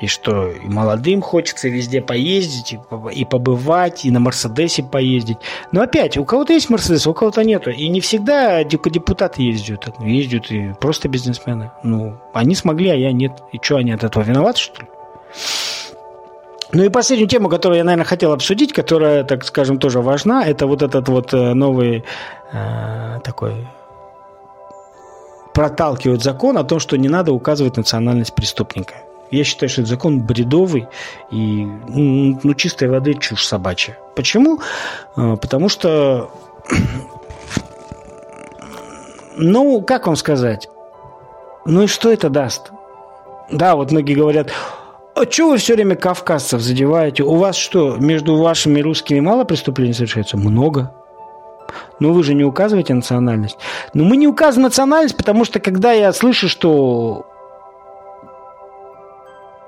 и 0.00 0.08
что 0.08 0.50
и 0.50 0.66
молодым 0.66 1.22
хочется 1.22 1.68
везде 1.68 2.00
поездить, 2.02 2.76
и 3.12 3.24
побывать, 3.24 4.04
и 4.04 4.10
на 4.10 4.18
Мерседесе 4.18 4.82
поездить. 4.82 5.38
Но 5.70 5.80
опять, 5.80 6.16
у 6.18 6.24
кого-то 6.24 6.52
есть 6.52 6.70
Мерседес, 6.70 7.06
у 7.06 7.14
кого-то 7.14 7.44
нету. 7.44 7.70
И 7.70 7.88
не 7.88 8.00
всегда 8.00 8.64
депутаты 8.64 9.42
ездят, 9.42 9.88
ездят 10.00 10.50
и 10.50 10.74
просто 10.80 11.08
бизнесмены. 11.08 11.70
Ну, 11.84 12.18
они 12.34 12.56
смогли, 12.56 12.90
а 12.90 12.96
я 12.96 13.12
нет. 13.12 13.42
И 13.52 13.58
что, 13.62 13.76
они 13.76 13.92
от 13.92 14.02
этого 14.02 14.24
виноваты, 14.24 14.58
что 14.58 14.82
ли? 14.82 14.88
Ну 16.72 16.84
и 16.84 16.88
последнюю 16.88 17.28
тему, 17.28 17.50
которую 17.50 17.78
я, 17.78 17.84
наверное, 17.84 18.06
хотел 18.06 18.32
обсудить, 18.32 18.72
которая, 18.72 19.24
так 19.24 19.44
скажем, 19.44 19.78
тоже 19.78 20.00
важна, 20.00 20.46
это 20.46 20.66
вот 20.66 20.82
этот 20.82 21.08
вот 21.08 21.34
э, 21.34 21.52
новый 21.52 22.04
э, 22.52 23.20
такой 23.22 23.68
проталкивает 25.52 26.22
закон 26.22 26.56
о 26.56 26.64
том, 26.64 26.80
что 26.80 26.96
не 26.96 27.10
надо 27.10 27.32
указывать 27.32 27.76
национальность 27.76 28.34
преступника. 28.34 28.94
Я 29.30 29.44
считаю, 29.44 29.68
что 29.68 29.82
этот 29.82 29.90
закон 29.90 30.20
бредовый 30.20 30.88
и 31.30 31.66
ну, 31.88 32.40
ну 32.42 32.54
чистой 32.54 32.88
воды 32.88 33.14
чушь 33.14 33.46
собачья. 33.46 33.98
Почему? 34.16 34.60
Э, 35.16 35.36
потому 35.36 35.68
что 35.68 36.30
ну, 39.36 39.82
как 39.82 40.06
вам 40.06 40.16
сказать? 40.16 40.68
Ну 41.66 41.82
и 41.82 41.86
что 41.86 42.10
это 42.10 42.30
даст? 42.30 42.70
Да, 43.50 43.76
вот 43.76 43.90
многие 43.90 44.14
говорят, 44.14 44.48
а 45.14 45.30
что 45.30 45.50
вы 45.50 45.58
все 45.58 45.74
время 45.74 45.96
кавказцев 45.96 46.60
задеваете? 46.60 47.22
У 47.22 47.36
вас 47.36 47.56
что, 47.56 47.96
между 47.96 48.36
вашими 48.36 48.80
русскими 48.80 49.20
мало 49.20 49.44
преступлений 49.44 49.92
совершается? 49.92 50.36
Много. 50.36 50.94
Но 52.00 52.12
вы 52.12 52.22
же 52.22 52.34
не 52.34 52.44
указываете 52.44 52.94
национальность. 52.94 53.58
Но 53.94 54.04
мы 54.04 54.16
не 54.16 54.26
указываем 54.26 54.64
национальность, 54.64 55.16
потому 55.16 55.44
что 55.44 55.60
когда 55.60 55.92
я 55.92 56.12
слышу, 56.12 56.48
что 56.48 57.26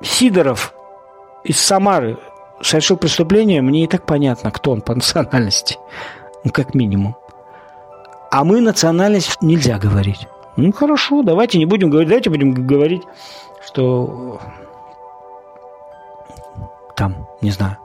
Сидоров 0.03 0.75
из 1.45 1.61
Самары 1.61 2.19
совершил 2.61 2.97
преступление, 2.97 3.63
мне 3.63 3.85
и 3.85 3.87
так 3.87 4.07
понятно, 4.07 4.51
кто 4.51 4.73
он 4.73 4.81
по 4.81 4.95
национальности. 4.95 5.79
Ну, 6.45 6.51
как 6.51 6.75
минимум. 6.75 7.17
А 8.31 8.45
мы 8.45 8.61
национальность 8.61 9.41
нельзя 9.41 9.79
говорить. 9.79 10.27
Ну, 10.57 10.73
хорошо, 10.73 11.23
давайте 11.23 11.59
не 11.59 11.67
будем 11.67 11.91
говорить, 11.91 12.09
давайте 12.09 12.31
будем 12.31 12.67
говорить, 12.67 13.03
что 13.65 14.41
там, 16.97 17.29
не 17.41 17.51
знаю. 17.51 17.79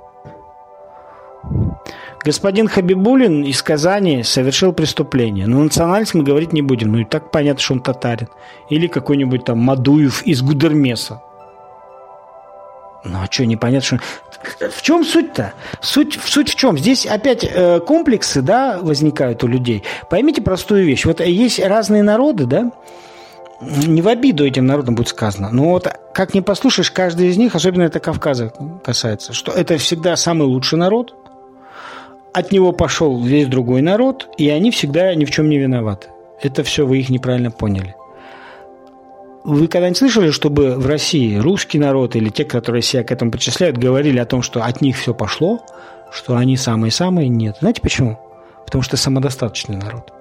Господин 2.24 2.68
Хабибулин 2.68 3.44
из 3.44 3.64
Казани 3.64 4.24
совершил 4.24 4.74
преступление. 4.74 5.48
Но 5.48 5.64
национальность 5.64 6.14
мы 6.14 6.24
говорить 6.24 6.54
не 6.54 6.62
будем. 6.62 6.92
Ну 6.92 7.00
и 7.00 7.06
так 7.06 7.32
понятно, 7.32 7.62
что 7.62 7.74
он 7.76 7.82
татарин. 7.82 8.28
Или 8.70 8.88
какой-нибудь 8.88 9.46
там 9.46 9.60
Мадуев 9.60 10.22
из 10.24 10.42
Гудермеса. 10.42 11.22
Ну 13.06 13.20
а 13.22 13.28
что, 13.32 13.46
непонятно, 13.46 13.98
что... 13.98 14.70
В 14.70 14.82
чем 14.82 15.06
суть-то? 15.06 15.54
Суть, 15.80 16.20
суть 16.22 16.50
в 16.50 16.56
чем? 16.56 16.78
Здесь 16.78 17.06
опять 17.06 17.46
э, 17.50 17.80
комплексы, 17.80 18.42
да, 18.42 18.80
возникают 18.82 19.42
у 19.46 19.48
людей. 19.48 19.86
Поймите 20.10 20.42
простую 20.42 20.86
вещь. 20.86 21.06
Вот 21.06 21.22
есть 21.22 21.60
разные 21.60 22.04
народы, 22.04 22.46
да, 22.46 22.72
не 23.62 24.02
в 24.02 24.08
обиду 24.08 24.46
этим 24.46 24.66
народам 24.66 24.96
будет 24.96 25.10
сказано, 25.10 25.50
но 25.52 25.70
вот 25.70 25.88
как 26.14 26.34
не 26.34 26.42
послушаешь, 26.42 26.92
каждый 26.92 27.28
из 27.28 27.38
них, 27.38 27.56
особенно 27.56 27.84
это 27.84 28.00
Кавказа 28.00 28.54
касается, 28.84 29.34
что 29.34 29.52
это 29.52 29.78
всегда 29.78 30.16
самый 30.16 30.48
лучший 30.48 30.78
народ, 30.78 31.14
от 32.34 32.52
него 32.52 32.72
пошел 32.72 33.22
весь 33.22 33.48
другой 33.48 33.82
народ, 33.82 34.30
и 34.38 34.50
они 34.50 34.72
всегда 34.72 35.14
ни 35.16 35.26
в 35.26 35.32
чем 35.32 35.50
не 35.50 35.58
виноваты. 35.58 36.08
Это 36.42 36.64
все 36.64 36.86
вы 36.86 37.00
их 37.00 37.10
неправильно 37.10 37.52
поняли. 37.52 37.96
Вы 39.44 39.68
когда-нибудь 39.68 39.98
слышали, 39.98 40.32
чтобы 40.32 40.76
в 40.76 40.86
России 40.86 41.38
русский 41.38 41.80
народ 41.80 42.16
или 42.16 42.30
те, 42.30 42.46
которые 42.46 42.82
себя 42.82 43.04
к 43.04 43.12
этому 43.12 43.32
причисляют, 43.32 43.78
говорили 43.78 44.20
о 44.20 44.26
том, 44.26 44.42
что 44.42 44.64
от 44.64 44.82
них 44.82 44.98
все 44.98 45.14
пошло, 45.14 45.60
что 46.12 46.36
они 46.36 46.56
самые-самые? 46.58 47.30
Нет. 47.30 47.58
Знаете 47.60 47.82
почему? 47.82 48.20
Потому 48.66 48.84
что 48.84 48.98
самодостаточный 48.98 49.78
народ. 49.78 50.14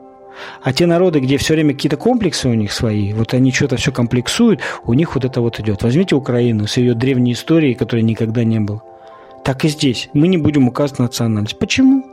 А 0.62 0.72
те 0.72 0.86
народы, 0.86 1.20
где 1.20 1.36
все 1.36 1.54
время 1.54 1.74
какие-то 1.74 1.96
комплексы 1.96 2.48
у 2.48 2.54
них 2.54 2.72
свои, 2.72 3.12
вот 3.12 3.34
они 3.34 3.52
что-то 3.52 3.76
все 3.76 3.92
комплексуют, 3.92 4.60
у 4.84 4.94
них 4.94 5.14
вот 5.14 5.24
это 5.24 5.40
вот 5.40 5.60
идет. 5.60 5.82
Возьмите 5.82 6.14
Украину 6.14 6.66
с 6.66 6.76
ее 6.76 6.94
древней 6.94 7.32
историей, 7.32 7.74
которой 7.74 8.02
никогда 8.02 8.44
не 8.44 8.60
было. 8.60 8.82
Так 9.44 9.64
и 9.64 9.68
здесь. 9.68 10.10
Мы 10.12 10.28
не 10.28 10.38
будем 10.38 10.68
указывать 10.68 10.98
национальность. 10.98 11.58
Почему? 11.58 12.04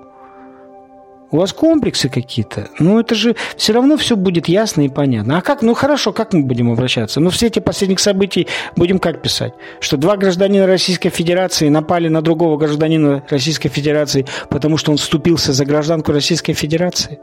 У 1.31 1.37
вас 1.37 1.53
комплексы 1.53 2.07
какие-то. 2.07 2.69
Ну, 2.79 2.99
это 2.99 3.15
же 3.15 3.35
все 3.57 3.73
равно 3.73 3.97
все 3.97 4.15
будет 4.15 4.47
ясно 4.47 4.81
и 4.81 4.89
понятно. 4.89 5.37
А 5.37 5.41
как? 5.41 5.63
Ну, 5.63 5.73
хорошо, 5.73 6.13
как 6.13 6.33
мы 6.33 6.43
будем 6.43 6.71
обращаться? 6.71 7.19
Ну, 7.19 7.29
в 7.29 7.35
свете 7.35 7.61
последних 7.61 7.99
событий 7.99 8.47
будем 8.75 8.99
как 8.99 9.21
писать? 9.21 9.53
Что 9.79 9.97
два 9.97 10.17
гражданина 10.17 10.67
Российской 10.67 11.09
Федерации 11.09 11.67
напали 11.67 12.07
на 12.07 12.21
другого 12.21 12.57
гражданина 12.57 13.23
Российской 13.29 13.69
Федерации, 13.69 14.25
потому 14.49 14.77
что 14.77 14.91
он 14.91 14.97
вступился 14.97 15.51
за 15.51 15.65
гражданку 15.65 16.11
Российской 16.11 16.53
Федерации? 16.53 17.19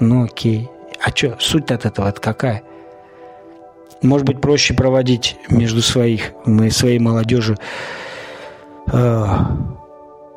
Ну, 0.00 0.24
окей. 0.24 0.70
А 1.00 1.10
что, 1.10 1.36
суть 1.38 1.70
от 1.70 1.84
этого 1.84 2.08
от 2.08 2.20
какая? 2.20 2.62
Может 4.02 4.26
быть, 4.26 4.40
проще 4.40 4.74
проводить 4.74 5.36
между 5.48 5.82
своих, 5.82 6.32
мы, 6.44 6.70
своей 6.70 6.98
молодежи 6.98 7.56
э, 8.92 9.26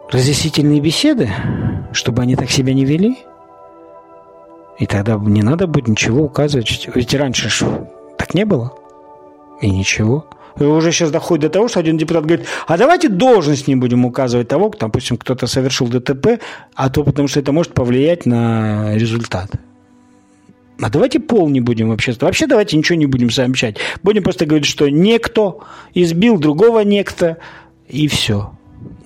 разъяснительные 0.09 0.81
беседы, 0.81 1.29
чтобы 1.91 2.23
они 2.23 2.35
так 2.35 2.49
себя 2.49 2.73
не 2.73 2.85
вели? 2.85 3.17
И 4.79 4.87
тогда 4.87 5.15
не 5.15 5.43
надо 5.43 5.67
будет 5.67 5.87
ничего 5.87 6.23
указывать. 6.23 6.89
Ведь 6.95 7.13
раньше 7.13 7.49
ж 7.49 7.63
так 8.17 8.33
не 8.33 8.45
было. 8.45 8.73
И 9.61 9.69
ничего. 9.69 10.25
И 10.59 10.63
уже 10.63 10.91
сейчас 10.91 11.11
доходит 11.11 11.43
до 11.43 11.49
того, 11.49 11.67
что 11.67 11.79
один 11.79 11.97
депутат 11.97 12.25
говорит, 12.25 12.47
а 12.67 12.77
давайте 12.77 13.09
должность 13.09 13.67
не 13.67 13.75
будем 13.75 14.05
указывать 14.05 14.47
того, 14.47 14.73
допустим, 14.77 15.17
кто-то 15.17 15.47
совершил 15.47 15.87
ДТП, 15.87 16.41
а 16.75 16.89
то 16.89 17.03
потому 17.03 17.27
что 17.27 17.39
это 17.39 17.51
может 17.51 17.73
повлиять 17.73 18.25
на 18.25 18.95
результат. 18.95 19.51
А 20.81 20.89
давайте 20.89 21.19
пол 21.19 21.49
не 21.49 21.61
будем 21.61 21.89
вообще. 21.89 22.13
Вообще 22.19 22.47
давайте 22.47 22.75
ничего 22.75 22.97
не 22.97 23.05
будем 23.05 23.29
сообщать. 23.29 23.77
Будем 24.01 24.23
просто 24.23 24.45
говорить, 24.45 24.67
что 24.67 24.89
некто 24.89 25.57
избил 25.93 26.39
другого 26.39 26.79
некто, 26.79 27.37
и 27.87 28.07
все 28.07 28.51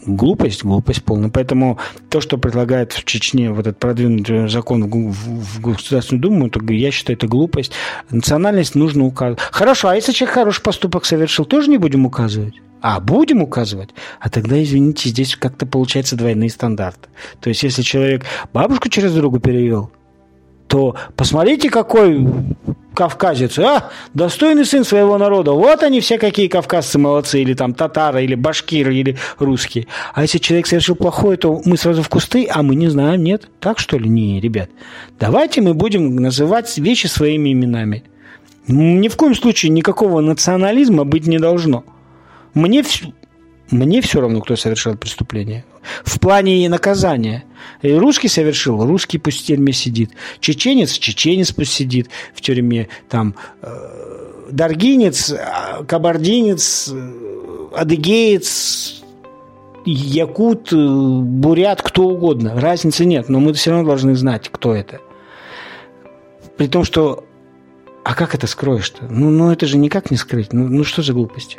глупость, 0.05 0.63
глупость 0.63 1.03
полная. 1.03 1.29
Поэтому 1.29 1.79
то, 2.09 2.21
что 2.21 2.37
предлагает 2.37 2.93
в 2.93 3.03
Чечне 3.03 3.51
вот 3.51 3.67
этот 3.67 3.79
продвинутый 3.79 4.47
закон 4.49 4.89
в, 4.89 5.11
в, 5.11 5.61
Государственную 5.61 6.21
Думу, 6.21 6.49
то 6.49 6.61
я 6.71 6.91
считаю, 6.91 7.17
это 7.17 7.27
глупость. 7.27 7.71
Национальность 8.09 8.75
нужно 8.75 9.05
указывать. 9.05 9.39
Хорошо, 9.39 9.89
а 9.89 9.95
если 9.95 10.11
человек 10.11 10.35
хороший 10.35 10.61
поступок 10.61 11.05
совершил, 11.05 11.45
тоже 11.45 11.69
не 11.69 11.77
будем 11.77 12.05
указывать? 12.05 12.55
А, 12.81 12.99
будем 12.99 13.41
указывать? 13.41 13.89
А 14.19 14.29
тогда, 14.29 14.61
извините, 14.61 15.09
здесь 15.09 15.35
как-то 15.35 15.65
получается 15.65 16.15
двойные 16.15 16.49
стандарты. 16.49 17.09
То 17.39 17.49
есть, 17.49 17.63
если 17.63 17.81
человек 17.81 18.25
бабушку 18.53 18.89
через 18.89 19.13
дорогу 19.13 19.39
перевел, 19.39 19.91
то 20.67 20.95
посмотрите, 21.15 21.69
какой 21.69 22.27
кавказец, 22.95 23.59
а, 23.59 23.91
достойный 24.13 24.65
сын 24.65 24.83
своего 24.83 25.17
народа. 25.17 25.51
Вот 25.51 25.83
они 25.83 25.99
все 25.99 26.17
какие 26.17 26.47
кавказцы 26.47 26.97
молодцы, 26.97 27.41
или 27.41 27.53
там 27.53 27.73
татары, 27.73 28.23
или 28.23 28.35
башкиры, 28.35 28.95
или 28.95 29.17
русские. 29.37 29.87
А 30.13 30.23
если 30.23 30.39
человек 30.39 30.65
совершил 30.65 30.95
плохое, 30.95 31.37
то 31.37 31.61
мы 31.65 31.77
сразу 31.77 32.01
в 32.01 32.09
кусты, 32.09 32.47
а 32.49 32.63
мы 32.63 32.75
не 32.75 32.87
знаем, 32.87 33.23
нет? 33.23 33.49
Так 33.59 33.79
что 33.79 33.97
ли? 33.97 34.09
Не, 34.09 34.39
ребят. 34.39 34.69
Давайте 35.19 35.61
мы 35.61 35.73
будем 35.73 36.15
называть 36.15 36.75
вещи 36.77 37.07
своими 37.07 37.51
именами. 37.51 38.03
Ни 38.67 39.09
в 39.09 39.15
коем 39.15 39.35
случае 39.35 39.69
никакого 39.69 40.21
национализма 40.21 41.03
быть 41.03 41.27
не 41.27 41.37
должно. 41.37 41.83
Мне 42.55 42.81
мне 43.71 44.01
все 44.01 44.21
равно, 44.21 44.41
кто 44.41 44.55
совершил 44.55 44.95
преступление. 44.95 45.65
В 46.03 46.19
плане 46.19 46.67
наказания. 46.69 47.45
И 47.81 47.91
русский 47.93 48.27
совершил, 48.27 48.85
русский 48.85 49.17
пусть 49.17 49.41
в 49.41 49.45
тюрьме 49.45 49.73
сидит. 49.73 50.11
Чеченец, 50.39 50.91
чеченец 50.91 51.51
пусть 51.51 51.73
сидит 51.73 52.09
в 52.33 52.41
тюрьме. 52.41 52.89
Там, 53.09 53.35
э, 53.61 54.47
даргинец, 54.51 55.31
а, 55.31 55.83
кабардинец, 55.83 56.89
э, 56.91 57.67
адыгеец, 57.75 59.03
якут, 59.85 60.71
э, 60.71 60.75
бурят, 60.75 61.81
кто 61.81 62.03
угодно. 62.03 62.59
Разницы 62.59 63.05
нет, 63.05 63.29
но 63.29 63.39
мы 63.39 63.53
все 63.53 63.71
равно 63.71 63.87
должны 63.87 64.15
знать, 64.15 64.49
кто 64.51 64.73
это. 64.73 64.99
При 66.57 66.67
том, 66.67 66.83
что... 66.83 67.25
А 68.03 68.13
как 68.13 68.35
это 68.35 68.45
скроешь-то? 68.45 69.07
Ну, 69.09 69.31
ну 69.31 69.51
это 69.51 69.65
же 69.65 69.77
никак 69.77 70.11
не 70.11 70.17
скрыть. 70.17 70.53
Ну, 70.53 70.67
ну 70.67 70.83
что 70.83 71.01
за 71.01 71.13
глупости? 71.13 71.57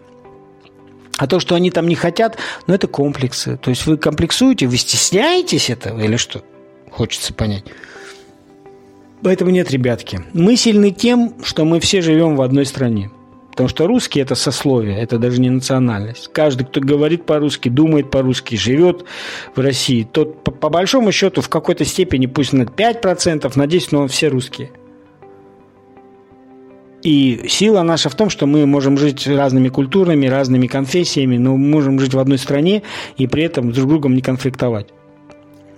А 1.16 1.26
то, 1.26 1.40
что 1.40 1.54
они 1.54 1.70
там 1.70 1.88
не 1.88 1.94
хотят, 1.94 2.36
ну, 2.66 2.74
это 2.74 2.88
комплексы. 2.88 3.56
То 3.56 3.70
есть 3.70 3.86
вы 3.86 3.96
комплексуете, 3.96 4.66
вы 4.66 4.76
стесняетесь 4.76 5.70
этого 5.70 6.00
или 6.00 6.16
что? 6.16 6.42
Хочется 6.90 7.32
понять. 7.32 7.64
Поэтому 9.22 9.50
нет, 9.50 9.70
ребятки. 9.70 10.20
Мы 10.34 10.56
сильны 10.56 10.90
тем, 10.90 11.34
что 11.42 11.64
мы 11.64 11.80
все 11.80 12.02
живем 12.02 12.36
в 12.36 12.42
одной 12.42 12.66
стране. 12.66 13.10
Потому 13.50 13.70
что 13.70 13.86
русский– 13.86 14.20
это 14.20 14.34
сословие, 14.34 15.00
это 15.00 15.18
даже 15.18 15.40
не 15.40 15.48
национальность. 15.48 16.28
Каждый, 16.30 16.66
кто 16.66 16.82
говорит 16.82 17.24
по-русски, 17.24 17.70
думает 17.70 18.10
по-русски, 18.10 18.54
живет 18.54 19.06
в 19.54 19.60
России, 19.60 20.02
тот, 20.02 20.44
по, 20.44 20.50
по 20.50 20.68
большому 20.68 21.10
счету, 21.10 21.40
в 21.40 21.48
какой-то 21.48 21.86
степени, 21.86 22.26
пусть 22.26 22.52
на 22.52 22.64
5%, 22.64 23.50
на 23.54 23.62
10%, 23.62 23.88
но 23.92 24.06
все 24.08 24.28
русские– 24.28 24.72
и 27.06 27.46
сила 27.48 27.82
наша 27.82 28.08
в 28.08 28.16
том, 28.16 28.30
что 28.30 28.46
мы 28.46 28.66
можем 28.66 28.98
жить 28.98 29.28
разными 29.28 29.68
культурами, 29.68 30.26
разными 30.26 30.66
конфессиями, 30.66 31.36
но 31.36 31.56
можем 31.56 32.00
жить 32.00 32.14
в 32.14 32.18
одной 32.18 32.36
стране 32.36 32.82
и 33.16 33.28
при 33.28 33.44
этом 33.44 33.70
друг 33.70 33.86
с 33.86 33.88
другом 33.88 34.16
не 34.16 34.22
конфликтовать. 34.22 34.88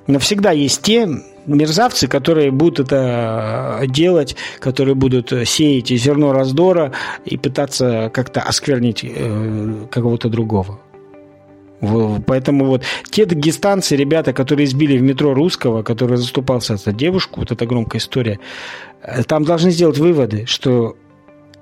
Но 0.07 0.19
всегда 0.21 0.53
есть 0.53 0.81
те 0.81 1.07
мерзавцы, 1.45 2.09
которые 2.09 2.51
будут 2.51 2.81
это 2.81 3.83
делать, 3.89 4.37
которые 4.59 4.95
будут 4.95 5.31
сеять 5.45 5.89
зерно 5.89 6.33
раздора 6.33 6.93
и 7.27 7.37
пытаться 7.37 8.11
как-то 8.15 8.41
осквернить 8.41 9.05
э, 9.05 9.87
кого-то 9.91 10.31
другого. 10.31 10.81
Поэтому 12.27 12.65
вот 12.65 12.85
те 13.11 13.27
дагестанцы, 13.27 13.97
ребята, 13.97 14.33
которые 14.33 14.65
избили 14.65 14.97
в 14.97 15.03
метро 15.03 15.35
русского, 15.35 15.83
который 15.83 16.17
заступался 16.17 16.79
за 16.79 16.93
девушку, 16.93 17.41
вот 17.41 17.53
эта 17.53 17.67
громкая 17.67 18.01
история, 18.01 18.39
э, 19.03 19.25
там 19.25 19.45
должны 19.45 19.71
сделать 19.71 19.99
выводы, 19.99 20.47
что 20.47 20.97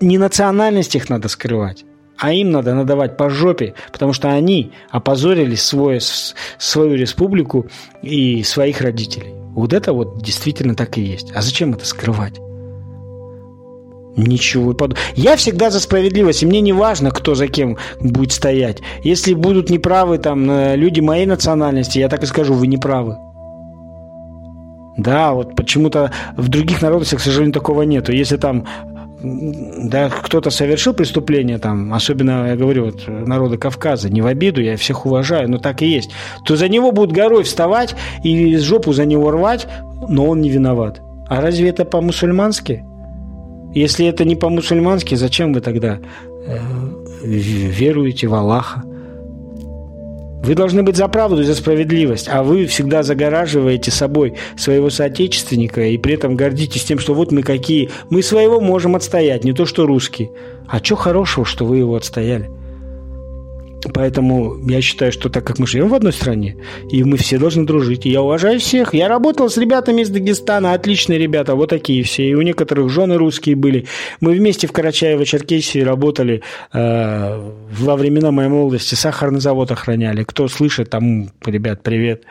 не 0.01 0.19
национальность 0.19 0.95
их 0.95 1.09
надо 1.09 1.29
скрывать, 1.29 1.85
а 2.19 2.33
им 2.33 2.51
надо 2.51 2.75
надавать 2.75 3.17
по 3.17 3.31
жопе, 3.31 3.75
потому 3.93 4.13
что 4.13 4.31
они 4.31 4.73
опозорили 4.91 5.55
свой, 5.55 6.01
свою 6.59 6.95
республику 6.95 7.67
и 8.03 8.43
своих 8.43 8.81
родителей. 8.81 9.35
Вот 9.55 9.73
это 9.73 9.93
вот 9.93 10.23
действительно 10.23 10.75
так 10.75 10.99
и 10.99 11.03
есть. 11.03 11.33
А 11.35 11.41
зачем 11.43 11.73
это 11.73 11.87
скрывать? 11.87 12.39
Ничего. 14.17 14.75
Я 15.15 15.37
всегда 15.37 15.71
за 15.71 15.79
справедливость, 15.79 16.43
и 16.43 16.47
мне 16.47 16.63
не 16.63 16.73
важно, 16.73 17.11
кто 17.11 17.35
за 17.35 17.49
кем 17.49 17.77
будет 18.01 18.33
стоять. 18.33 18.79
Если 19.03 19.35
будут 19.35 19.69
неправы 19.69 20.17
там 20.17 20.51
э, 20.51 20.77
люди 20.77 21.01
моей 21.01 21.27
национальности, 21.27 21.99
я 21.99 22.09
так 22.09 22.23
и 22.23 22.27
скажу, 22.27 22.55
вы 22.55 22.67
неправы. 22.67 23.17
Да, 24.97 25.35
вот 25.35 25.55
почему-то 25.55 26.13
в 26.37 26.49
других 26.49 26.81
народах, 26.81 27.09
к 27.09 27.21
сожалению, 27.21 27.53
такого 27.53 27.83
нету. 27.83 28.13
Если 28.13 28.39
там 28.39 28.67
да, 29.23 30.11
кто-то 30.11 30.51
совершил 30.51 30.93
преступление, 30.93 31.59
там, 31.59 31.93
особенно, 31.95 32.49
я 32.49 32.57
говорю, 32.57 32.87
вот, 32.87 33.05
народы 33.07 33.57
Кавказа, 33.57 34.11
не 34.11 34.21
в 34.21 34.27
обиду, 34.27 34.61
я 34.61 34.77
всех 34.77 35.07
уважаю, 35.07 35.51
но 35.51 35.59
так 35.59 35.83
и 35.83 35.87
есть, 35.87 36.11
то 36.45 36.57
за 36.57 36.69
него 36.69 36.93
будут 36.93 37.13
горой 37.13 37.45
вставать 37.45 37.95
и 38.23 38.57
жопу 38.59 38.93
за 38.93 39.07
него 39.07 39.31
рвать, 39.31 39.67
но 40.09 40.27
он 40.27 40.41
не 40.41 40.51
виноват. 40.51 41.01
А 41.29 41.41
разве 41.41 41.71
это 41.71 41.85
по-мусульмански? 41.85 42.85
Если 43.75 44.07
это 44.07 44.25
не 44.25 44.37
по-мусульмански, 44.37 45.15
зачем 45.15 45.53
вы 45.53 45.61
тогда 45.61 45.99
э, 46.47 46.59
веруете 47.25 48.29
в 48.29 48.35
Аллаха? 48.35 48.83
Вы 50.47 50.55
должны 50.55 50.85
быть 50.85 50.97
за 50.97 51.09
правду 51.09 51.43
и 51.43 51.45
за 51.45 51.57
справедливость, 51.57 52.29
а 52.31 52.45
вы 52.45 52.67
всегда 52.67 53.03
загораживаете 53.03 53.91
собой 53.91 54.35
своего 54.57 54.91
соотечественника 54.91 55.83
и 55.83 55.99
при 55.99 56.15
этом 56.15 56.37
гордитесь 56.37 56.85
тем, 56.85 57.01
что 57.01 57.15
вот 57.15 57.33
мы 57.33 57.43
какие, 57.43 57.91
мы 58.11 58.23
своего 58.23 58.61
можем 58.61 58.95
отстоять, 58.95 59.43
не 59.43 59.53
то 59.53 59.67
что 59.67 59.87
русские. 59.87 60.31
А 60.69 60.79
что 60.79 60.95
хорошего, 60.95 61.45
что 61.45 61.65
вы 61.65 61.79
его 61.79 61.97
отстояли? 61.97 62.49
Поэтому 63.93 64.57
я 64.69 64.81
считаю, 64.81 65.13
что 65.13 65.29
так 65.29 65.45
как 65.47 65.59
мы 65.59 65.67
живем 65.67 65.89
в 65.89 65.95
одной 65.95 66.13
стране, 66.13 66.57
и 66.91 67.05
мы 67.05 67.17
все 67.17 67.39
должны 67.39 67.65
дружить, 67.65 68.07
и 68.07 68.11
я 68.11 68.23
уважаю 68.23 68.61
всех. 68.61 68.95
Я 68.95 69.09
работал 69.09 69.49
с 69.49 69.57
ребятами 69.57 70.03
из 70.03 70.11
Дагестана, 70.11 70.73
отличные 70.73 71.19
ребята, 71.19 71.55
вот 71.55 71.71
такие 71.71 72.03
все. 72.03 72.31
И 72.31 72.35
у 72.35 72.43
некоторых 72.43 72.91
жены 72.91 73.17
русские 73.17 73.57
были. 73.57 73.87
Мы 74.21 74.33
вместе 74.33 74.67
в 74.67 74.73
Карачаево-Черкесии 74.73 75.83
работали 75.83 76.43
э, 76.73 77.51
во 77.79 77.97
времена 77.97 78.31
моей 78.31 78.49
молодости, 78.49 78.95
сахарный 78.95 79.41
завод 79.41 79.71
охраняли. 79.71 80.25
Кто 80.25 80.49
слышит, 80.49 80.91
тому, 80.91 81.29
ребят, 81.45 81.83
привет. 81.83 82.25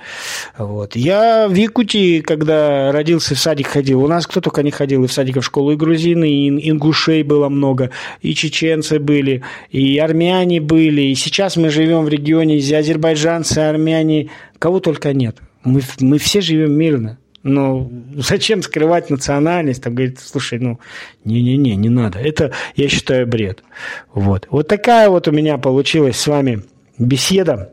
Вот. 0.58 0.96
Я 0.96 1.48
в 1.48 1.54
Якутии, 1.54 2.22
когда 2.22 2.92
родился, 2.92 3.36
в 3.36 3.40
садик 3.40 3.68
ходил. 3.68 4.04
У 4.04 4.08
нас 4.08 4.28
кто 4.28 4.42
только 4.42 4.64
не 4.64 4.72
ходил, 4.72 5.04
и 5.04 5.08
в 5.08 5.14
садик, 5.14 5.38
и 5.38 5.40
в 5.40 5.46
школу, 5.46 5.72
и 5.72 5.76
грузины, 5.76 6.30
и 6.30 6.70
ингушей 6.70 7.24
было 7.24 7.50
много, 7.50 7.92
и 8.22 8.34
чеченцы 8.34 9.00
были, 9.00 9.44
и 9.70 9.98
армяне 9.98 10.62
были, 10.62 11.02
и 11.02 11.16
сейчас 11.16 11.45
сейчас 11.46 11.58
мы 11.58 11.70
живем 11.70 12.06
в 12.06 12.10
регионе, 12.10 12.58
где 12.58 12.78
азербайджанцы, 12.78 13.60
армяне, 13.60 14.30
кого 14.58 14.80
только 14.80 15.14
нет. 15.14 15.38
Мы, 15.64 15.82
мы 16.00 16.18
все 16.18 16.42
живем 16.42 16.74
мирно. 16.74 17.20
Но 17.44 17.92
зачем 18.16 18.64
скрывать 18.64 19.12
национальность? 19.12 19.84
Там 19.84 19.94
говорит, 19.94 20.20
слушай, 20.20 20.58
ну, 20.58 20.80
не-не-не, 21.24 21.76
не 21.76 21.90
надо. 21.90 22.18
Это, 22.18 22.52
я 22.76 22.90
считаю, 22.90 23.28
бред. 23.28 23.64
Вот. 24.12 24.48
Вот 24.50 24.68
такая 24.68 25.10
вот 25.10 25.28
у 25.28 25.32
меня 25.32 25.60
получилась 25.60 26.18
с 26.18 26.26
вами 26.26 26.64
беседа. 26.98 27.72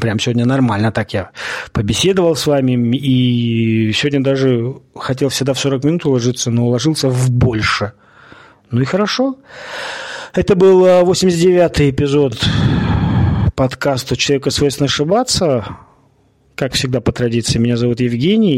Прям 0.00 0.18
сегодня 0.18 0.46
нормально 0.46 0.90
так 0.90 1.12
я 1.12 1.30
побеседовал 1.72 2.34
с 2.34 2.46
вами. 2.46 2.96
И 2.96 3.92
сегодня 3.92 4.22
даже 4.22 4.76
хотел 4.94 5.28
всегда 5.28 5.52
в 5.52 5.58
40 5.58 5.84
минут 5.84 6.06
уложиться, 6.06 6.50
но 6.50 6.66
уложился 6.66 7.10
в 7.10 7.30
больше. 7.30 7.92
Ну 8.70 8.80
и 8.80 8.84
хорошо. 8.86 9.36
Это 10.32 10.54
был 10.54 10.86
89-й 10.86 11.90
эпизод 11.90 12.38
подкаста 13.56 14.16
«Человеку 14.16 14.50
свойственно 14.50 14.84
ошибаться». 14.84 15.66
Как 16.54 16.72
всегда, 16.72 17.00
по 17.00 17.12
традиции, 17.12 17.58
меня 17.58 17.76
зовут 17.76 18.00
Евгений, 18.00 18.54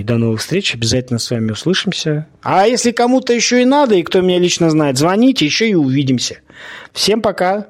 и 0.00 0.02
до 0.02 0.16
новых 0.16 0.40
встреч. 0.40 0.74
Обязательно 0.74 1.20
с 1.20 1.30
вами 1.30 1.52
услышимся. 1.52 2.26
А 2.42 2.66
если 2.66 2.90
кому-то 2.90 3.32
еще 3.32 3.62
и 3.62 3.64
надо, 3.64 3.94
и 3.94 4.02
кто 4.02 4.22
меня 4.22 4.40
лично 4.40 4.70
знает, 4.70 4.98
звоните, 4.98 5.44
еще 5.44 5.68
и 5.68 5.74
увидимся. 5.74 6.38
Всем 6.92 7.20
пока! 7.22 7.68